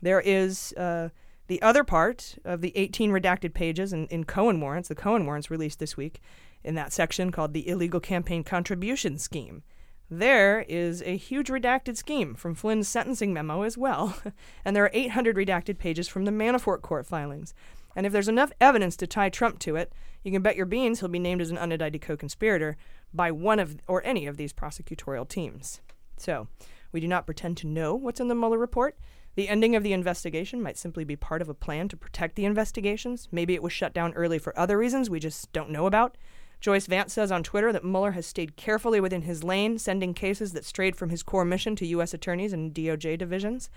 [0.00, 1.10] There is uh,
[1.46, 5.50] the other part of the 18 redacted pages in, in Cohen warrants, the Cohen warrants
[5.50, 6.20] released this week,
[6.64, 9.62] in that section called the Illegal Campaign Contribution Scheme.
[10.14, 14.14] There is a huge redacted scheme from Flynn's sentencing memo as well,
[14.64, 17.54] and there are 800 redacted pages from the Manafort court filings.
[17.96, 19.90] And if there's enough evidence to tie Trump to it,
[20.22, 22.76] you can bet your beans he'll be named as an unindicted co conspirator
[23.14, 25.80] by one of or any of these prosecutorial teams.
[26.18, 26.46] So,
[26.92, 28.98] we do not pretend to know what's in the Mueller report.
[29.34, 32.44] The ending of the investigation might simply be part of a plan to protect the
[32.44, 33.28] investigations.
[33.32, 36.18] Maybe it was shut down early for other reasons we just don't know about.
[36.62, 40.52] Joyce Vance says on Twitter that Mueller has stayed carefully within his lane, sending cases
[40.52, 42.14] that strayed from his core mission to U.S.
[42.14, 43.68] attorneys and DOJ divisions,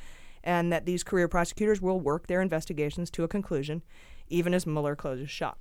[0.44, 3.82] and that these career prosecutors will work their investigations to a conclusion,
[4.30, 5.60] even as Mueller closes shop.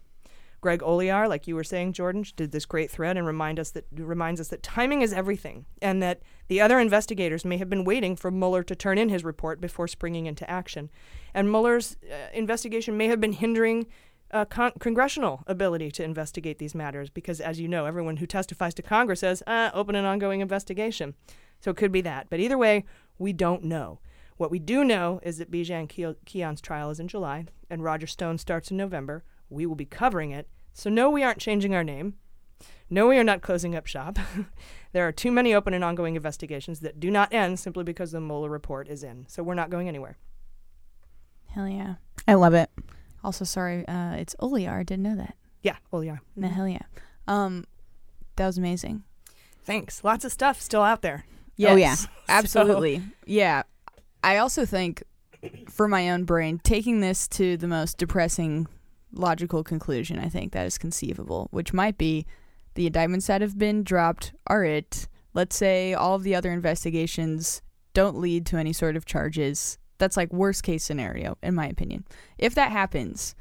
[0.61, 3.87] Greg Olear, like you were saying, Jordan, did this great thread and remind us that
[3.93, 8.17] reminds us that timing is everything, and that the other investigators may have been waiting
[8.17, 10.91] for Mueller to turn in his report before springing into action,
[11.33, 13.87] and Mueller's uh, investigation may have been hindering
[14.35, 18.75] uh, con- congressional ability to investigate these matters because, as you know, everyone who testifies
[18.75, 21.15] to Congress says, uh, open an ongoing investigation.
[21.61, 22.27] So it could be that.
[22.29, 22.85] But either way,
[23.17, 24.01] we don't know.
[24.37, 25.89] What we do know is that Bijan
[26.27, 29.23] Kian's trial is in July and Roger Stone starts in November.
[29.49, 30.49] We will be covering it.
[30.73, 32.15] So, no, we aren't changing our name.
[32.91, 34.19] No, we are not closing up shop.
[34.93, 38.21] there are too many open and ongoing investigations that do not end simply because the
[38.21, 39.27] Mueller report is in.
[39.29, 40.19] So, we're not going anywhere.
[41.51, 41.95] Hell yeah.
[42.27, 42.69] I love it.
[43.25, 44.85] Also, sorry, uh, it's Oliar.
[44.87, 45.35] Didn't know that.
[45.63, 46.19] Yeah, Oliar.
[46.37, 46.83] The hell yeah.
[47.27, 47.65] Um,
[48.37, 49.03] that was amazing.
[49.65, 50.05] Thanks.
[50.05, 51.25] Lots of stuff still out there.
[51.57, 51.97] Yes, Oh, yeah.
[52.29, 53.03] absolutely.
[53.25, 53.63] Yeah.
[54.23, 55.03] I also think,
[55.71, 58.67] for my own brain, taking this to the most depressing
[59.13, 62.27] logical conclusion, I think that is conceivable, which might be
[62.75, 65.09] the indictments that have been dropped are it.
[65.33, 67.63] Let's say all of the other investigations
[67.95, 69.79] don't lead to any sort of charges.
[69.99, 72.05] That's like worst case scenario, in my opinion.
[72.39, 73.35] If that happens,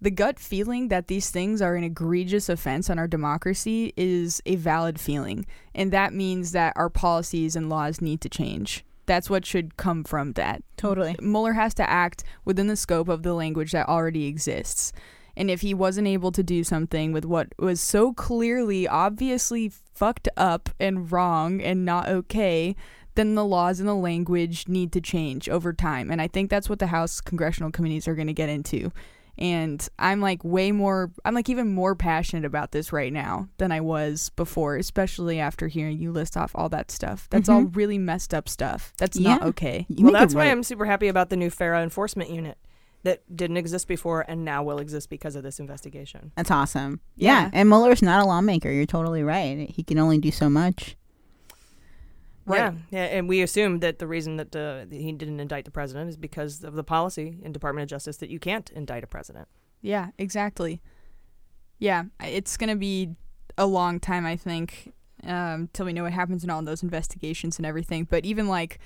[0.00, 4.56] the gut feeling that these things are an egregious offense on our democracy is a
[4.56, 5.46] valid feeling.
[5.74, 8.84] And that means that our policies and laws need to change.
[9.06, 10.62] That's what should come from that.
[10.76, 11.14] Totally.
[11.20, 14.92] Mueller has to act within the scope of the language that already exists.
[15.36, 20.28] And if he wasn't able to do something with what was so clearly, obviously fucked
[20.36, 22.76] up and wrong and not okay,
[23.14, 26.10] then the laws and the language need to change over time.
[26.10, 28.90] And I think that's what the House congressional committees are going to get into.
[29.38, 33.72] And I'm like way more, I'm like even more passionate about this right now than
[33.72, 37.28] I was before, especially after hearing you list off all that stuff.
[37.30, 37.74] That's all Mhm.
[37.76, 38.92] really messed up stuff.
[38.98, 39.48] That's not Yeah.
[39.48, 39.86] okay.
[39.90, 42.58] well, that's why I'm super happy about the new FARA enforcement unit
[43.04, 46.30] that didn't exist before and now will exist because of this investigation.
[46.36, 47.00] That's awesome.
[47.16, 47.44] Yeah.
[47.44, 47.50] Yeah.
[47.54, 48.70] And Mueller's not a lawmaker.
[48.70, 49.68] You're totally right.
[49.70, 50.96] He can only do so much.
[52.48, 56.10] Yeah, yeah, and we assume that the reason that uh, he didn't indict the president
[56.10, 59.48] is because of the policy in Department of Justice that you can't indict a president.
[59.80, 60.80] Yeah, exactly.
[61.78, 63.10] Yeah, it's going to be
[63.58, 64.92] a long time, I think,
[65.24, 68.04] um, till we know what happens in all those investigations and everything.
[68.08, 68.78] But even like,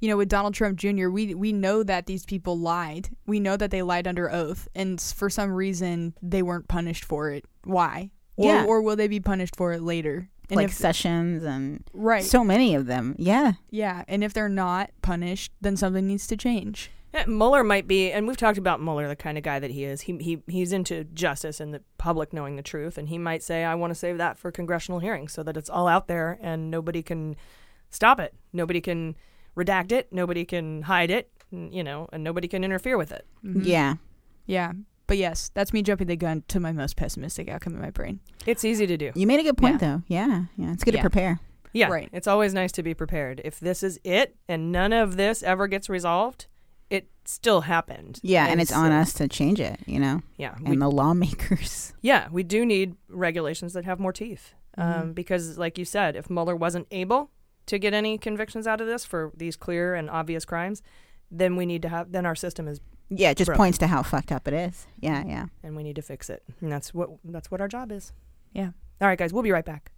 [0.00, 3.08] you know, with Donald Trump Jr., we we know that these people lied.
[3.26, 7.30] We know that they lied under oath, and for some reason they weren't punished for
[7.30, 7.44] it.
[7.64, 8.10] Why?
[8.36, 8.64] Or, Yeah.
[8.66, 10.28] or will they be punished for it later?
[10.48, 12.22] And like if- Sessions and Right.
[12.24, 13.14] so many of them.
[13.18, 13.52] Yeah.
[13.70, 16.90] yeah, and if they're not punished, then something needs to change.
[17.14, 19.84] Yeah, Mueller might be, and we've talked about Mueller, the kind of guy that he
[19.84, 20.02] is.
[20.02, 23.64] He he he's into justice and the public knowing the truth, and he might say,
[23.64, 26.70] "I want to save that for congressional hearings, so that it's all out there and
[26.70, 27.34] nobody can
[27.90, 28.34] stop it.
[28.52, 29.16] Nobody can
[29.56, 30.12] redact it.
[30.12, 31.30] Nobody can hide it.
[31.50, 33.64] You know, and nobody can interfere with it." Mhm.
[33.64, 33.94] Yeah.
[34.44, 34.72] Yeah.
[35.06, 38.20] But yes, that's me jumping the gun to my most pessimistic outcome in my brain.
[38.44, 39.12] It's easy to do.
[39.14, 39.88] You made a good point, Yeah.
[39.88, 40.02] though.
[40.08, 40.44] Yeah.
[40.56, 40.72] Yeah.
[40.72, 41.02] It's good Yeah.
[41.02, 41.40] to prepare.
[41.72, 42.08] Yeah, Right.
[42.12, 43.40] It's always nice to be prepared.
[43.44, 46.46] If this is it and none of this ever gets resolved,
[46.88, 48.18] it still happened.
[48.22, 48.46] Yeah.
[48.46, 50.22] And, it's on so- us to change it, you know?
[50.38, 51.92] Yeah, And we- the lawmakers.
[52.00, 54.54] Yeah, we do need regulations that have more teeth.
[54.78, 57.30] Um, because, like you said, if Mueller wasn't able
[57.66, 60.82] to get any convictions out of this for these clear and obvious crimes,
[61.30, 62.80] then we need to have, then our system is.
[63.08, 63.30] Yeah.
[63.30, 63.58] It just broken.
[63.58, 64.86] points to how fucked up it is.
[65.00, 65.24] Yeah.
[65.26, 65.46] Yeah.
[65.62, 66.42] And we need to fix it.
[66.60, 68.12] And that's what, that's what our job is.
[68.52, 68.70] Yeah.
[69.00, 69.92] All right, guys, we'll be right back.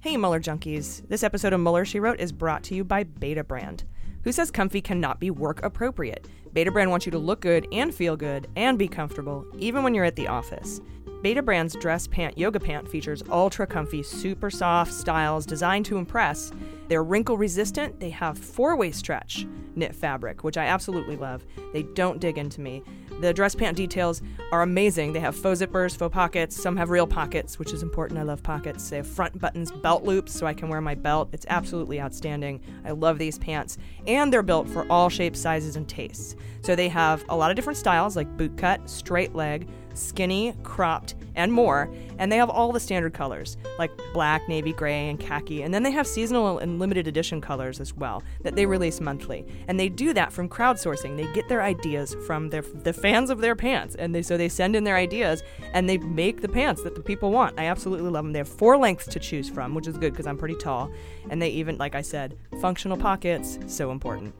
[0.00, 1.06] Hey, Mueller junkies.
[1.08, 3.84] This episode of Mueller, She Wrote is brought to you by Betabrand.
[4.24, 6.26] Who says comfy cannot be work appropriate?
[6.54, 10.04] Betabrand wants you to look good and feel good and be comfortable, even when you're
[10.04, 10.80] at the office.
[11.22, 16.52] Betabrand's dress pant yoga pant features ultra comfy, super soft styles designed to impress.
[16.86, 21.44] They're wrinkle resistant, they have four way stretch knit fabric, which I absolutely love.
[21.72, 22.82] They don't dig into me.
[23.20, 24.22] The dress pant details
[24.52, 25.12] are amazing.
[25.12, 28.20] They have faux zippers, faux pockets, some have real pockets, which is important.
[28.20, 28.88] I love pockets.
[28.88, 31.30] They have front buttons, belt loops, so I can wear my belt.
[31.32, 32.60] It's absolutely outstanding.
[32.84, 33.76] I love these pants.
[34.06, 36.36] And they're built for all shapes, sizes, and tastes.
[36.62, 39.68] So they have a lot of different styles like boot cut, straight leg,
[39.98, 41.90] skinny, cropped, and more.
[42.18, 45.62] And they have all the standard colors like black, navy, gray, and khaki.
[45.62, 49.46] And then they have seasonal and limited edition colors as well that they release monthly.
[49.68, 51.16] And they do that from crowdsourcing.
[51.16, 54.48] They get their ideas from their the fans of their pants, and they so they
[54.48, 55.42] send in their ideas
[55.72, 57.58] and they make the pants that the people want.
[57.58, 58.32] I absolutely love them.
[58.32, 60.90] They have four lengths to choose from, which is good because I'm pretty tall.
[61.30, 64.34] And they even, like I said, functional pockets, so important.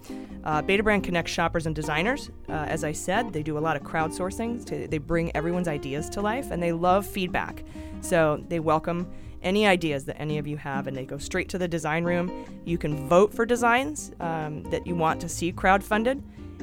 [0.44, 2.30] Uh, Betabrand connects shoppers and designers.
[2.48, 4.64] Uh, as I said, they do a lot of crowdsourcing.
[4.66, 7.64] To, they bring everyone's ideas to life, and they love feedback.
[8.02, 9.10] So they welcome
[9.42, 12.30] any ideas that any of you have, and they go straight to the design room.
[12.66, 16.20] You can vote for designs um, that you want to see crowdfunded,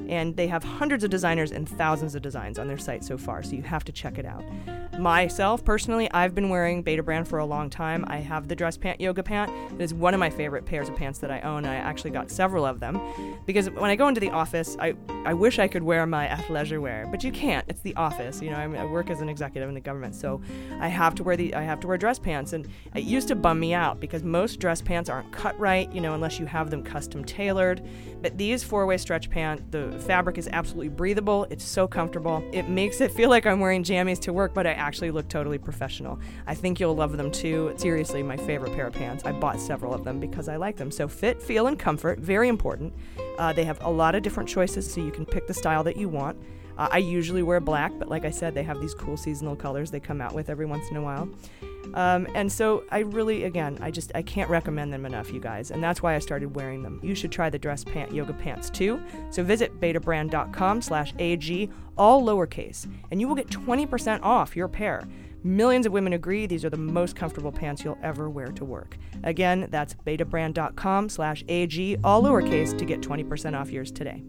[0.08, 3.44] and they have hundreds of designers and thousands of designs on their site so far,
[3.44, 4.44] so you have to check it out.
[5.00, 8.06] Myself, personally, I've been wearing Betabrand for a long time.
[8.08, 9.52] I have the dress pant yoga pant.
[9.74, 11.66] It is one of my favorite pairs of pants that I own.
[11.66, 13.02] I actually got several of them
[13.46, 14.96] because when I go into the office, I,
[15.26, 17.66] I wish I could wear my athleisure wear, but you can't.
[17.68, 18.42] It's the office.
[18.42, 20.42] You know, I'm, I work as an executive in the government, so
[20.80, 23.36] I have to wear the I have to wear dress pants, and it used to
[23.36, 26.70] bum me out because most dress pants aren't cut right, you know, unless you have
[26.70, 27.82] them custom tailored.
[28.22, 31.46] But these four-way stretch pant, the fabric is absolutely breathable.
[31.50, 32.44] It's so comfortable.
[32.52, 35.58] It makes it feel like I'm wearing jammies to work, but I actually look totally
[35.58, 36.20] professional.
[36.48, 37.74] I think you'll love them too.
[37.78, 39.26] Seriously, my favorite pair of pants.
[39.26, 40.92] I bought several of them because I like them.
[40.92, 42.94] So, fit, feel, and comfort, very important.
[43.38, 45.98] Uh, they have a lot of different choices, so you can pick the style that
[45.98, 46.38] you want.
[46.78, 49.92] Uh, I usually wear black, but like I said, they have these cool seasonal colors
[49.92, 51.30] they come out with every once in a while.
[51.94, 55.72] Um, and so I really, again, I just I can't recommend them enough, you guys,
[55.72, 57.00] and that's why I started wearing them.
[57.04, 59.02] You should try the dress pant yoga pants too.
[59.30, 65.08] So visit betabrand.com/ag, all lowercase, and you will get 20% off your pair.
[65.44, 68.98] Millions of women agree these are the most comfortable pants you'll ever wear to work.
[69.24, 74.24] Again, that's betabrand.com/ag, all lowercase, to get 20% off yours today.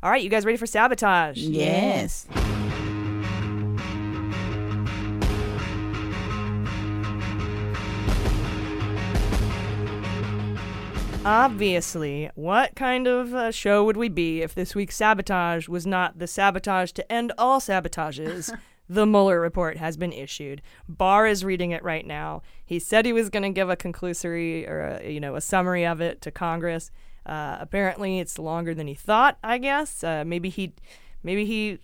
[0.00, 1.38] All right, you guys ready for sabotage?
[1.38, 2.24] Yes.
[11.24, 16.20] Obviously, what kind of uh, show would we be if this week's sabotage was not
[16.20, 18.56] the sabotage to end all sabotages?
[18.88, 20.62] the Mueller report has been issued.
[20.88, 22.42] Barr is reading it right now.
[22.64, 25.84] He said he was going to give a conclusory or a, you know a summary
[25.84, 26.92] of it to Congress.
[27.28, 29.38] Uh, apparently, it's longer than he thought.
[29.44, 30.72] I guess uh, maybe he
[31.22, 31.78] maybe he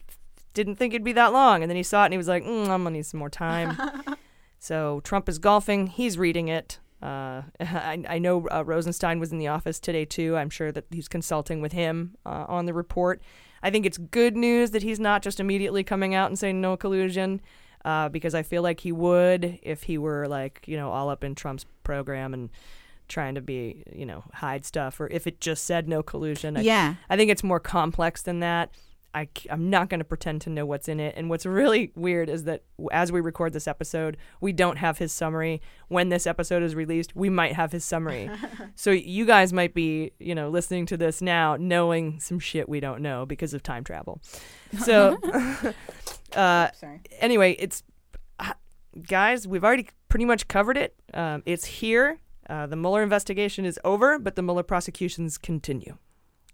[0.55, 2.45] didn't think it'd be that long, and then he saw it and he was like,
[2.45, 3.77] mm, "I'm gonna need some more time."
[4.59, 5.89] so Trump is golfing.
[5.89, 6.79] He's reading it.
[7.03, 10.37] Uh, I, I, know uh, Rosenstein was in the office today too.
[10.37, 13.21] I'm sure that he's consulting with him uh, on the report.
[13.63, 16.77] I think it's good news that he's not just immediately coming out and saying no
[16.77, 17.43] collusion,
[17.85, 21.23] uh, because I feel like he would if he were like you know all up
[21.23, 22.49] in Trump's program and
[23.09, 26.57] trying to be you know hide stuff, or if it just said no collusion.
[26.57, 26.95] I, Yeah.
[27.09, 28.71] I think it's more complex than that.
[29.15, 31.15] I, am not going to pretend to know what's in it.
[31.17, 35.13] And what's really weird is that as we record this episode, we don't have his
[35.13, 35.63] summary.
[35.89, 38.29] When this episode is released, we might have his summary.
[38.75, 42.81] so you guys might be, you know, listening to this now knowing some shit we
[42.81, 44.21] don't know because of time travel.
[44.81, 45.17] So,
[46.35, 47.01] uh, Sorry.
[47.21, 47.85] anyway, it's
[48.41, 48.55] uh,
[49.07, 50.97] guys, we've already pretty much covered it.
[51.13, 52.19] Um, it's here.
[52.49, 55.97] Uh, the Mueller investigation is over, but the Mueller prosecutions continue.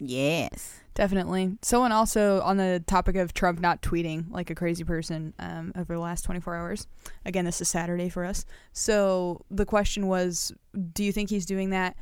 [0.00, 0.80] Yes.
[0.94, 1.58] Definitely.
[1.62, 5.94] Someone also on the topic of Trump not tweeting like a crazy person um, over
[5.94, 6.86] the last 24 hours.
[7.24, 8.46] Again, this is Saturday for us.
[8.72, 10.52] So the question was
[10.92, 11.96] do you think he's doing that?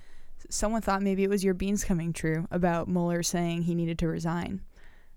[0.49, 4.09] Someone thought maybe it was your beans coming true about Mueller saying he needed to
[4.09, 4.63] resign.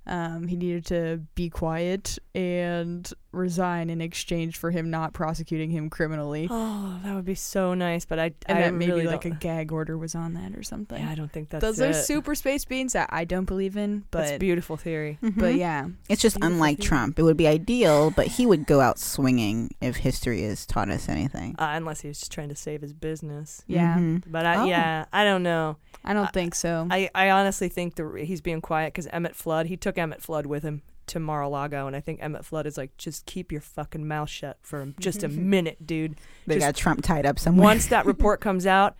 [0.08, 5.90] Um, he needed to be quiet and resign in exchange for him not prosecuting him
[5.90, 6.48] criminally.
[6.50, 9.30] Oh, that would be so nice, but I, and I that maybe really like a
[9.30, 11.02] don't- gag order was on that or something.
[11.02, 14.04] Yeah, I don't think that's Those are super space beans that I don't believe in,
[14.12, 15.18] but That's beautiful theory.
[15.22, 15.58] But Mhm.
[15.58, 16.88] yeah, It's just beautiful unlike theory.
[16.88, 17.20] Trump.
[17.20, 21.08] It would be ideal, but he would go out swinging if history has taught us
[21.08, 21.56] anything.
[21.60, 23.64] Uh, unless he was just trying to save his business.
[23.68, 23.96] Yeah.
[23.98, 24.24] Mhm.
[24.28, 24.66] But I, Oh.
[24.66, 25.78] yeah, I don't know.
[26.04, 26.88] I don't think so.
[26.90, 30.46] I, I honestly think the, he's being quiet because Emmett Flood, he took Emmett Flood
[30.46, 34.08] with him to Mar-a-Lago, and I think Emmett Flood is like, just keep your fucking
[34.08, 36.16] mouth shut for just a minute, dude.
[36.48, 37.64] They Just got Trump tied up somewhere.
[37.64, 38.96] Once that report comes out,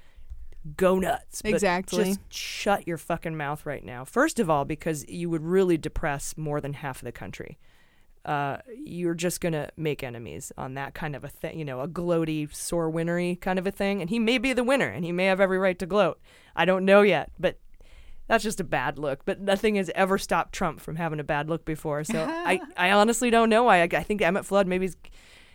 [0.76, 1.42] go nuts.
[1.42, 2.06] But Exactly.
[2.06, 4.06] Just shut your fucking mouth right now.
[4.06, 7.58] First of all, because you would really depress more than half of the country.
[8.24, 11.88] Uh, you're just gonna make enemies on that kind of a thing, you know, a
[11.88, 14.00] gloaty, sore winnery kind of a thing.
[14.00, 16.20] And he may be the winner, and he may have every right to gloat.
[16.56, 17.58] I don't know yet, but
[18.28, 19.26] that's just a bad look.
[19.26, 22.04] But nothing has ever stopped Trump from having a bad look before.
[22.04, 23.82] So I, I honestly don't know why.
[23.82, 24.86] I, I think Emmett Flood maybe.
[24.86, 24.98] He's,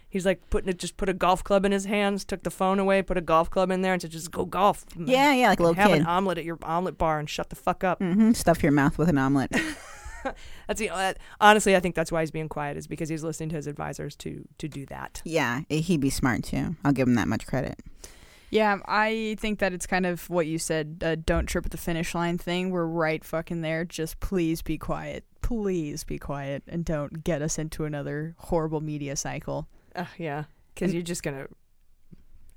[0.09, 2.79] He's like putting it, just put a golf club in his hands, took the phone
[2.79, 5.59] away, put a golf club in there, and said, "Just go golf." Yeah, yeah, like
[5.59, 6.01] a little have kid.
[6.01, 7.99] an omelet at your omelet bar and shut the fuck up.
[7.99, 9.51] hmm Stuff your mouth with an omelet.
[10.69, 13.49] That's the uh, honestly, I think that's why he's being quiet is because he's listening
[13.51, 15.23] to his advisors to to do that.
[15.25, 16.77] yeah, he'd be smart too.
[16.85, 17.79] I'll give him that much credit.
[18.51, 21.77] Yeah, I think that it's kind of what you said, uh, don't trip at the
[21.79, 22.71] finish line thing.
[22.71, 23.85] We're right fucking there.
[23.85, 25.25] Just please be quiet.
[25.43, 29.69] Please be quiet and don't get us into another horrible media cycle.
[29.95, 30.45] Uh, yeah,
[30.75, 31.43] because you're just gonna.
[31.43, 31.47] uh,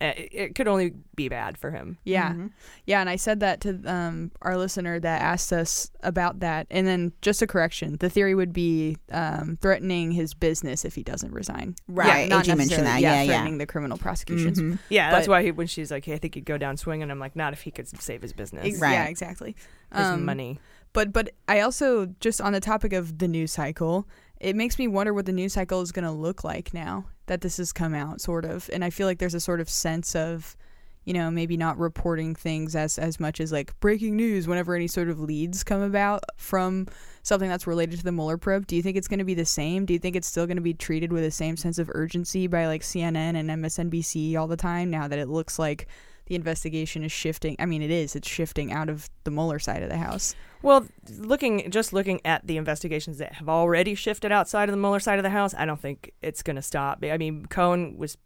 [0.02, 1.98] It, it could only be bad for him.
[2.06, 2.32] Yeah.
[2.32, 2.48] Mm-hmm.
[2.86, 6.68] Yeah, and I said that to um, our listener that asked us about that.
[6.72, 11.04] And then just a correction the theory would be um, threatening his business if he
[11.04, 11.76] doesn't resign.
[11.88, 13.02] Right, not AG mentioned that.
[13.02, 13.26] Yeah, yeah.
[13.28, 14.60] Threatening the criminal prosecutions.
[14.62, 14.80] Mhm.
[14.90, 17.12] Yeah, that's why he, when she's like, "Hey, I think he'd go down swinging," And
[17.12, 19.56] I'm like, "Not if he could save his business, Ex- Yeah, exactly.
[19.94, 20.60] his Um, money."
[20.94, 24.08] But but I also just on the topic of the news cycle,
[24.40, 27.42] it makes me wonder what the news cycle is going to look like now that
[27.42, 28.70] this has come out, sort of.
[28.74, 30.58] And I feel like there's a sort of sense of,
[31.06, 34.88] you know, maybe not reporting things as as much as like breaking news whenever any
[34.88, 36.88] sort of leads come about from
[37.24, 38.68] something that's related to the Mueller probe.
[38.68, 39.86] Do you think it's going to be the same?
[39.86, 42.48] Do you think it's still going to be treated with the same sense of urgency
[42.48, 45.88] by like CNN and MSNBC all the time now that it looks like
[46.30, 47.56] the investigation is shifting.
[47.60, 48.16] I mean, it is.
[48.16, 50.36] It's shifting out of the Mueller side of the house.
[50.62, 50.86] Well,
[51.18, 55.18] looking just looking at the investigations that have already shifted outside of the Mueller side
[55.18, 57.04] of the house, I don't think it's going to stop.
[57.04, 58.18] I mean, Cohen was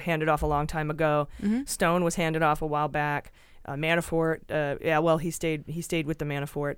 [0.00, 1.28] handed off a long time ago.
[1.40, 1.62] Mm-hmm.
[1.66, 3.32] Stone was handed off a while back.
[3.64, 6.76] Uh, Manafort, uh, yeah, well, he stayed he stayed with the Manafort.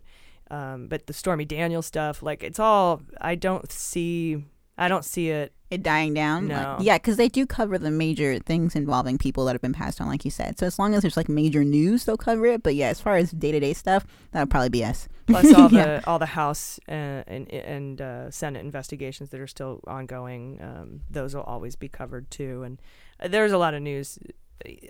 [0.50, 3.00] Um, but the Stormy Daniels stuff, like it's all.
[3.20, 4.44] I don't see.
[4.76, 5.52] I don't see it.
[5.70, 6.48] It dying down.
[6.48, 6.76] No.
[6.78, 10.00] Like, yeah, because they do cover the major things involving people that have been passed
[10.00, 10.58] on, like you said.
[10.58, 12.62] So as long as there's like major news, they'll cover it.
[12.62, 15.08] But yeah, as far as day to day stuff, that'll probably be us.
[15.26, 16.00] Plus all the Yeah.
[16.06, 20.58] all the House uh, and and uh, Senate investigations that are still ongoing.
[20.62, 22.62] Um, those will always be covered too.
[22.62, 22.80] And
[23.20, 24.18] uh, there's a lot of news.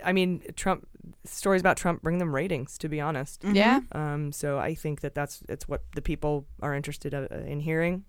[0.05, 0.87] I mean, Trump
[1.25, 2.79] stories about Trump bring them ratings.
[2.79, 3.55] To be honest, Mhm.
[3.57, 3.81] Yeah.
[3.91, 8.05] Um, so I think that that's it's what the people are interested uh, in hearing,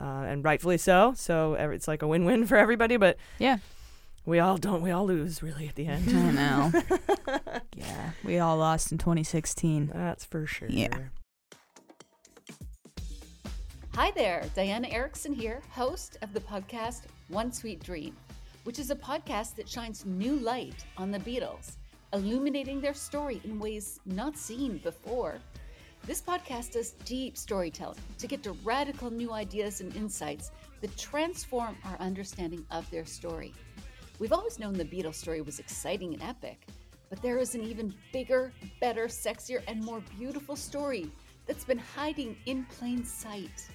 [0.00, 1.12] uh, and rightfully so.
[1.16, 2.96] So ev- it's like a win-win for everybody.
[2.96, 3.58] But Yeah.
[4.24, 4.80] we all don't.
[4.82, 6.08] We all lose really at the end.
[6.08, 6.72] I know.
[7.76, 9.90] yeah, we all lost in 2016.
[9.94, 10.68] That's for sure.
[10.70, 10.96] Yeah.
[13.94, 18.16] Hi there, Diana Erickson here, host of the podcast One Sweet Dream,
[18.64, 21.72] which is a podcast that shines new light on the Beatles,
[22.12, 25.38] illuminating their story in ways not seen before.
[26.06, 30.50] This podcast does deep storytelling to get to radical new ideas and insights
[30.80, 33.52] that transform our understanding of their story.
[34.18, 36.66] We've always known the Beatles story was exciting and epic,
[37.10, 41.10] but there is an even bigger, better, sexier, and more beautiful story
[41.46, 43.68] that's been hiding in plain sight.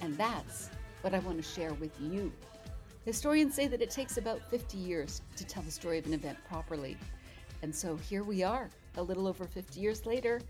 [0.00, 0.70] And that's
[1.02, 2.32] what I want to share with you.
[3.04, 6.38] Historians say that it takes about 50 years to tell the story of an event
[6.48, 6.96] properly.
[7.62, 10.40] And so here we are, a little over 50 years later,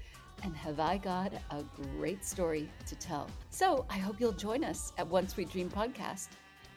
[0.43, 1.63] and have I got a
[1.97, 3.29] great story to tell?
[3.51, 6.29] So I hope you'll join us at One Sweet Dream Podcast,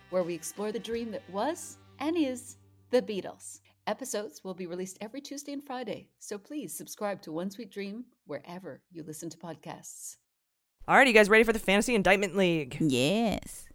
[0.10, 2.58] where we explore the dream that was and is
[2.92, 3.62] the Beatles.
[3.88, 8.06] Episodes will be released every Tuesday and Friday, so please subscribe to One Sweet Dream
[8.26, 10.18] wherever you listen to podcasts.
[10.88, 12.78] All right, you guys ready for the Fantasy Indictment League?
[12.80, 13.68] Yes.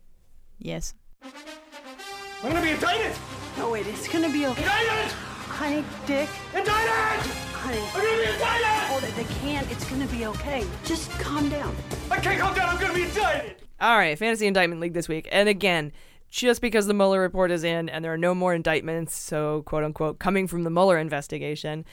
[0.59, 0.95] Yes.
[1.23, 3.13] I'm gonna be indicted!
[3.57, 4.63] No, wait, it's gonna be okay.
[4.63, 5.13] Indicted!
[5.13, 6.29] Honey, Dick.
[6.55, 7.50] Indicted!
[7.61, 7.79] Honey.
[7.95, 8.67] I'm gonna be indicted!
[8.89, 9.71] Hold it, they can't.
[9.71, 10.65] It's gonna be okay.
[10.85, 11.75] Just calm down.
[12.11, 13.57] I can't calm down, I'm gonna be indicted!
[13.81, 15.29] All right, Fantasy Indictment League this week.
[15.33, 15.93] And again,
[16.29, 19.85] just because the Mueller report is in and there are no more indictments, so quote
[19.85, 21.85] unquote, coming from the Mueller investigation,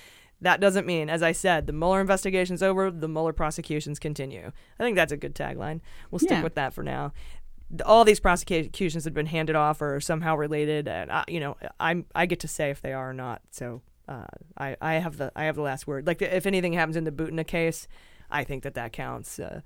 [0.42, 4.52] that doesn't mean, as I said, the Mueller investigation's over, the Mueller prosecutions continue.
[4.80, 5.82] I think that's a good tagline.
[6.12, 6.44] We'll stick Yeah.
[6.44, 7.14] with that for now.
[7.86, 12.06] All these prosecutions have been handed off or somehow related, and I, you know, I'm
[12.16, 13.42] I get to say if they are or not.
[13.52, 14.26] So uh,
[14.58, 16.08] I I have the I have the last word.
[16.08, 17.88] Like if anything happens in the Butina case,
[18.30, 19.40] I think that that counts.
[19.40, 19.62] Uh,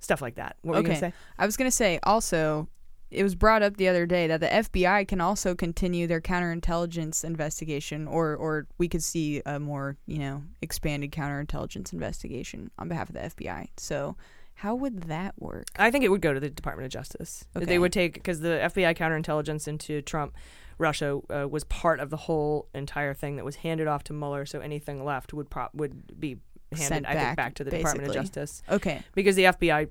[0.00, 0.56] stuff like that.
[0.62, 1.00] What were you okay.
[1.00, 1.16] gonna say?
[1.38, 2.68] I was gonna say also,
[3.10, 7.22] it was brought up the other day that the FBI can also continue their counterintelligence
[7.24, 13.08] investigation, or or we could see a more you know expanded counterintelligence investigation on behalf
[13.08, 13.68] of the FBI.
[13.76, 14.16] So,
[14.54, 15.66] how would that work?
[15.76, 17.44] I think it would go to the Department of Justice.
[17.54, 17.66] Okay.
[17.66, 20.34] They would take because the FBI counterintelligence into Trump,
[20.80, 24.46] Russia uh, was part of the whole entire thing that was handed off to Mueller.
[24.46, 26.38] So anything left would prop would be
[26.72, 28.14] handed, Sent I back, think, back to the Department of.
[28.14, 28.62] Justice.
[28.68, 29.02] Okay.
[29.14, 29.88] because the FBI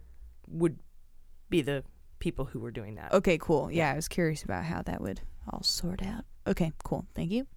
[0.48, 0.80] would
[1.50, 1.84] be the
[2.20, 3.14] people who were doing that.
[3.14, 3.72] Okay, cool.
[3.72, 5.22] Yeah, I was curious about how that would
[5.52, 6.26] all sort out.
[6.48, 7.06] Okay, cool.
[7.16, 7.48] Thank you.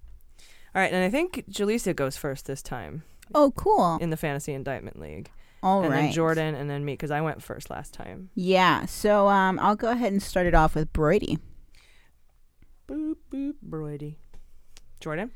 [0.75, 3.03] All right, and I think Jaleesa goes first this time.
[3.35, 3.99] Oh, cool.
[4.01, 5.31] In the Fantasy Indictment League.
[5.63, 6.13] All and then.
[6.13, 8.31] Jordan, and then me because I went first last time.
[8.35, 8.87] Yeah.
[8.87, 11.39] So um, I'll go ahead and start it off with Broidy.
[12.93, 14.17] Boop boop, Broidy.
[15.01, 15.31] Jordan.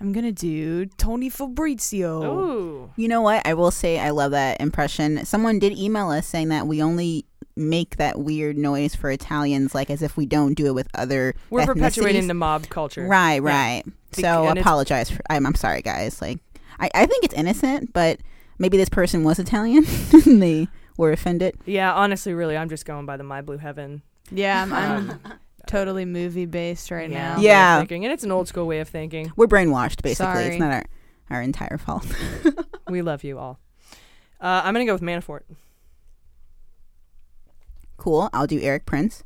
[0.00, 2.22] I'm gonna do Tony Fabrizio.
[2.24, 2.90] Ooh.
[2.96, 3.46] You know what?
[3.46, 5.24] I will say I love that impression.
[5.24, 7.24] Someone did email us saying that we only
[7.56, 11.34] make that weird noise for Italians, like as if we don't do it with other.
[11.50, 13.06] We're perpetuating the mob culture.
[13.06, 13.82] Right, right.
[14.16, 15.20] Bec- So and apologize for.
[15.30, 16.20] I'm, I'm sorry, guys.
[16.20, 16.38] Like,
[16.80, 18.20] I, I think it's innocent, but
[18.58, 19.84] maybe this person was Italian.
[20.26, 20.68] and they
[20.98, 21.54] were offended.
[21.64, 24.02] Yeah, honestly, really, I'm just going by the My Blue Heaven.
[24.30, 25.20] Yeah, I'm, I'm Um,
[25.72, 27.40] totally movie based right yeah, now.
[27.40, 27.78] way Yeah.
[27.78, 29.32] thinking, and it's an old school way of thinking.
[29.36, 30.34] We're brainwashed, basically.
[30.34, 30.44] Sorry.
[30.46, 30.84] It's not our
[31.30, 32.06] our entire fault.
[32.88, 33.58] we love you all.
[34.40, 35.42] Uh, I'm gonna go with Manafort.
[37.96, 38.28] cool.
[38.32, 39.24] I'll do Erik Prince.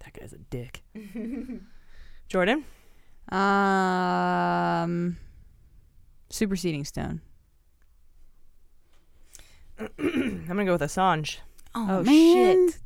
[0.00, 0.82] That guy's a dick.
[2.28, 2.64] Jordan.
[3.30, 5.18] Um,
[6.30, 7.20] superseding stone.
[9.98, 11.38] I'm gonna go with Assange.
[11.74, 12.68] Oh, man.
[12.70, 12.78] shit.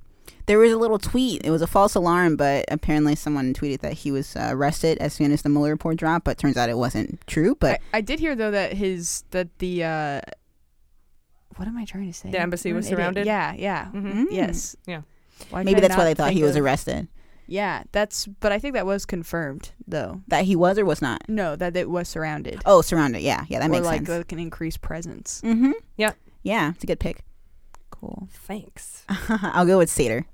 [0.50, 1.42] There was a little tweet.
[1.44, 5.12] It was a false alarm, but apparently someone tweeted that he was uh, arrested as
[5.12, 6.24] soon as the Mueller report dropped.
[6.24, 7.54] But turns out it wasn't true.
[7.54, 10.20] But I, I did hear though that his that the uh,
[11.54, 12.32] what am I trying to say?
[12.32, 12.98] The embassy was an idiot.
[12.98, 13.26] surrounded?
[13.26, 14.26] Yeah, yeah, Mhm.
[14.32, 15.02] yes, Yeah.
[15.50, 17.06] Why maybe that's why they thought he was arrested.
[17.46, 18.26] Yeah, that's.
[18.26, 20.20] But I think that was confirmed though.
[20.26, 21.22] That he was or was not.
[21.28, 22.60] No, that it was surrounded.
[22.66, 23.22] Oh, surrounded.
[23.22, 24.08] Yeah, yeah, that or makes like, sense.
[24.08, 25.40] like an increased presence.
[25.44, 25.72] mm-hmm.
[25.96, 26.14] Yeah.
[26.42, 27.22] Yeah, it's a good pick.
[27.90, 28.28] Cool.
[28.32, 29.04] Thanks.
[29.28, 30.24] I'll go with Sater.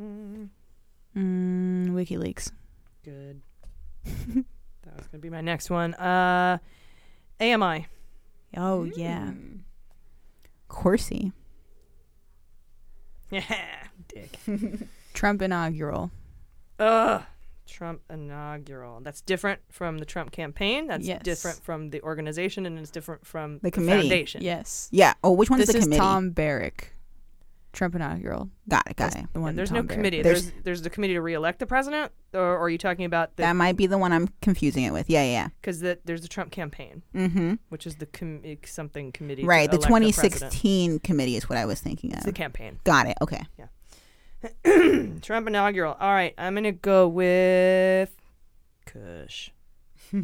[0.00, 0.48] Mm,
[1.16, 2.50] WikiLeaks.
[3.04, 3.40] Good.
[4.04, 5.94] that was gonna be my next one.
[5.94, 6.58] Uh,
[7.40, 7.86] AMI.
[8.56, 9.32] Oh yeah.
[10.68, 11.32] Corsi.
[13.30, 13.42] Yeah,
[14.08, 14.38] dick.
[15.14, 16.10] Trump inaugural.
[16.78, 17.22] Ugh.
[17.66, 19.00] Trump inaugural.
[19.00, 20.86] That's different from the Trump campaign.
[20.86, 21.22] That's Yes.
[21.22, 24.02] different from the organization, and it's different from The committee.
[24.08, 24.42] foundation.
[24.42, 24.88] Yes.
[24.90, 25.12] Yeah.
[25.22, 25.90] Oh, which one's this the committee?
[25.90, 26.00] This is?
[26.00, 26.94] Tom Barrack.
[27.72, 28.50] Trump inaugural.
[28.68, 28.96] Got it.
[28.96, 29.32] Got That's it.
[29.32, 29.56] The Yeah, one.
[29.56, 29.96] there's Tom no Barrack.
[29.98, 30.22] committee.
[30.22, 33.36] There's- There's there's the committee to reelect the president, or, or are you talking about
[33.36, 35.08] the That might be the one I'm confusing it with.
[35.10, 35.48] Yeah, yeah.
[35.60, 37.54] because the, there's the Trump campaign, Mm-hmm.
[37.68, 39.42] which is the com- something committee.
[39.42, 39.70] to Right.
[39.70, 40.14] The elect president.
[40.22, 42.18] 2016 committee is what I was thinking of.
[42.18, 42.80] It's the campaign.
[42.84, 43.16] Got it.
[43.20, 43.42] Okay.
[43.58, 43.66] Yeah.
[45.20, 45.96] Trump inaugural.
[46.00, 48.10] All right, I'm gonna go with
[48.86, 49.50] Kush.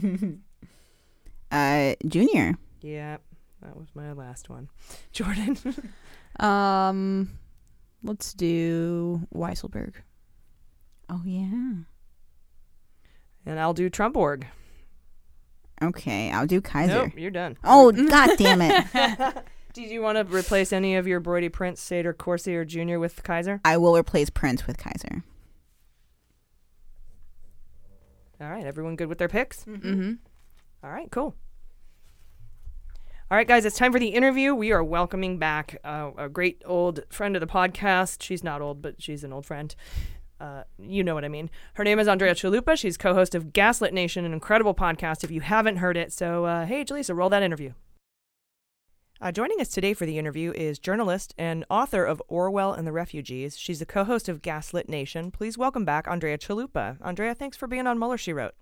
[1.50, 2.54] uh, Junior.
[2.80, 3.16] Yeah,
[3.62, 4.68] that was my last one.
[5.12, 5.58] Jordan.
[6.40, 7.38] Um,
[8.02, 9.94] let's do Weisselberg.
[11.08, 11.74] Oh yeah.
[13.46, 14.46] and I'll do Trump org.
[15.82, 17.04] Okay, I'll do Kaiser.
[17.06, 17.56] Nope, you're done.
[17.62, 18.86] Oh God damn it!
[19.74, 23.22] Did you want to replace any of your Broidy Prince, Sater, Corsi, or Junior with
[23.24, 23.60] Kaiser?
[23.64, 25.24] I will replace Prince with Kaiser.
[28.40, 29.64] All right, everyone good with their picks?
[29.64, 30.12] Mm-hmm.
[30.82, 31.34] All right, cool.
[33.30, 34.54] All right, guys, it's time for the interview.
[34.54, 38.22] We are welcoming back uh, a great old friend of the podcast.
[38.22, 39.74] She's not old, but she's an old friend.
[40.38, 41.48] Uh, you know what I mean.
[41.74, 42.76] Her name is Andrea Chalupa.
[42.76, 46.12] She's co host of Gaslit Nation, an incredible podcast if you haven't heard it.
[46.12, 47.72] So, uh, hey, Jaleesa, roll that interview.
[49.22, 52.92] Uh, joining us today for the interview is journalist and author of Orwell and the
[52.92, 53.56] Refugees.
[53.56, 55.30] She's the co host of Gaslit Nation.
[55.30, 56.98] Please welcome back Andrea Chalupa.
[57.00, 58.54] Andrea, thanks for being on Mueller, She Wrote.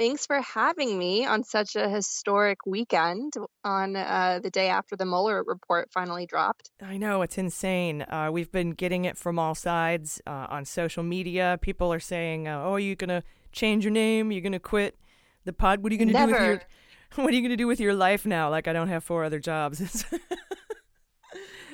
[0.00, 5.04] Thanks for having me on such a historic weekend on uh, the day after the
[5.04, 6.70] Mueller report finally dropped.
[6.80, 8.00] I know it's insane.
[8.08, 11.58] Uh, we've been getting it from all sides uh, on social media.
[11.60, 13.22] People are saying, uh, "Oh, are you gonna
[13.52, 14.32] change your name?
[14.32, 14.96] You're gonna quit
[15.44, 15.82] the pod?
[15.82, 16.62] What are you gonna do with your
[17.16, 18.48] What are you gonna do with your life now?
[18.48, 20.06] Like I don't have four other jobs."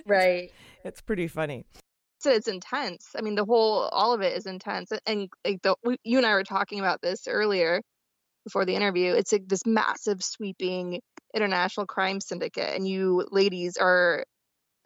[0.05, 0.53] Right.
[0.85, 1.65] it's pretty funny.
[2.19, 3.11] So it's intense.
[3.17, 4.93] I mean, the whole, all of it is intense.
[5.05, 7.83] And like the, we, you and I were talking about this earlier
[8.47, 9.13] before the interview.
[9.13, 11.01] It's like this massive, sweeping
[11.35, 14.25] international crime syndicate, and you ladies are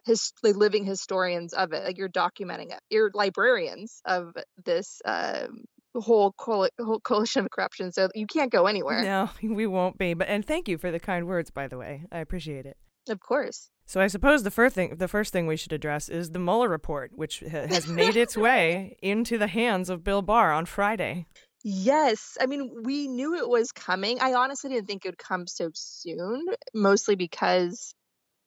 [0.03, 1.83] his like living historians of it.
[1.83, 2.79] Like you're documenting it.
[2.89, 4.33] You're librarians of
[4.65, 7.91] this um, whole, coal- whole coalition of corruption.
[7.91, 9.03] So you can't go anywhere.
[9.03, 10.15] No, we won't be.
[10.15, 12.05] But and thank you for the kind words, by the way.
[12.11, 12.77] I appreciate it.
[13.09, 13.69] Of course.
[13.85, 16.69] So I suppose the first thing, the first thing we should address is the Mueller
[16.69, 21.27] report, which ha- has made its way into the hands of Bill Barr on Friday.
[21.63, 22.37] Yes.
[22.41, 24.19] I mean, we knew it was coming.
[24.19, 27.93] I honestly didn't think it would come so soon, mostly because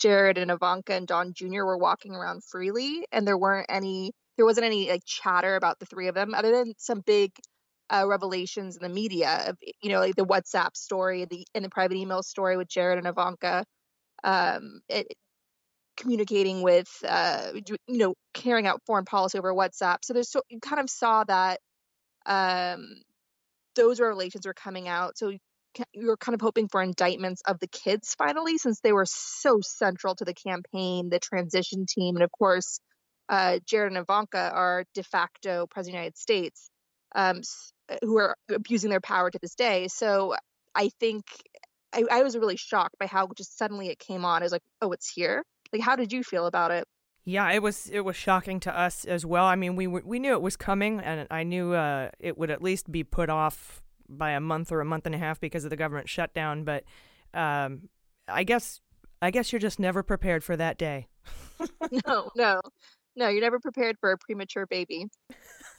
[0.01, 1.65] Jared and Ivanka and Don Jr.
[1.65, 5.87] were walking around freely and there weren't any there wasn't any like chatter about the
[5.87, 7.33] three of them other than some big
[7.91, 11.71] uh, revelations in the media of you know like the WhatsApp story the and the
[11.71, 13.65] private email story with Jared and Ivanka
[14.25, 15.07] um it,
[15.97, 20.61] communicating with uh you know carrying out foreign policy over WhatsApp so there's so you
[20.61, 21.61] kind of saw that
[22.27, 22.87] um
[23.75, 25.31] those revelations were coming out so
[25.93, 29.59] you were kind of hoping for indictments of the kids finally since they were so
[29.61, 32.79] central to the campaign the transition team and of course
[33.29, 36.71] uh Jared and Ivanka are de facto president of the United States
[37.15, 37.41] um
[38.03, 40.35] who are abusing their power to this day so
[40.75, 41.25] I think
[41.95, 44.43] I, I was really shocked by how just suddenly it came on.
[44.43, 45.45] I was like, oh, it's here.
[45.73, 46.85] Like, how did you feel about it?
[47.25, 49.45] Yeah, it was it was shocking to us as well.
[49.45, 52.63] I mean, we we knew it was coming, and I knew uh, it would at
[52.63, 55.71] least be put off by a month or a month and a half because of
[55.71, 56.65] the government shutdown.
[56.65, 56.85] But
[57.33, 57.89] um,
[58.29, 58.81] I guess
[59.23, 61.09] I guess you're just never prepared for that day.
[62.07, 62.61] no, no,
[63.17, 63.29] no.
[63.29, 65.07] You're never prepared for a premature baby.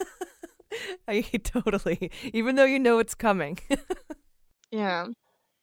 [1.08, 3.60] I totally, even though you know it's coming.
[4.72, 5.08] Yeah.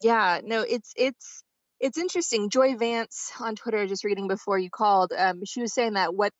[0.02, 1.44] Yeah, no, it's it's
[1.82, 2.48] it's interesting.
[2.48, 6.32] Joyce Vance on Twitter, just reading before you called, um, she was saying that what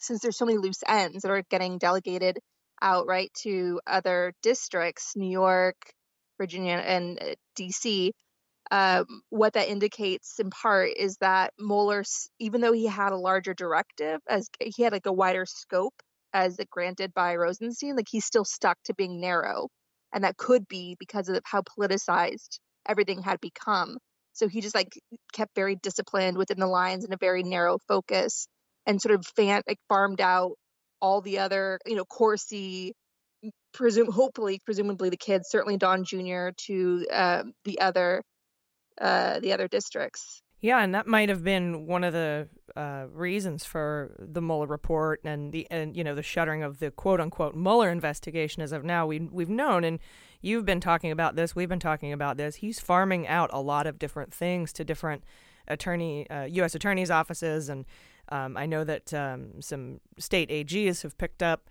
[0.00, 2.40] since there's so many loose ends that are getting delegated
[2.82, 5.76] out right to other districts, New York,
[6.36, 8.10] Virginia, and uh, DC,
[8.72, 12.02] um, what that indicates in part is that Mueller,
[12.40, 15.94] even though he had a larger directive, as he had like a wider scope
[16.32, 19.68] as it granted by Rosenstein, like he's still stuck to being narrow,
[20.12, 23.98] and that could be because of how politicized everything had become.
[24.32, 24.98] So he just like
[25.32, 28.46] kept very disciplined within the lines and a very narrow focus,
[28.86, 30.52] and sort of fan like farmed out
[31.00, 32.94] all the other, you know, Corsi,
[33.74, 36.50] presume hopefully, presumably the kids, certainly Don Jr.
[36.66, 38.22] to uh, the other
[39.00, 40.42] uh, the other districts.
[40.60, 45.20] Yeah, and that might have been one of the uh, reasons for the Mueller report
[45.24, 48.62] and the and you know the shuttering of the quote unquote Mueller investigation.
[48.62, 49.98] As of now, we we've known, and
[50.42, 51.56] you've been talking about this.
[51.56, 52.56] We've been talking about this.
[52.56, 55.24] He's farming out a lot of different things to different
[55.68, 56.74] attorney uh, U.S.
[56.74, 57.86] attorneys' offices, and
[58.28, 61.70] um, I know that um, some state AGs have picked up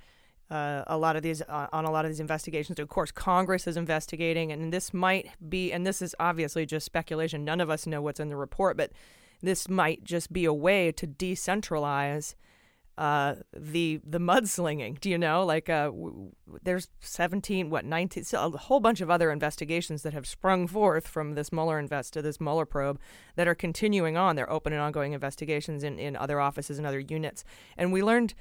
[0.49, 2.79] uh, a lot of these uh, on a lot of these investigations.
[2.79, 7.45] Of course, Congress is investigating, and this might be, and this is obviously just speculation.
[7.45, 8.91] None of us know what's in the report, but
[9.41, 12.35] this might just be a way to decentralize
[12.97, 14.99] uh, the the mudslinging.
[14.99, 15.45] Do you know?
[15.45, 16.31] Like, uh, w-
[16.63, 21.07] there's 17, what 19, so a whole bunch of other investigations that have sprung forth
[21.07, 22.99] from this Mueller invest to this Mueller probe
[23.35, 24.35] that are continuing on.
[24.35, 27.43] They're open and ongoing investigations in in other offices and other units,
[27.77, 28.33] and we learned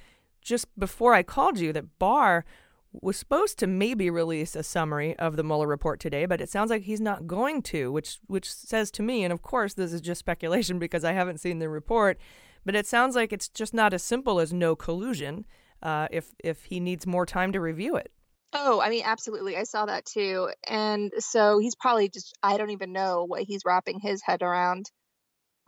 [0.42, 2.44] just before I called you that Barr
[2.92, 6.70] was supposed to maybe release a summary of the Mueller report today, but it sounds
[6.70, 10.00] like he's not going to, which which says to me, and of course this is
[10.00, 12.18] just speculation because I haven't seen the report,
[12.64, 15.46] but it sounds like it's just not as simple as no collusion.
[15.82, 18.12] Uh, if if he needs more time to review it.
[18.52, 19.56] Oh, I mean, absolutely.
[19.56, 23.62] I saw that too, and so he's probably just I don't even know what he's
[23.64, 24.90] wrapping his head around.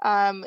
[0.03, 0.45] Um,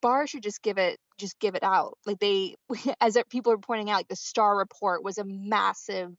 [0.00, 1.98] Barr should just give it just give it out.
[2.06, 2.56] Like they,
[3.00, 6.10] as people are pointing out, like the Starr report was a massive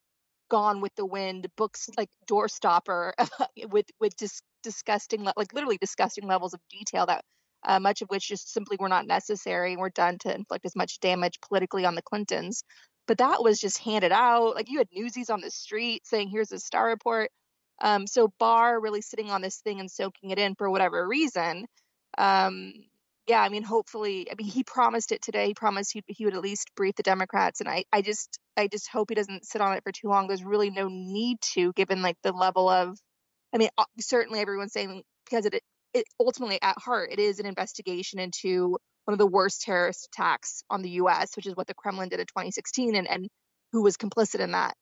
[0.49, 3.13] Gone with the Wind books like doorstopper
[3.69, 7.23] with with just disgusting like literally disgusting levels of detail that
[7.63, 10.75] uh, much of which just simply were not necessary and were done to inflict as
[10.75, 12.63] much damage politically on the Clintons.
[13.07, 14.55] But that was just handed out.
[14.55, 17.31] Like you had newsies on the street saying, "Here's a Starr report."
[17.81, 21.65] Um, so Barr really sitting on this thing and soaking it in for whatever reason.
[22.17, 22.73] Um,
[23.27, 25.47] yeah, I mean, hopefully, I mean, he promised it today.
[25.47, 28.67] He promised he he would at least brief the Democrats, and I I just I
[28.67, 30.27] just hope he doesn't sit on it for too long.
[30.27, 32.97] There's really no need to, given like the level of,
[33.53, 33.69] I mean,
[33.99, 35.61] certainly everyone's saying because it
[35.93, 40.63] it ultimately at heart it is an investigation into one of the worst terrorist attacks
[40.69, 43.27] on the U.S., which is what the Kremlin did in 2016, and and
[43.71, 44.75] who was complicit in that.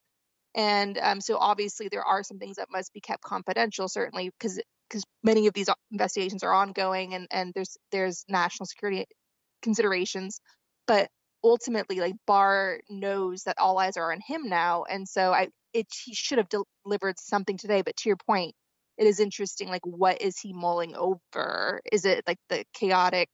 [0.55, 4.59] And um, so obviously there are some things that must be kept confidential, certainly because
[4.89, 9.05] because many of these investigations are ongoing and and there's there's national security
[9.61, 10.39] considerations
[10.87, 11.09] but
[11.43, 15.87] ultimately like barr knows that all eyes are on him now and so i it
[16.05, 16.49] he should have
[16.85, 18.53] delivered something today but to your point
[18.99, 23.29] it is interesting like what is he mulling over is it like the chaotic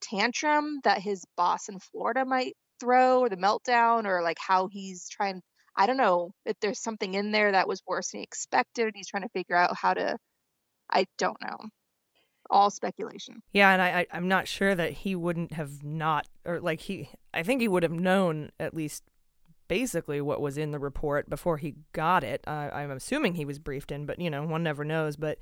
[0.00, 5.08] tantrum that his boss in florida might throw or the meltdown or like how he's
[5.10, 5.42] trying
[5.76, 9.08] i don't know if there's something in there that was worse than he expected he's
[9.08, 10.16] trying to figure out how to
[10.90, 11.56] I don't know.
[12.50, 13.42] All speculation.
[13.52, 17.08] Yeah, and I, I I'm not sure that he wouldn't have not or like he
[17.32, 19.04] I think he would have known at least
[19.70, 22.42] basically what was in the report before he got it.
[22.44, 25.14] Uh, I'm assuming he was briefed in, but you know, one never knows.
[25.14, 25.38] But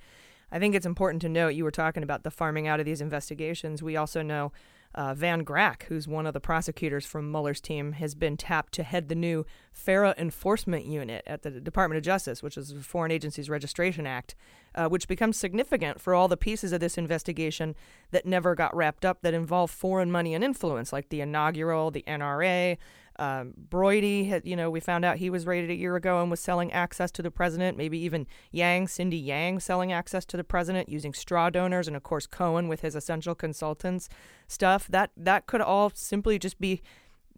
[0.53, 3.01] I think it's important to note you were talking about the farming out of these
[3.01, 3.83] investigations.
[3.83, 4.53] We also know
[4.95, 8.83] uh, Van Grack, who's one of the prosecutors from Mueller's team, has been tapped to
[8.83, 13.11] head the new FARA Enforcement Unit at the Department of Justice, which is the Foreign
[13.11, 14.35] Agencies Registration Act,
[14.75, 17.75] uh, which becomes significant for all the pieces of this investigation
[18.11, 22.05] that never got wrapped up that involve foreign money and influence, like the inaugural, the
[22.07, 22.77] NRA,
[23.19, 26.31] um, Broidy, had, you know, we found out he was raided a year ago and
[26.31, 27.77] was selling access to the president.
[27.77, 32.03] Maybe even Yang, Cindy Yang, selling access to the president using straw donors, and of
[32.03, 34.09] course Cohen with his essential consultants
[34.47, 34.87] stuff.
[34.89, 36.81] That that could all simply just be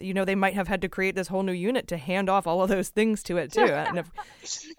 [0.01, 2.47] you know they might have had to create this whole new unit to hand off
[2.47, 4.11] all of those things to it too and if,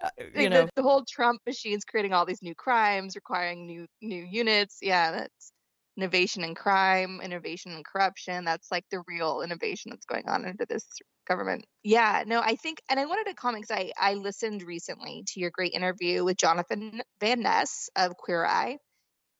[0.04, 3.86] uh, you know the, the, whole trump machine's creating all these new crimes requiring new
[4.02, 5.54] new units yeah that's
[5.98, 8.46] innovation and crime, innovation and corruption.
[8.46, 10.86] That's like the real innovation that's going on under this
[11.28, 11.66] government.
[11.84, 15.40] Yeah, no, I think, and I wanted to comment because I, I listened recently to
[15.40, 18.78] your great interview with Jonathan Van Ness of Queer Eye.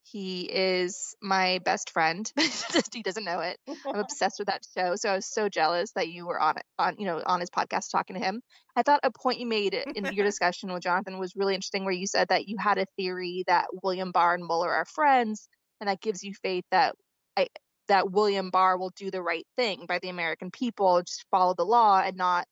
[0.04, 2.30] He is my best friend.
[2.34, 3.58] But he doesn't know it.
[3.86, 4.96] I'm obsessed with that show.
[4.96, 7.50] So I was so jealous that you were on it, on you know, on his
[7.50, 8.42] podcast talking to him.
[8.74, 11.94] I thought a point you made in your discussion with Jonathan was really interesting, where
[11.94, 15.48] you said that you had a theory that William Barr and Mueller are friends,
[15.82, 16.94] and that gives you faith that
[17.36, 17.48] I,
[17.88, 21.64] that William Barr will do the right thing by the American people, just follow the
[21.64, 22.46] law and not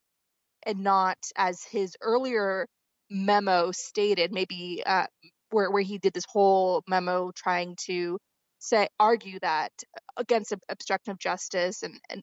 [0.65, 2.67] and not as his earlier
[3.09, 5.07] memo stated, maybe uh,
[5.51, 8.19] where where he did this whole memo trying to
[8.59, 9.71] say argue that
[10.17, 12.23] against obstruction of justice and and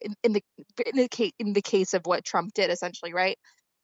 [0.00, 0.42] in, in the
[0.84, 3.38] in the case in the case of what Trump did essentially, right?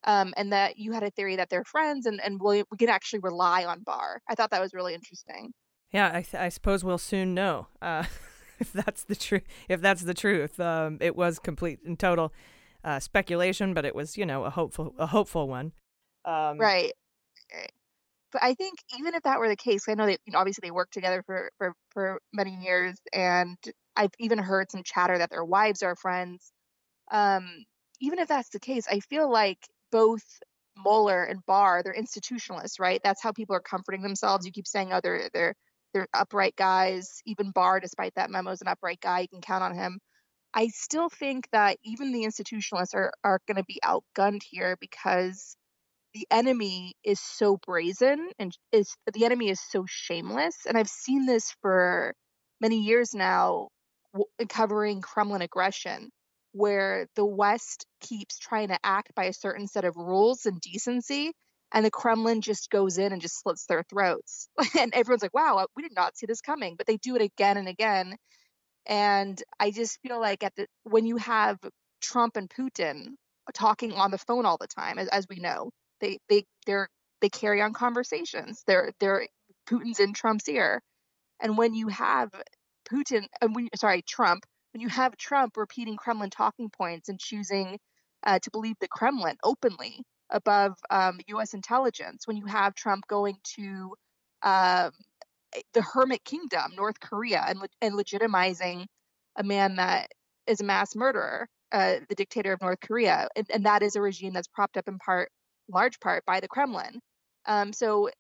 [0.05, 2.89] Um, and that you had a theory that they're friends and and William we can
[2.89, 4.21] actually rely on Barr.
[4.29, 5.53] I thought that was really interesting.
[5.93, 8.05] Yeah, I, th- I suppose we'll soon know uh,
[8.59, 9.45] if that's the truth.
[9.69, 12.33] If that's the truth, um, it was complete and total
[12.85, 15.73] uh, speculation, but it was, you know, a hopeful a hopeful one.
[16.25, 16.93] Um, right.
[18.33, 20.67] But I think even if that were the case, I know they you know, obviously
[20.67, 23.57] they worked together for, for for many years, and
[23.97, 26.53] I've even heard some chatter that their wives are friends.
[27.11, 27.65] Um,
[28.01, 29.59] even if that's the case, I feel like
[29.91, 30.25] both
[30.77, 33.01] Mueller and Barr, they're institutionalists, right?
[33.03, 34.45] That's how people are comforting themselves.
[34.45, 35.55] You keep saying, oh, they're they're
[35.97, 37.23] they're upright guys.
[37.25, 39.21] Even Barr, despite that memo, is an upright guy.
[39.21, 39.99] You can count on him.
[40.53, 45.57] I still think that even the institutionalists are are going to be outgunned here because
[46.13, 50.67] the enemy is so brazen and is the enemy is so shameless.
[50.69, 52.15] And I've seen this for
[52.61, 53.69] many years now,
[54.51, 56.11] covering Kremlin aggression
[56.53, 61.33] where the West keeps trying to act by a certain set of rules and decency,
[61.73, 64.49] and the Kremlin just goes in and just slits their throats.
[64.79, 66.77] and everyone's like, wow, we did not see this coming.
[66.77, 68.17] But they do it again and again.
[68.87, 71.59] And I just feel like at the when you have
[72.01, 73.15] Trump and Putin
[73.55, 75.71] talking on the phone all the time, as, as we know,
[76.01, 76.89] they they they're
[77.21, 78.63] they carry on conversations.
[78.67, 79.27] They're they're
[79.69, 80.83] Putin's in Trump's ear.
[81.41, 82.31] And when you have
[82.89, 87.79] Putin, and when sorry, Trump when you have Trump repeating Kremlin talking points and choosing
[88.25, 91.55] uh, to believe the Kremlin openly above um, U.S.
[91.55, 93.95] intelligence, when you have Trump going to
[94.43, 94.91] um,
[95.73, 98.87] the Hermit Kingdom, North Korea, and, and legitimizing
[99.37, 100.09] a man that
[100.47, 104.01] is a mass murderer, uh, the dictator of North Korea, and, and, that is a
[104.01, 105.31] regime that's propped up in part,
[105.69, 107.01] large part, by the Kremlin.
[107.47, 108.11] Um, so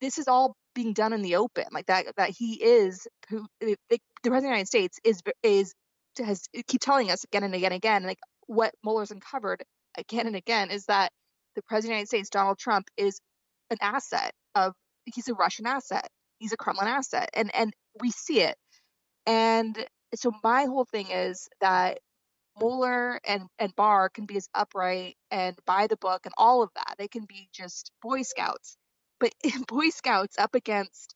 [0.00, 2.06] this is all being done in the open, like that.
[2.16, 5.74] That he is who the, the president of the United States is is
[6.18, 9.62] has keep telling us again and again and again, like what Mueller's uncovered
[9.96, 11.10] again and again is that
[11.54, 13.20] the president of the United States, Donald Trump, is
[13.70, 14.74] an asset of
[15.04, 16.08] he's a Russian asset.
[16.38, 17.30] He's a Kremlin asset.
[17.34, 18.56] And and we see it.
[19.26, 19.76] And
[20.14, 21.98] so my whole thing is that
[22.58, 26.70] Mueller and, and Barr can be as upright and by the book and all of
[26.74, 26.96] that.
[26.98, 28.76] They can be just Boy Scouts.
[29.20, 29.32] But
[29.68, 31.14] Boy Scouts up against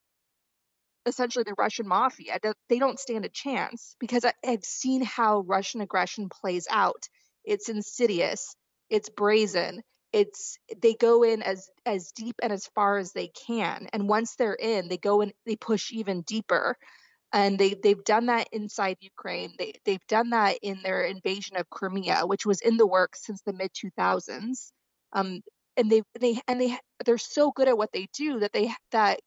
[1.05, 2.39] essentially the Russian mafia.
[2.69, 7.09] They don't stand a chance because I've seen how Russian aggression plays out.
[7.45, 8.57] It's insidious,
[8.91, 9.83] it's brazen.
[10.13, 14.37] It's they go in as as deep and as far as they can, and once
[14.37, 16.77] they're in, they go and they push even deeper.
[17.33, 19.55] And they they've done that inside Ukraine.
[19.59, 23.43] They they've done that in their invasion of Crimea, which was in the works since
[23.43, 24.73] the mid 2000s.
[25.13, 25.43] Um,
[25.77, 29.21] and they they and they they're so good at what they do that they that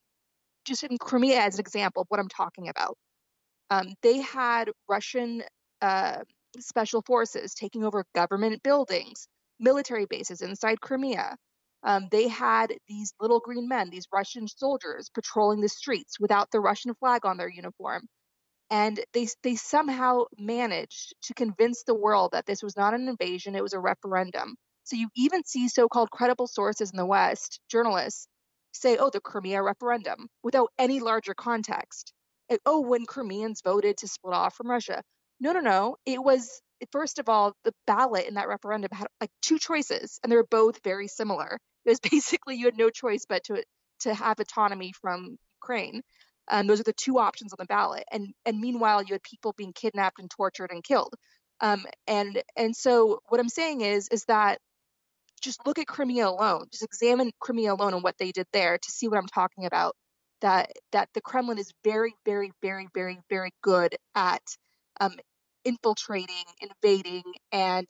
[0.66, 2.98] just in Crimea as an example of what I'm talking about.
[3.70, 5.44] Um, they had Russian
[5.82, 6.20] uh,
[6.60, 9.28] special forces taking over government buildings,
[9.60, 11.38] military bases inside Crimea.
[11.84, 16.60] Um, they had these little green men, these Russian soldiers, patrolling the streets without the
[16.60, 18.08] Russian flag on their uniform.
[18.70, 23.56] And they, they somehow managed to convince the world that this was not an invasion,
[23.56, 24.56] it was a referendum.
[24.84, 28.28] So you even see so called credible sources in the West, journalists,
[28.74, 32.14] say, oh, the Crimea referendum without any larger context.
[32.66, 35.04] oh, when Crimeans voted to split off from Russia.
[35.40, 35.96] No, no, no.
[36.06, 36.62] It was,
[36.92, 40.48] first of all, the ballot in that referendum had like two choices, and they were
[40.50, 41.60] both very similar.
[41.86, 43.64] It was basically you had no choice but to
[44.02, 46.02] to have autonomy from Ukraine.
[46.50, 48.04] Um, those are the two options on the ballot.
[48.12, 51.14] And and meanwhile, you had people being kidnapped and tortured and killed.
[51.62, 54.60] Um, and and so what I'm saying is is that
[55.42, 56.66] just look at Crimea alone.
[56.72, 59.96] Just examine Crimea alone and what they did there to see what I'm talking about.
[60.42, 64.42] That that the Kremlin is very, very, very, very, very good at
[65.02, 65.16] um,
[65.66, 67.90] infiltrating, invading, and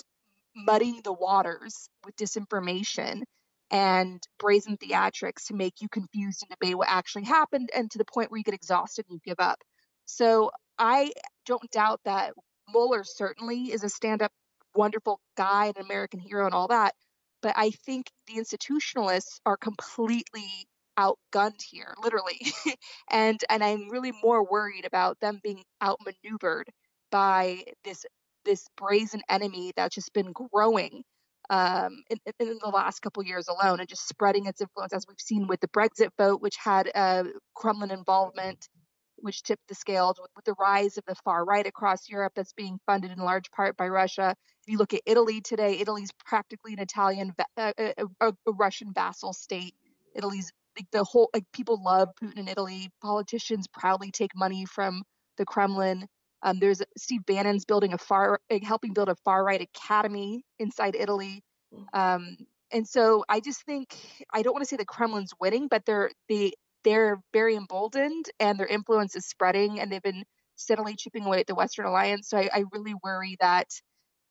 [0.56, 3.24] muddying the waters with disinformation
[3.72, 8.06] and brazen theatrics to make you confused and debate what actually happened, and to the
[8.06, 9.60] point where you get exhausted and you give up.
[10.06, 11.12] So I
[11.46, 12.34] don't doubt that
[12.74, 14.32] Mueller certainly is a stand-up,
[14.76, 16.96] wonderful guy, and an American hero, and all that.
[17.42, 20.68] But I think the institutionalists are completely
[20.98, 22.40] outgunned here, literally.
[23.12, 26.70] and and I'm really more worried about them being outmaneuvered
[27.12, 28.06] by this
[28.46, 31.04] this brazen enemy that's just been growing
[31.50, 35.20] um, in, in, the last couple years alone and just spreading its influence, as we've
[35.20, 37.24] seen with the Brexit vote, which had uh,
[37.56, 38.70] Kremlin involvement,
[39.18, 42.54] which tipped the scales with, with, the rise of the far right across Europe that's
[42.54, 44.36] being funded in large part by Russia.
[44.66, 48.94] If you look at Italy today, Italy's practically an Italian, uh, a, a, a, Russian
[48.94, 49.74] vassal state.
[50.16, 52.90] Italy's like the whole like people love Putin in Italy.
[53.02, 55.04] Politicians proudly take money from
[55.38, 56.06] the Kremlin.
[56.42, 61.44] Um, there's Steve Bannon's building a far, helping build a far right academy inside Italy.
[61.74, 61.86] Mm.
[61.94, 62.38] Um,
[62.72, 63.96] and so I just think
[64.34, 66.54] I don't want to say the Kremlin's winning, but they're they
[66.84, 70.24] they're very emboldened and their influence is spreading and they've been
[70.56, 72.30] steadily chipping away at the Western alliance.
[72.30, 73.68] So I, I really worry that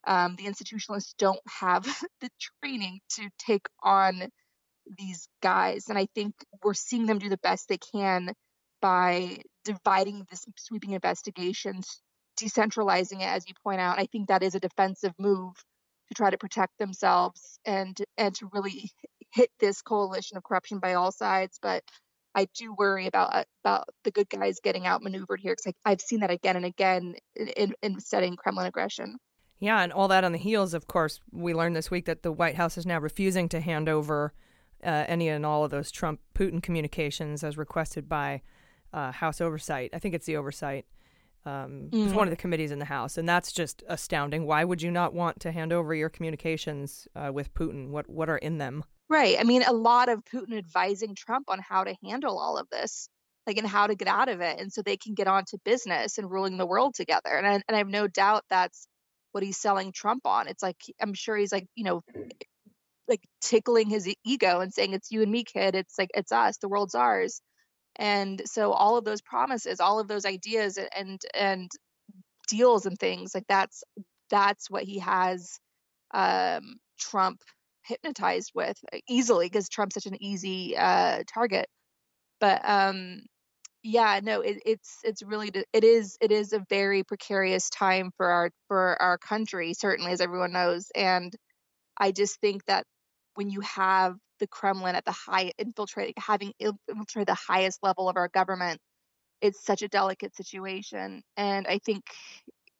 [0.06, 1.84] um, the institutionalists don't have
[2.20, 2.30] the
[2.62, 4.28] training to take on
[4.98, 5.86] these guys.
[5.88, 8.32] And I think we're seeing them do the best they can
[8.80, 12.00] by dividing this sweeping investigations,
[12.40, 13.98] decentralizing it, as you point out.
[13.98, 15.54] I think that is a defensive move
[16.08, 18.90] to try to protect themselves and and to really
[19.30, 21.58] hit this coalition of corruption by all sides.
[21.60, 21.82] But
[22.34, 26.30] I do worry about about the good guys getting outmaneuvered here because I've seen that
[26.30, 29.16] again and again in, in studying Kremlin aggression.
[29.60, 32.30] Yeah, and all that on the heels, of course, we learned this week that the
[32.30, 34.32] White House is now refusing to hand over
[34.84, 38.42] uh, any and all of those Trump Putin communications as requested by
[38.92, 39.90] uh, House Oversight.
[39.92, 40.86] I think it's the Oversight.
[41.46, 42.06] Um, Mm-hmm.
[42.06, 44.44] It's one of the committees in the House, and that's just astounding.
[44.44, 47.88] Why would you not want to hand over your communications uh, with Putin?
[47.88, 48.84] What what are in them?
[49.08, 49.36] Right.
[49.40, 53.08] I mean, a lot of Putin advising Trump on how to handle all of this,
[53.46, 55.58] like and how to get out of it, and so they can get on to
[55.64, 57.30] business and ruling the world together.
[57.30, 58.86] And I, and I have no doubt that's
[59.32, 60.48] what he's selling Trump on.
[60.48, 62.02] It's like I'm sure he's like you know,
[63.08, 65.74] like tickling his ego and saying it's you and me, kid.
[65.74, 66.58] It's like it's us.
[66.58, 67.40] The world's ours.
[67.98, 71.70] And so all of those promises, all of those ideas, and and
[72.48, 73.84] deals and things like that's
[74.30, 75.58] that's what he has
[76.12, 77.40] um, Trump
[77.84, 78.76] hypnotized with
[79.08, 81.66] easily because Trump's such an easy uh, target.
[82.40, 83.22] But um,
[83.82, 88.26] yeah, no, it, it's it's really it is it is a very precarious time for
[88.26, 90.90] our for our country, certainly as everyone knows.
[90.94, 91.34] And
[91.98, 92.84] I just think that
[93.38, 98.16] when you have the Kremlin at the high infiltrate having infiltrated the highest level of
[98.18, 98.80] our government,
[99.42, 101.22] it's such a delicate situation.
[101.36, 102.04] And I think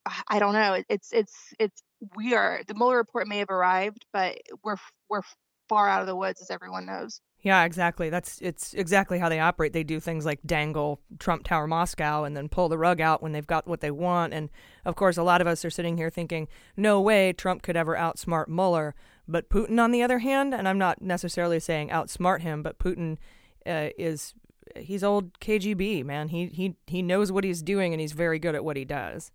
[0.07, 0.83] I- I don't know.
[0.89, 1.83] It's it's it's
[2.17, 4.77] we are the Mueller report may have arrived, but we're
[5.11, 5.23] we're
[5.69, 7.21] far out of the woods, as everyone knows.
[7.41, 8.11] Yeah, exactly.
[8.11, 9.73] That's it's exactly how they operate.
[9.73, 13.31] They do things like dangle Trump Tower Moscow and then pull the rug out when
[13.33, 14.35] they've got what they want.
[14.35, 14.51] And
[14.85, 17.95] of course, a lot of us are sitting here thinking, no way Trump could ever
[17.95, 18.95] outsmart Mueller.
[19.29, 23.19] But Putin, on the other hand, and I'm not necessarily saying outsmart him, but Putin
[23.65, 24.35] uh, is
[24.77, 26.29] he's old KGB man.
[26.29, 29.31] He he he knows what he's doing and he's very good at what he does.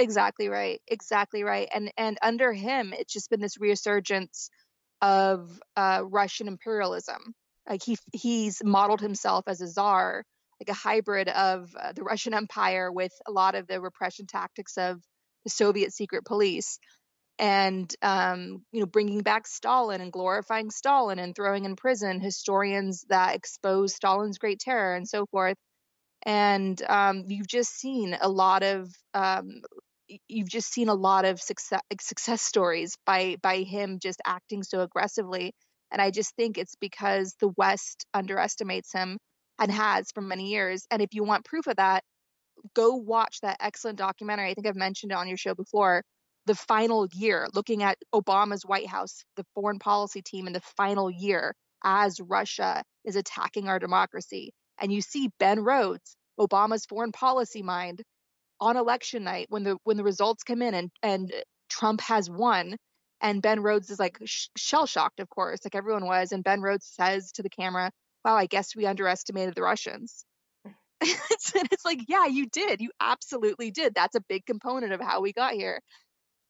[0.00, 0.80] Exactly right.
[0.88, 1.68] Exactly right.
[1.72, 4.50] And and under him, it's just been this resurgence
[5.02, 7.34] of uh, Russian imperialism.
[7.68, 10.24] Like he he's modeled himself as a czar,
[10.60, 14.76] like a hybrid of uh, the Russian Empire with a lot of the repression tactics
[14.78, 15.00] of
[15.44, 16.78] the Soviet secret police,
[17.38, 23.04] and um, you know bringing back Stalin and glorifying Stalin and throwing in prison historians
[23.08, 25.56] that expose Stalin's Great Terror and so forth
[26.24, 29.62] and um, you've just seen a lot of um,
[30.28, 34.80] you've just seen a lot of success success stories by by him just acting so
[34.80, 35.52] aggressively
[35.90, 39.18] and i just think it's because the west underestimates him
[39.58, 42.02] and has for many years and if you want proof of that
[42.74, 46.02] go watch that excellent documentary i think i've mentioned it on your show before
[46.46, 51.10] the final year looking at obama's white house the foreign policy team in the final
[51.10, 51.54] year
[51.84, 58.02] as russia is attacking our democracy and you see Ben Rhodes, Obama's foreign policy mind,
[58.60, 61.32] on election night when the when the results come in and and
[61.68, 62.76] Trump has won,
[63.20, 66.60] and Ben Rhodes is like sh- shell shocked, of course, like everyone was, and Ben
[66.60, 67.90] Rhodes says to the camera,
[68.24, 70.24] "Wow, I guess we underestimated the Russians."
[71.00, 73.94] it's, and it's like, yeah, you did, you absolutely did.
[73.94, 75.80] That's a big component of how we got here,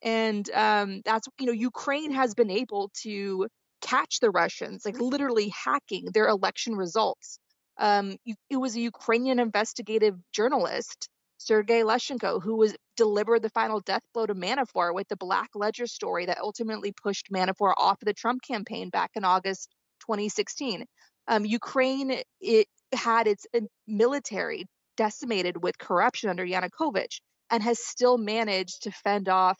[0.03, 3.49] and um, that's you know Ukraine has been able to
[3.83, 7.39] catch the Russians, like literally hacking their election results
[7.81, 8.17] um,
[8.51, 11.09] it was a Ukrainian investigative journalist,
[11.41, 15.87] Sergei Leshchenko, who was delivered the final death blow to Manafort with the Black Ledger
[15.87, 20.85] story that ultimately pushed Manafort off of the Trump campaign back in August 2016.
[21.29, 24.67] Um, Ukraine it had its uh, military
[24.99, 29.59] decimated with corruption under Yanukovych and has still managed to fend off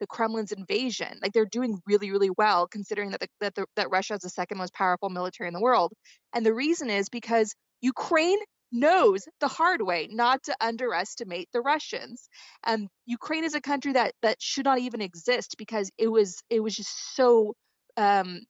[0.00, 1.18] the Kremlin's invasion.
[1.22, 4.28] Like they're doing really, really well considering that the, that the, that Russia is the
[4.28, 5.94] second most powerful military in the world.
[6.34, 8.38] And the reason is because Ukraine
[8.72, 12.28] knows the hard way not to underestimate the Russians.
[12.66, 16.60] Um, Ukraine is a country that that should not even exist because it was it
[16.60, 17.54] was just so
[17.96, 18.40] um,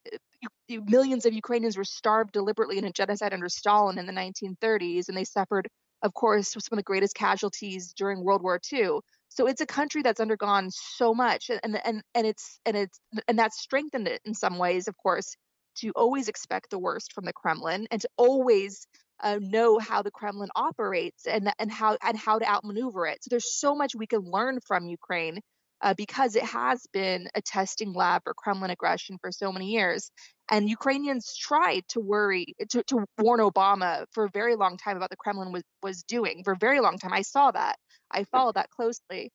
[0.87, 5.17] millions of Ukrainians were starved deliberately in a genocide under Stalin in the 1930s, and
[5.17, 5.69] they suffered,
[6.03, 9.01] of course, some of the greatest casualties during World War II.
[9.29, 13.39] So it's a country that's undergone so much, and and and it's and it's and
[13.39, 15.35] that's strengthened it in some ways, of course,
[15.77, 18.87] to always expect the worst from the Kremlin and to always
[19.23, 23.23] uh, know how the Kremlin operates and and how and how to outmaneuver it.
[23.23, 25.41] So there's so much we can learn from Ukraine
[25.83, 30.11] uh, because it has been a testing lab for Kremlin aggression for so many years.
[30.51, 35.11] And Ukrainians tried to worry to, to warn Obama for a very long time about
[35.11, 37.13] the Kremlin was was doing for a very long time.
[37.13, 37.77] I saw that.
[38.11, 39.31] I followed that closely,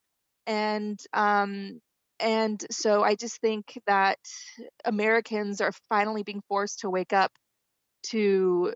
[0.45, 1.81] and um,
[2.19, 4.19] and so I just think that
[4.85, 7.31] Americans are finally being forced to wake up
[8.07, 8.73] to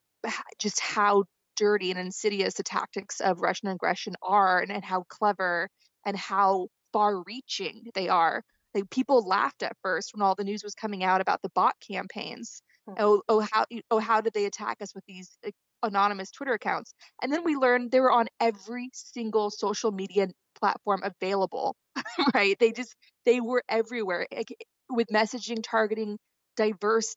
[0.59, 1.25] just how
[1.55, 5.69] dirty and insidious the tactics of Russian aggression are and, and how clever
[6.05, 8.43] and how far reaching they are.
[8.73, 11.75] Like people laughed at first when all the news was coming out about the bot
[11.85, 12.61] campaigns.
[12.87, 12.93] Hmm.
[12.97, 15.53] Oh, oh, how oh how did they attack us with these like,
[15.83, 16.93] anonymous Twitter accounts?
[17.21, 20.27] And then we learned they were on every single social media
[20.59, 21.75] platform available.
[22.33, 22.57] right?
[22.59, 22.95] They just
[23.25, 24.53] they were everywhere like,
[24.89, 26.17] with messaging targeting
[26.55, 27.15] diverse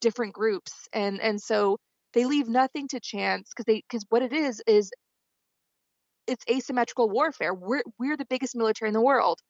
[0.00, 1.78] different groups, and and so
[2.14, 4.90] they leave nothing to chance because they because what it is is
[6.26, 7.54] it's asymmetrical warfare.
[7.54, 9.40] We're we're the biggest military in the world.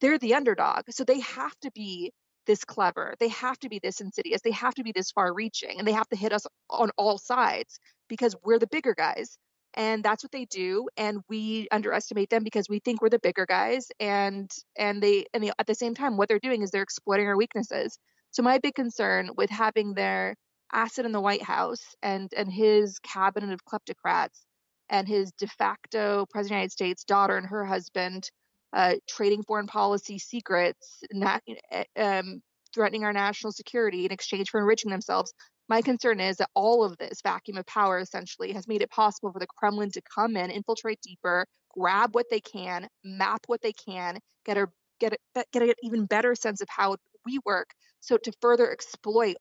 [0.00, 0.84] They're the underdog.
[0.90, 2.12] So they have to be
[2.46, 3.14] this clever.
[3.20, 4.40] They have to be this insidious.
[4.42, 7.18] They have to be this far reaching and they have to hit us on all
[7.18, 7.78] sides
[8.08, 9.38] because we're the bigger guys.
[9.74, 13.46] And that's what they do and we underestimate them because we think we're the bigger
[13.46, 16.82] guys and and they and they, at the same time what they're doing is they're
[16.82, 17.98] exploiting our weaknesses.
[18.30, 20.36] So my big concern with having their
[20.72, 24.44] asset in the White House and and his cabinet of kleptocrats
[24.90, 28.30] and his de facto president of the United States daughter and her husband
[28.72, 32.42] uh, trading foreign policy secrets, not, eh, um,
[32.74, 35.32] threatening our national security in exchange for enriching themselves.
[35.68, 39.32] My concern is that all of this vacuum of power essentially has made it possible
[39.32, 41.46] for the Kremlin to come in, infiltrate deeper,
[41.76, 44.66] grab what they can, map what they can, get a
[45.00, 47.70] get a, get an even better sense of how we work,
[48.00, 49.36] so to further exploit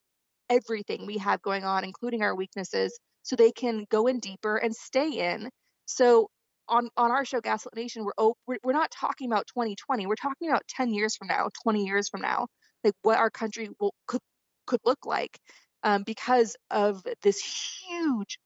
[0.49, 4.75] everything we have going on, including our weaknesses, so they can go in deeper and
[4.75, 5.49] stay in.
[5.85, 6.29] So
[6.69, 10.07] on on our show Gaslit Nation, we're, oh, we're we're not talking about 2020.
[10.07, 12.47] We're talking about 10 years from now, 20 years from now,
[12.83, 14.21] like what our country will could
[14.65, 15.39] could look like
[15.83, 18.39] um, because of this huge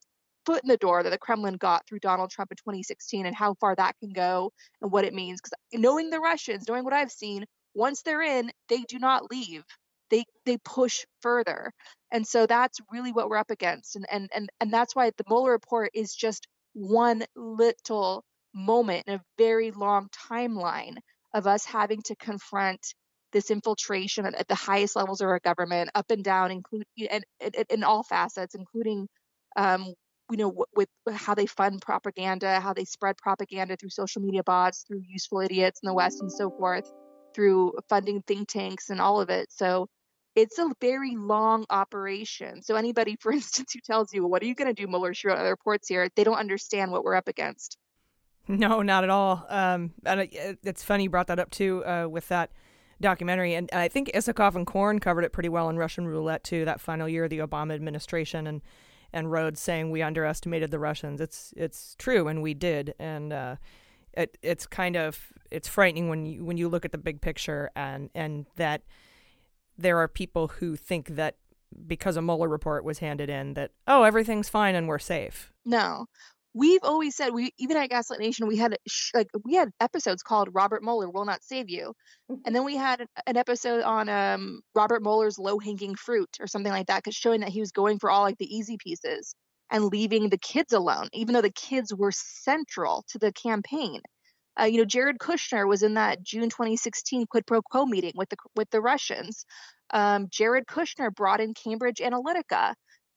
[0.45, 3.53] foot in the door that the Kremlin got through Donald Trump in 2016 and how
[3.55, 4.51] far that can go
[4.81, 5.39] and what it means.
[5.39, 9.63] Because knowing the Russians, knowing what I've seen, once they're in, they do not leave
[10.11, 11.71] they they push further
[12.11, 15.23] and so that's really what we're up against and and and, and that's why the
[15.27, 18.23] Mueller report is just one little
[18.53, 20.95] moment in a very long timeline
[21.33, 22.93] of us having to confront
[23.31, 27.23] this infiltration at, the highest levels of our government up and down include and
[27.69, 29.07] in all facets including
[29.55, 29.93] um,
[30.29, 34.83] you know with how they fund propaganda how they spread propaganda through social media bots
[34.87, 36.91] through useful idiots in the west and so forth
[37.33, 39.87] through funding think tanks and all of it so
[40.35, 42.61] it's a very long operation.
[42.61, 45.37] So anybody, for instance, who tells you, "What are you going to do?" Mueller wrote
[45.37, 46.09] other reports here.
[46.15, 47.77] They don't understand what we're up against.
[48.47, 49.45] No, not at all.
[49.49, 50.27] Um, and
[50.63, 52.51] it's funny you brought that up too uh, with that
[52.99, 56.65] documentary, and I think Isikoff and Corn covered it pretty well in Russian Roulette too.
[56.65, 58.61] That final year of the Obama administration, and
[59.13, 61.21] and Rhodes saying we underestimated the Russians.
[61.21, 63.33] It's it's true, and we did, and.
[63.33, 63.55] Uh,
[64.13, 67.69] it, it's kind of it's frightening when you when you look at the big picture
[67.77, 68.81] and and that
[69.81, 71.35] there are people who think that
[71.87, 75.51] because a Mueller report was handed in that oh everything's fine and we're safe.
[75.65, 76.05] No.
[76.53, 78.75] We've always said we even at Gaslit Nation we had
[79.13, 81.93] like we had episodes called Robert Mueller will not save you,
[82.29, 82.41] mm-hmm.
[82.45, 86.71] and then we had an episode on um, Robert Mueller's low hanging fruit or something
[86.71, 89.33] like that, because showing that he was going for all like the easy pieces
[89.71, 94.01] and leaving the kids alone, even though the kids were central to the campaign.
[94.59, 98.29] Uh, you know, Jared Kushner was in that June 2016 quid pro quo meeting with
[98.29, 99.45] the with the Russians.
[99.91, 102.73] Um, Jared Kushner brought in Cambridge Analytica.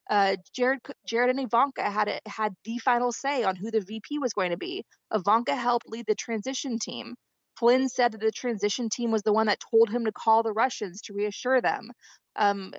[0.09, 4.19] Uh, Jared Jared and Ivanka had a, had the final say on who the VP
[4.19, 4.85] was going to be.
[5.13, 7.15] Ivanka helped lead the transition team.
[7.57, 10.51] Flynn said that the transition team was the one that told him to call the
[10.51, 11.89] Russians to reassure them.
[12.35, 12.73] Um,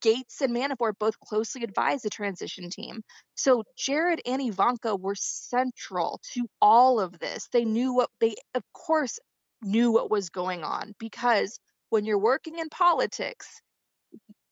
[0.00, 3.02] Gates and Manafort both closely advised the transition team.
[3.34, 7.48] So Jared and Ivanka were central to all of this.
[7.52, 9.18] They knew what they, of course,
[9.62, 11.58] knew what was going on because
[11.90, 13.60] when you're working in politics,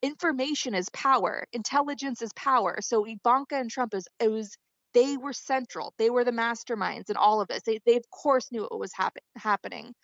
[0.03, 2.79] information is power, intelligence is power.
[2.81, 4.57] So Ivanka and Trump is it was
[4.95, 5.93] they were central.
[5.99, 7.63] They were the masterminds in all of this.
[7.63, 9.95] They they of course knew what was happen, happening.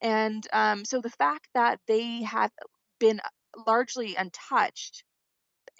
[0.00, 2.50] And um, so the fact that they had
[3.00, 3.20] been
[3.66, 5.04] largely untouched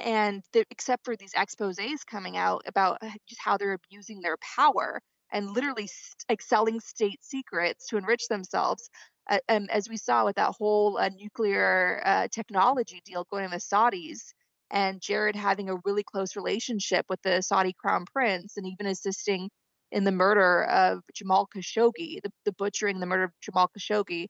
[0.01, 5.01] and except for these exposés coming out about uh, just how they're abusing their power
[5.33, 5.89] and literally
[6.29, 8.89] like selling state secrets to enrich themselves
[9.31, 13.51] uh, and as we saw with that whole uh, nuclear uh, technology deal going on
[13.51, 14.33] the saudis
[14.71, 19.49] and jared having a really close relationship with the saudi crown prince and even assisting
[19.93, 24.27] in the murder of jamal khashoggi the, the butchering the murder of jamal khashoggi.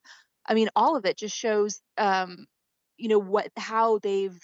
[0.47, 2.47] I mean all of it just shows um,
[2.97, 4.39] you know what how they've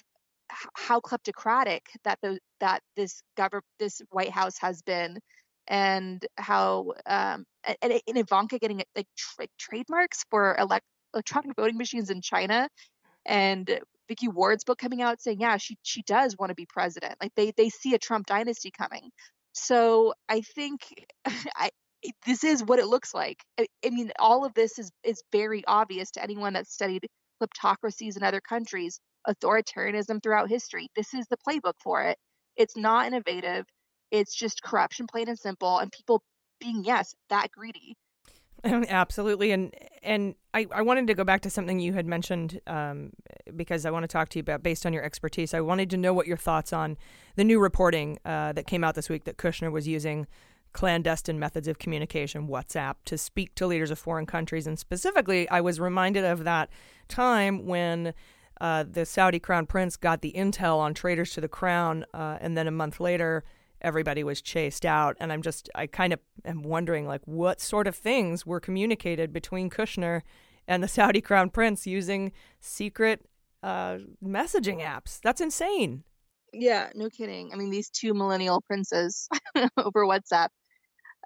[0.74, 5.18] how kleptocratic that the that this government this White House has been
[5.68, 7.44] and how um
[7.82, 12.68] and, and Ivanka getting like tra- trademarks for elect electronic voting machines in China,
[13.26, 17.14] and Vicky Ward's book coming out saying, yeah, she she does want to be president.
[17.22, 19.10] Like they they see a Trump dynasty coming.
[19.52, 20.80] So I think
[21.56, 21.70] I
[22.26, 23.38] this is what it looks like.
[23.58, 27.06] I, I mean, all of this is is very obvious to anyone that's studied
[27.40, 30.88] kleptocracies in other countries, authoritarianism throughout history.
[30.96, 32.18] This is the playbook for it.
[32.56, 33.66] It's not innovative.
[34.10, 36.22] It's just corruption, plain and simple, and people
[36.60, 37.96] being yes that greedy.
[38.64, 43.12] Absolutely, and and I, I wanted to go back to something you had mentioned um,
[43.56, 45.54] because I want to talk to you about based on your expertise.
[45.54, 46.98] I wanted to know what your thoughts on
[47.36, 50.26] the new reporting uh, that came out this week that Kushner was using
[50.72, 55.60] clandestine methods of communication, WhatsApp, to speak to leaders of foreign countries, and specifically, I
[55.60, 56.70] was reminded of that
[57.08, 58.14] time when.
[58.62, 62.58] Uh, the Saudi crown prince got the intel on traitors to the crown, uh, and
[62.58, 63.42] then a month later,
[63.82, 65.16] everybody was chased out.
[65.20, 69.32] And I'm just, I kind of am wondering, like, what sort of things were communicated
[69.32, 70.22] between Kushner
[70.68, 73.26] and the Saudi Crown Prince using secret
[73.62, 75.20] uh, messaging apps?
[75.22, 76.04] That's insane.
[76.52, 77.52] Yeah, no kidding.
[77.52, 79.28] I mean, these two millennial princes
[79.76, 80.48] over WhatsApp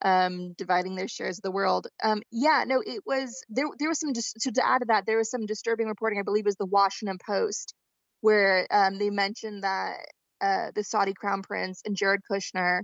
[0.02, 4.00] um dividing their shares of the world um yeah no it was there there was
[4.00, 6.48] some dis- so to add to that there was some disturbing reporting i believe it
[6.48, 7.74] was the washington post
[8.20, 9.98] where um they mentioned that
[10.40, 12.82] uh, the Saudi crown prince and Jared Kushner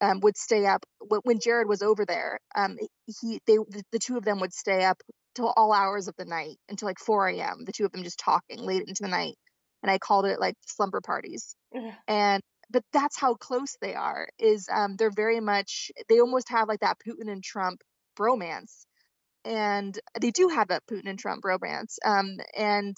[0.00, 0.84] um, would stay up
[1.24, 2.38] when Jared was over there.
[2.54, 2.78] Um,
[3.20, 3.58] he they
[3.92, 5.00] the two of them would stay up
[5.34, 7.64] till all hours of the night until like 4 a.m.
[7.64, 9.34] The two of them just talking late into the night,
[9.82, 11.54] and I called it like slumber parties.
[12.06, 14.28] And but that's how close they are.
[14.38, 17.82] Is um, they're very much they almost have like that Putin and Trump
[18.18, 18.84] bromance,
[19.44, 21.96] and they do have that Putin and Trump bromance.
[22.04, 22.96] Um, and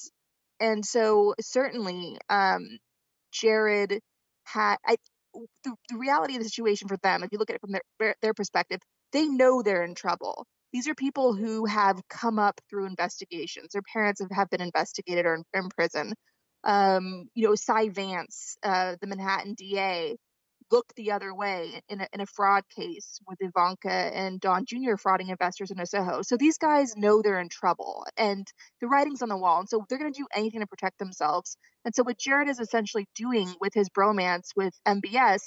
[0.61, 2.79] and so certainly um
[3.33, 4.01] Jared
[4.45, 4.97] had I
[5.65, 8.17] the, the reality of the situation for them, if you look at it from their
[8.23, 8.81] their perspective,
[9.13, 10.47] they know they're in trouble.
[10.73, 13.71] These are people who have come up through investigations.
[13.73, 16.15] Their parents have, have been investigated or in, in prison.
[16.65, 20.17] Um, you know, Cy Vance, uh, the Manhattan DA,
[20.71, 24.95] look the other way in a, in a fraud case with Ivanka and Don Jr.
[24.97, 26.23] frauding investors in Soho.
[26.23, 28.47] So these guys know they're in trouble and
[28.81, 29.61] the writing's on the wall.
[29.61, 31.57] And so they're going to do anything to protect themselves.
[31.85, 35.43] And so what Jared is essentially doing with his bromance with MBS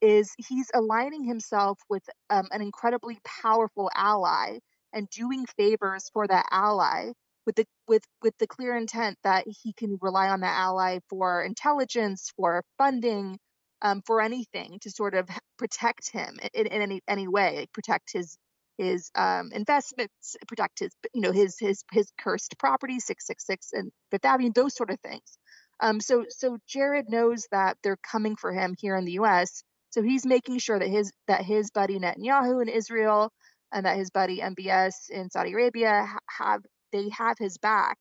[0.00, 4.58] is he's aligning himself with um, an incredibly powerful ally
[4.92, 7.12] and doing favors for that ally
[7.46, 11.42] with the with with the clear intent that he can rely on that ally for
[11.42, 13.38] intelligence, for funding,
[13.82, 18.12] um, for anything to sort of protect him in, in any any way, like protect
[18.12, 18.36] his
[18.78, 23.72] his um, investments, protect his you know his his his cursed property, six six six
[23.72, 25.38] and Fifth Avenue, those sort of things.
[25.80, 29.62] Um, so so Jared knows that they're coming for him here in the U.S.
[29.90, 33.30] So he's making sure that his that his buddy Netanyahu in Israel
[33.72, 36.06] and that his buddy MBS in Saudi Arabia
[36.38, 36.62] have
[36.94, 37.98] they have his back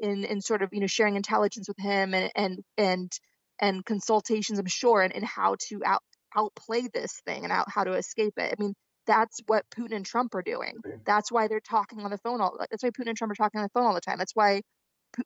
[0.00, 3.12] in in sort of you know sharing intelligence with him and and and
[3.60, 6.02] and consultations, I'm sure, and, and how to out
[6.36, 8.54] outplay this thing and out how to escape it.
[8.58, 8.74] I mean,
[9.06, 10.76] that's what Putin and Trump are doing.
[11.06, 12.58] That's why they're talking on the phone all.
[12.70, 14.18] That's why Putin and Trump are talking on the phone all the time.
[14.18, 14.62] That's why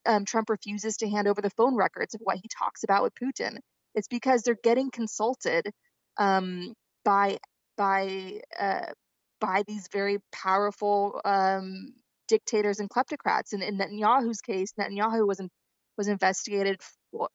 [0.04, 3.14] um, Trump refuses to hand over the phone records of what he talks about with
[3.14, 3.58] Putin.
[3.94, 5.70] It's because they're getting consulted
[6.18, 6.74] um,
[7.04, 7.38] by
[7.76, 8.92] by uh,
[9.40, 11.94] by these very powerful um,
[12.28, 13.52] dictators and kleptocrats.
[13.52, 15.48] And in Netanyahu's case, Netanyahu was in,
[15.96, 16.80] was investigated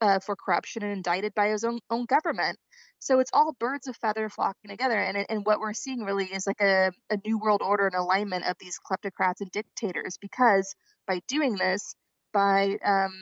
[0.02, 2.58] uh, for corruption and indicted by his own, own government.
[3.00, 5.00] So it's all birds of feather flocking together.
[5.00, 8.46] And, and what we're seeing really is like a, a new world order and alignment
[8.46, 10.76] of these kleptocrats and dictators because
[11.08, 11.96] by doing this,
[12.34, 13.14] by um,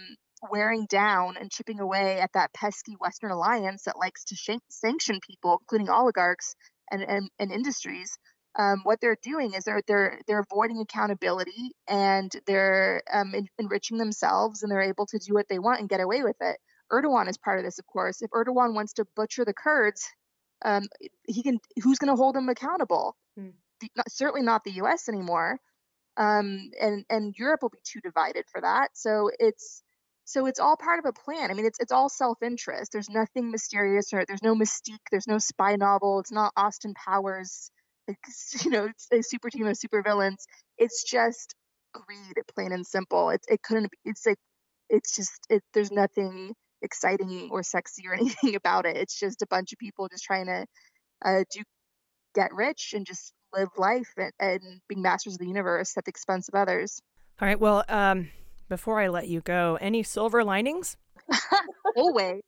[0.49, 5.59] wearing down and chipping away at that pesky Western alliance that likes to sanction people,
[5.61, 6.55] including oligarchs
[6.91, 8.17] and, and, and industries,
[8.59, 13.97] um, what they're doing is they're they're they're avoiding accountability and they're um, en- enriching
[13.97, 16.57] themselves and they're able to do what they want and get away with it.
[16.91, 18.21] Erdogan is part of this, of course.
[18.21, 20.05] If Erdogan wants to butcher the Kurds,
[20.65, 20.87] um,
[21.25, 21.59] he can.
[21.81, 23.15] Who's going to hold him accountable?
[23.39, 23.53] Mm.
[23.79, 25.07] The, not, certainly not the U.S.
[25.07, 25.57] anymore,
[26.17, 28.89] um, and and Europe will be too divided for that.
[28.93, 29.83] So it's
[30.25, 31.49] so it's all part of a plan.
[31.49, 32.91] I mean, it's it's all self-interest.
[32.91, 35.07] There's nothing mysterious or there's no mystique.
[35.11, 36.19] There's no spy novel.
[36.19, 37.71] It's not Austin Powers
[38.63, 40.45] you know, a super team of super villains.
[40.77, 41.55] It's just
[41.93, 43.29] greed, plain and simple.
[43.29, 43.91] It's it couldn't.
[44.05, 44.37] It's like
[44.89, 45.63] it's just it.
[45.73, 48.97] There's nothing exciting or sexy or anything about it.
[48.97, 50.65] It's just a bunch of people just trying to
[51.23, 51.61] uh, do
[52.35, 56.09] get rich and just live life and, and being masters of the universe at the
[56.09, 57.01] expense of others.
[57.41, 57.59] All right.
[57.59, 58.29] Well, um,
[58.67, 60.97] before I let you go, any silver linings?
[61.95, 62.41] always.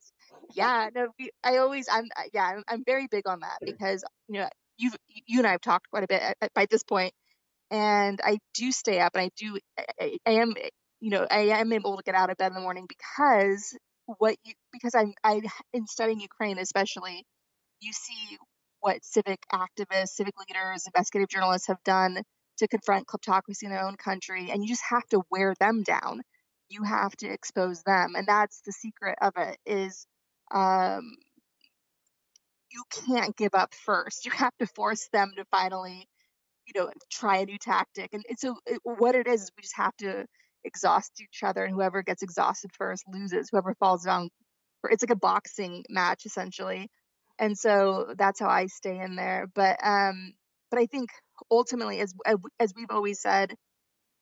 [0.54, 0.90] Yeah.
[0.94, 1.08] No.
[1.44, 1.88] I always.
[1.92, 2.06] I'm.
[2.34, 2.46] Yeah.
[2.46, 4.50] I'm, I'm very big on that because you know
[4.82, 4.92] you
[5.28, 6.22] you and I have talked quite a bit
[6.56, 6.84] by this
[7.72, 9.58] and I do stay up and I do
[10.00, 10.54] I, I am
[11.00, 13.78] you know I am able to get out of bed in the morning because
[14.20, 15.42] what you because I'm I
[15.74, 17.26] in studying Ukraine especially
[17.82, 18.38] you see
[18.82, 22.24] what civic activists, civic leaders, investigative journalists have done
[22.60, 26.22] to confront kleptocracy in their own country and you just have to wear them down.
[26.70, 30.08] You have to expose them and that's the secret of it is
[30.54, 31.16] um
[32.74, 34.26] you can't give up first.
[34.26, 36.08] You have to force them to finally
[36.68, 38.14] you know try a new tactic.
[38.14, 40.26] And, so what it is is we just have to
[40.64, 44.30] exhaust each other and whoever gets exhausted first loses whoever falls down
[44.92, 46.90] it's like a boxing match essentially.
[47.40, 49.48] And so that's how i stay in there.
[49.56, 50.34] But um
[50.72, 51.10] but i think
[51.52, 52.14] ultimately as
[52.60, 53.56] as we've always said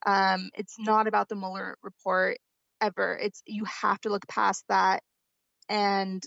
[0.06, 2.38] um it's not about the mueller report
[2.80, 3.18] ever.
[3.20, 5.02] It's you have to look past that
[5.68, 6.22] and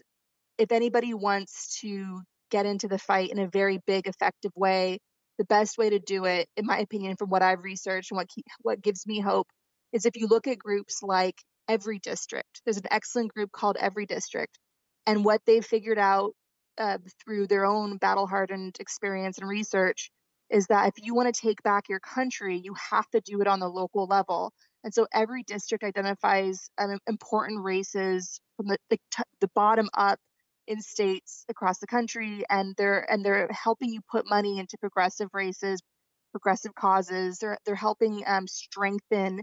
[0.57, 2.21] if anybody wants to
[2.51, 4.99] get into the fight in a very big effective way
[5.37, 8.27] the best way to do it, in my opinion, from what I've researched and what
[8.61, 9.47] what gives me hope,
[9.91, 11.35] is if you look at groups like
[11.67, 12.61] Every District.
[12.65, 14.57] There's an excellent group called Every District,
[15.07, 16.33] and what they've figured out
[16.77, 20.11] uh, through their own battle-hardened experience and research
[20.49, 23.47] is that if you want to take back your country, you have to do it
[23.47, 24.51] on the local level.
[24.83, 28.97] And so every district identifies um, important races from the, the,
[29.39, 30.19] the bottom up
[30.67, 35.29] in states across the country and they're and they're helping you put money into progressive
[35.33, 35.81] races
[36.33, 37.37] progressive causes.
[37.37, 39.41] They're they're helping um, strengthen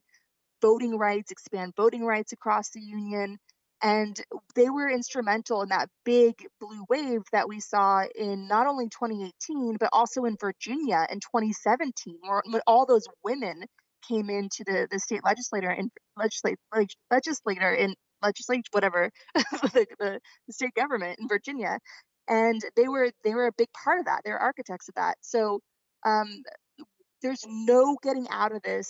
[0.61, 3.39] voting rights expand voting rights across the union.
[3.83, 4.21] And
[4.55, 9.79] they were instrumental in that big blue wave that we saw in not only 2018
[9.81, 13.65] but also in Virginia in 2017 where, when all those women
[14.07, 15.91] came into the, the state legislator and
[17.11, 20.21] legislator in legislature, whatever, the, the,
[20.51, 21.79] state government in Virginia,
[22.29, 24.23] and they were they were a big part of that.
[24.25, 25.17] They're architects of that.
[25.21, 25.61] So
[26.07, 26.43] um,
[27.23, 28.89] there's no getting out of this.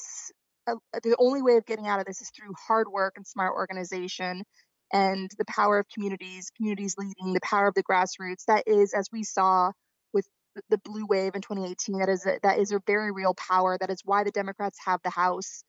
[0.66, 3.54] Uh, the only way of getting out of this is through hard work and smart
[3.54, 4.44] organization
[4.92, 8.44] and the power of communities, communities leading, the power of the grassroots.
[8.46, 9.72] That is, as we saw
[10.12, 10.26] with
[10.68, 13.78] the blue wave in 2018, that is a, that is a very real power.
[13.78, 15.62] That is why the Democrats have the House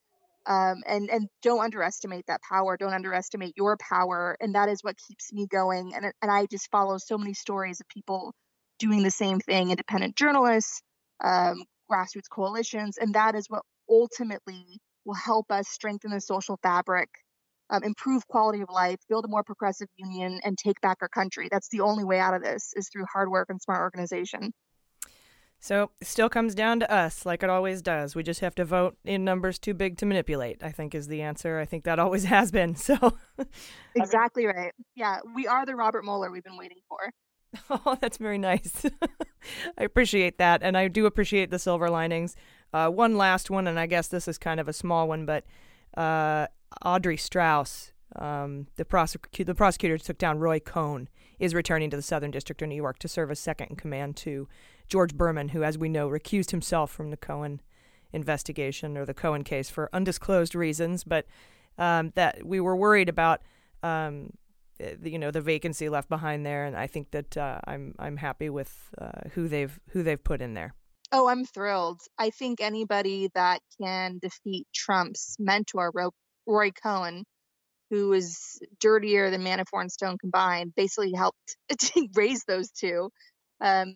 [0.45, 4.95] um, and and don't underestimate that power don't underestimate your power and that is what
[5.07, 8.33] keeps me going and and i just follow so many stories of people
[8.79, 10.81] doing the same thing independent journalists
[11.23, 17.09] um, grassroots coalitions and that is what ultimately will help us strengthen the social fabric
[17.69, 21.47] um, improve quality of life build a more progressive union and take back our country.
[21.49, 24.51] That's the only way out of this is through hard work and smart organization
[25.63, 28.15] so it still comes down to us, like it always does.
[28.15, 31.21] We just have to vote in numbers too big to manipulate, I think is the
[31.21, 31.59] answer.
[31.59, 32.75] I think that always has been.
[32.75, 33.17] So
[33.95, 34.73] Exactly right.
[34.95, 36.97] Yeah, we are the Robert Mueller we've been waiting for.
[37.69, 38.85] Oh, that's very nice.
[39.77, 40.63] I appreciate that.
[40.63, 42.37] And I do appreciate the silver linings.
[42.73, 45.43] Uh, one last one, and I guess this is kind of a small one, but
[45.97, 46.47] uh,
[46.85, 51.09] Audrey Strauss, um, the, prosecu- the prosecutor took down Roy Cohn,
[51.39, 54.15] is returning to the Southern District of New York to serve as second in command
[54.17, 54.47] to
[54.91, 57.61] George Berman, who, as we know, recused himself from the Cohen
[58.11, 61.25] investigation or the Cohen case for undisclosed reasons, but
[61.77, 63.41] um, that we were worried about,
[63.83, 64.31] um,
[64.77, 68.17] the, you know, the vacancy left behind there, and I think that uh, I'm I'm
[68.17, 70.73] happy with uh, who they've who they've put in there.
[71.13, 72.01] Oh, I'm thrilled.
[72.19, 75.93] I think anybody that can defeat Trump's mentor,
[76.45, 77.23] Roy Cohn,
[77.91, 81.55] who is dirtier than Manafort and Stone combined, basically helped
[82.13, 83.09] raise those two.
[83.61, 83.95] Um,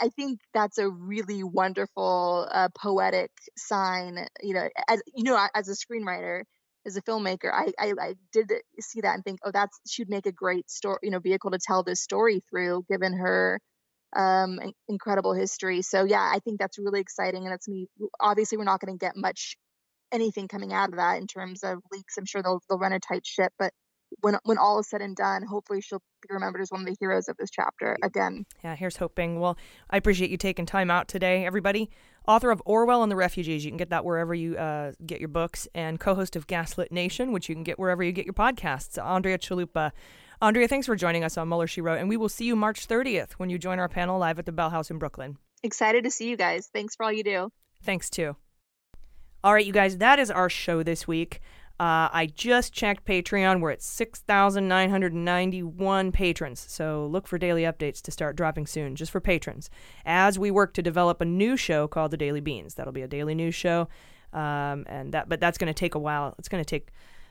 [0.00, 4.26] I think that's a really wonderful, uh, poetic sign.
[4.42, 6.42] You know, as you know, as a screenwriter,
[6.86, 10.26] as a filmmaker, I, I, I did see that and think, oh, that's she'd make
[10.26, 13.60] a great story, you know, vehicle to tell this story through, given her
[14.16, 14.58] um,
[14.88, 15.82] incredible history.
[15.82, 17.88] So yeah, I think that's really exciting, and that's me.
[18.20, 19.56] Obviously, we're not going to get much
[20.12, 22.16] anything coming out of that in terms of leaks.
[22.18, 23.72] I'm sure they'll they'll run a tight ship, but
[24.20, 26.96] when when all is said and done, hopefully she'll be remembered as one of the
[27.00, 28.46] heroes of this chapter again.
[28.62, 29.40] Yeah, here's hoping.
[29.40, 29.56] Well,
[29.90, 31.90] I appreciate you taking time out today, everybody.
[32.26, 35.28] Author of Orwell and the Refugees, you can get that wherever you uh, get your
[35.28, 39.02] books, and co-host of Gaslit Nation, which you can get wherever you get your podcasts.
[39.02, 39.90] Andrea Chalupa.
[40.40, 42.86] Andrea, thanks for joining us on Mueller She Wrote, and we will see you March
[42.86, 45.38] 30th when you join our panel live at the Bell House in Brooklyn.
[45.62, 46.68] Excited to see you guys.
[46.72, 47.50] Thanks for all you do.
[47.84, 48.36] Thanks too.
[49.44, 51.40] All right, you guys, that is our show this week.
[51.82, 53.60] Uh, I just checked Patreon.
[53.60, 56.64] We're at 6,991 patrons.
[56.68, 59.68] So look for daily updates to start dropping soon, just for patrons.
[60.06, 62.74] As we work to develop a new show called The Daily Beans.
[62.74, 63.88] That'll be a daily news show.
[64.32, 66.36] Um, and that, but that's going to take a while.
[66.38, 66.90] It's going to take,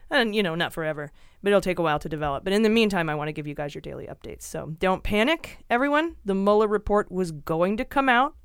[0.10, 2.44] and you know, not forever, but it'll take a while to develop.
[2.44, 4.42] But in the meantime, I want to give you guys your daily updates.
[4.42, 6.18] So don't panic, everyone.
[6.26, 8.36] The Mueller report was going to come out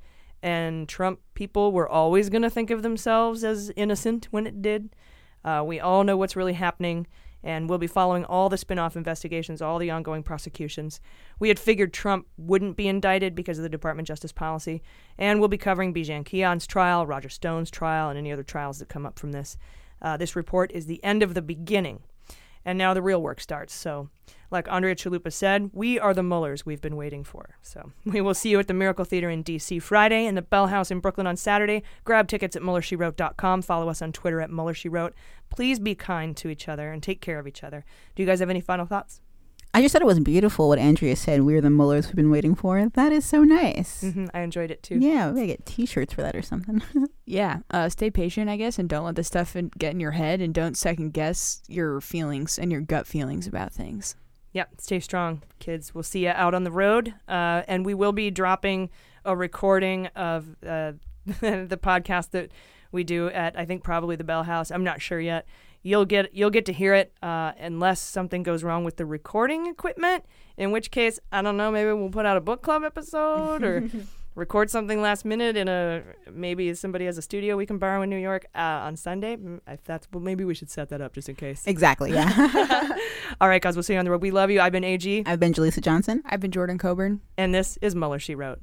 [0.40, 4.94] and Trump people were always going to think of themselves as innocent when it did.
[5.46, 7.06] Uh, we all know what's really happening,
[7.44, 11.00] and we'll be following all the spin off investigations, all the ongoing prosecutions.
[11.38, 14.82] We had figured Trump wouldn't be indicted because of the Department of Justice policy,
[15.16, 18.88] and we'll be covering Bijan Kian's trial, Roger Stone's trial, and any other trials that
[18.88, 19.56] come up from this.
[20.02, 22.00] Uh, this report is the end of the beginning,
[22.66, 23.72] and now the real work starts.
[23.72, 24.10] So,
[24.50, 27.56] like Andrea Chalupa said, we are the Muellers we've been waiting for.
[27.62, 29.78] So, we will see you at the Miracle Theater in D.C.
[29.78, 31.84] Friday and the Bell House in Brooklyn on Saturday.
[32.04, 33.62] Grab tickets at MuellerSheWrote.com.
[33.62, 35.12] Follow us on Twitter at MuellerSheWrote.
[35.48, 37.84] Please be kind to each other and take care of each other.
[38.16, 39.20] Do you guys have any final thoughts?
[39.76, 41.42] I just thought it was beautiful what Andrea said.
[41.42, 42.88] We're the Muellers we've been waiting for.
[42.94, 44.02] That is so nice.
[44.02, 44.96] Mm-hmm, I enjoyed it too.
[44.98, 46.80] Yeah, we gotta get T-shirts for that or something.
[47.26, 50.12] yeah, uh, stay patient, I guess, and don't let the stuff in, get in your
[50.12, 54.16] head, and don't second guess your feelings and your gut feelings about things.
[54.54, 55.94] Yep, stay strong, kids.
[55.94, 58.88] We'll see you out on the road, uh, and we will be dropping
[59.26, 60.92] a recording of uh,
[61.26, 62.50] the podcast that
[62.92, 64.70] we do at I think probably the Bell House.
[64.70, 65.46] I'm not sure yet
[65.86, 69.66] you'll get you'll get to hear it uh, unless something goes wrong with the recording
[69.66, 70.24] equipment.
[70.56, 71.70] In which case, I don't know.
[71.70, 73.88] Maybe we'll put out a book club episode or
[74.34, 76.02] record something last minute in a
[76.32, 78.58] maybe somebody has a studio we can borrow in New York uh,
[78.88, 79.36] on Sunday.
[79.68, 81.62] If that's well, maybe we should set that up just in case.
[81.66, 82.12] Exactly.
[82.12, 82.88] Yeah.
[83.40, 83.76] All right, guys.
[83.76, 84.22] We'll see you on the road.
[84.22, 84.60] We love you.
[84.60, 85.22] I've been AG.
[85.24, 86.22] I've been Jaleesa Johnson.
[86.26, 87.20] I've been Jordan Coburn.
[87.38, 88.60] And this is Mueller She Wrote.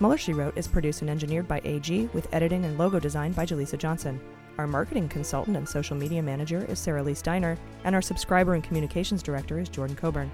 [0.00, 3.44] Mueller She Wrote is produced and engineered by AG with editing and logo design by
[3.44, 4.20] Jaleesa Johnson.
[4.56, 8.62] Our marketing consultant and social media manager is Sarah Lee Steiner, and our subscriber and
[8.62, 10.30] communications director is Jordan Coburn.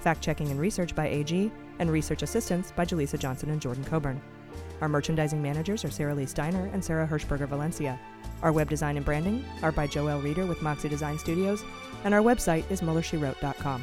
[0.00, 4.22] Fact checking and research by AG, and research assistance by Jaleesa Johnson and Jordan Coburn.
[4.80, 8.00] Our merchandising managers are Sarah Lee Steiner and Sarah Hirschberger Valencia.
[8.42, 11.62] Our web design and branding are by Joel Reeder with Moxie Design Studios,
[12.04, 13.82] and our website is MuellerSheWrote.com.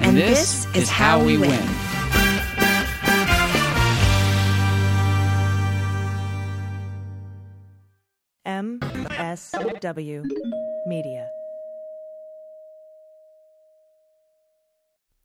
[0.00, 1.50] And, and this, this, is how, how we win.
[1.50, 1.84] win.
[9.34, 10.24] MSW
[10.86, 11.28] Media.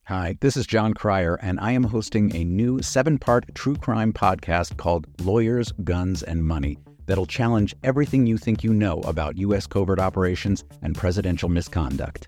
[0.06, 4.12] Hi, this is Jon Cryer, and I am hosting a new seven part true crime
[4.12, 9.68] podcast called Lawyers, Guns, and Money that'll challenge everything you think you know about U.S.
[9.68, 12.28] covert operations and presidential misconduct.